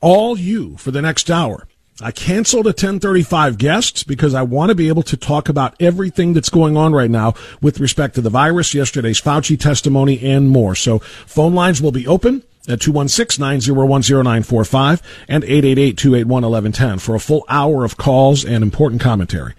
all 0.00 0.38
you 0.38 0.76
for 0.76 0.92
the 0.92 1.02
next 1.02 1.30
hour. 1.30 1.66
I 2.00 2.12
canceled 2.12 2.66
a 2.66 2.68
1035 2.68 3.58
guests 3.58 4.04
because 4.04 4.32
I 4.32 4.42
want 4.42 4.68
to 4.68 4.76
be 4.76 4.86
able 4.86 5.02
to 5.02 5.16
talk 5.16 5.48
about 5.48 5.74
everything 5.80 6.32
that's 6.32 6.48
going 6.48 6.76
on 6.76 6.92
right 6.92 7.10
now 7.10 7.34
with 7.60 7.80
respect 7.80 8.14
to 8.14 8.20
the 8.20 8.30
virus, 8.30 8.72
yesterday's 8.72 9.20
Fauci 9.20 9.58
testimony, 9.58 10.24
and 10.24 10.48
more. 10.48 10.76
So 10.76 11.00
phone 11.00 11.54
lines 11.54 11.82
will 11.82 11.90
be 11.90 12.06
open 12.06 12.44
at 12.68 12.78
216-901-0945 12.78 15.02
and 15.26 15.42
888-281-1110 15.42 17.00
for 17.00 17.16
a 17.16 17.20
full 17.20 17.44
hour 17.48 17.84
of 17.84 17.96
calls 17.96 18.44
and 18.44 18.62
important 18.62 19.00
commentary 19.00 19.54